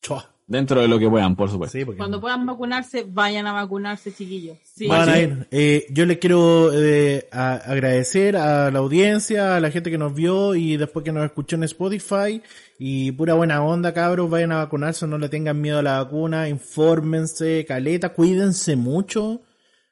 Chua. 0.00 0.26
Dentro 0.46 0.80
de 0.80 0.88
lo 0.88 0.98
que 0.98 1.08
puedan, 1.08 1.36
por 1.36 1.48
supuesto. 1.48 1.78
Sí, 1.78 1.84
porque 1.84 1.98
Cuando 1.98 2.20
puedan 2.20 2.44
vacunarse, 2.44 3.04
vayan 3.08 3.46
a 3.46 3.52
vacunarse, 3.52 4.12
chiquillos. 4.12 4.56
Sí. 4.64 4.88
Van 4.88 5.08
a 5.08 5.16
ir. 5.20 5.46
Eh, 5.52 5.86
yo 5.90 6.06
les 6.06 6.18
quiero 6.18 6.72
eh, 6.74 7.28
a- 7.30 7.54
agradecer 7.54 8.36
a 8.36 8.68
la 8.72 8.80
audiencia, 8.80 9.54
a 9.54 9.60
la 9.60 9.70
gente 9.70 9.92
que 9.92 9.98
nos 9.98 10.12
vio 10.12 10.56
y 10.56 10.76
después 10.76 11.04
que 11.04 11.12
nos 11.12 11.24
escuchó 11.24 11.54
en 11.54 11.62
Spotify. 11.64 12.42
Y 12.80 13.12
pura 13.12 13.34
buena 13.34 13.62
onda, 13.62 13.94
cabros. 13.94 14.28
Vayan 14.28 14.50
a 14.50 14.56
vacunarse, 14.56 15.06
no 15.06 15.18
le 15.18 15.28
tengan 15.28 15.60
miedo 15.60 15.78
a 15.78 15.82
la 15.82 16.02
vacuna. 16.02 16.48
Infórmense, 16.48 17.64
caleta, 17.64 18.08
cuídense 18.08 18.74
mucho. 18.74 19.42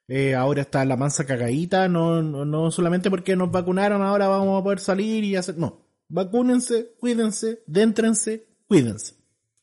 Eh, 0.08 0.34
ahora 0.34 0.62
está 0.62 0.84
la 0.84 0.96
mansa 0.96 1.24
cagadita. 1.24 1.86
No, 1.88 2.20
no, 2.20 2.44
no 2.44 2.70
solamente 2.72 3.10
porque 3.10 3.36
nos 3.36 3.52
vacunaron, 3.52 4.02
ahora 4.02 4.26
vamos 4.26 4.58
a 4.60 4.64
poder 4.64 4.80
salir 4.80 5.22
y 5.22 5.36
hacer. 5.36 5.56
No. 5.56 5.82
Vacúnense, 6.08 6.92
cuídense, 6.98 7.62
déntrense, 7.66 8.46
cuídense. 8.66 9.14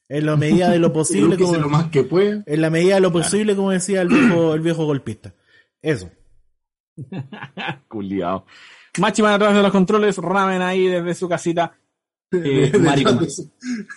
En 0.07 0.25
la 0.27 0.35
medida 0.35 0.69
de 0.69 0.79
lo 0.79 0.93
posible. 0.93 1.37
Como- 1.37 1.55
lo 1.57 1.69
más 1.69 1.89
que 1.89 2.03
pueda. 2.03 2.43
en 2.45 2.61
la 2.61 2.69
medida 2.69 2.95
de 2.95 3.01
lo 3.01 3.11
posible, 3.11 3.55
como 3.55 3.71
decía 3.71 4.01
el 4.01 4.09
viejo, 4.09 4.53
el 4.53 4.61
viejo 4.61 4.85
golpista. 4.85 5.33
Eso. 5.81 6.09
Culiao. 7.87 8.45
Machiman 8.99 9.33
a 9.33 9.37
través 9.39 9.57
de 9.57 9.63
los 9.63 9.71
controles, 9.71 10.17
Ramen 10.17 10.61
ahí 10.61 10.87
desde 10.87 11.15
su 11.15 11.27
casita. 11.27 11.77
Eh, 12.43 12.71
maricón. 12.79 13.27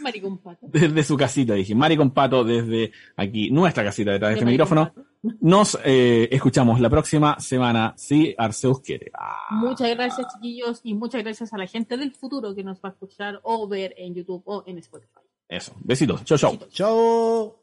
Maricón 0.01 0.39
pato. 0.39 0.67
Desde 0.71 1.03
su 1.05 1.17
casita, 1.17 1.55
dije. 1.55 1.75
Mari 1.75 1.97
con 1.97 2.11
Pato 2.13 2.45
desde 2.45 2.93
aquí, 3.17 3.51
nuestra 3.51 3.83
casita 3.85 4.13
detrás 4.13 4.31
de 4.31 4.35
este 4.35 4.45
De 4.45 4.51
Maricón 4.57 4.69
micrófono. 4.93 5.09
Nos 5.41 5.79
eh, 5.85 6.29
escuchamos 6.31 6.81
la 6.81 6.89
próxima 6.89 7.39
semana, 7.41 7.93
si 7.97 8.35
Arceus 8.39 8.81
quiere. 8.81 9.11
Ah, 9.15 9.49
Muchas 9.51 9.91
gracias, 9.91 10.27
chiquillos, 10.35 10.81
y 10.85 10.95
muchas 10.95 11.23
gracias 11.25 11.53
a 11.53 11.59
la 11.59 11.67
gente 11.67 11.97
del 11.97 12.13
futuro 12.13 12.55
que 12.55 12.63
nos 12.63 12.79
va 12.79 12.91
a 12.91 12.93
escuchar 12.93 13.41
o 13.43 13.67
ver 13.67 13.95
en 13.99 14.15
YouTube 14.15 14.43
o 14.47 14.63
en 14.67 14.79
Spotify. 14.79 15.21
eso. 15.49 15.73
Besitos. 15.81 16.25
Chau, 16.25 16.39
chau. 16.39 16.57
Chao. 16.71 17.57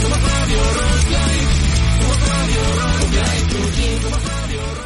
Somos 0.00 0.22
Radio 0.22 0.58
Rock 0.58 1.08
Live. 1.08 1.52
Somos 2.00 2.28
Radio 2.28 2.60
Rock 2.74 3.12
Live. 3.12 4.81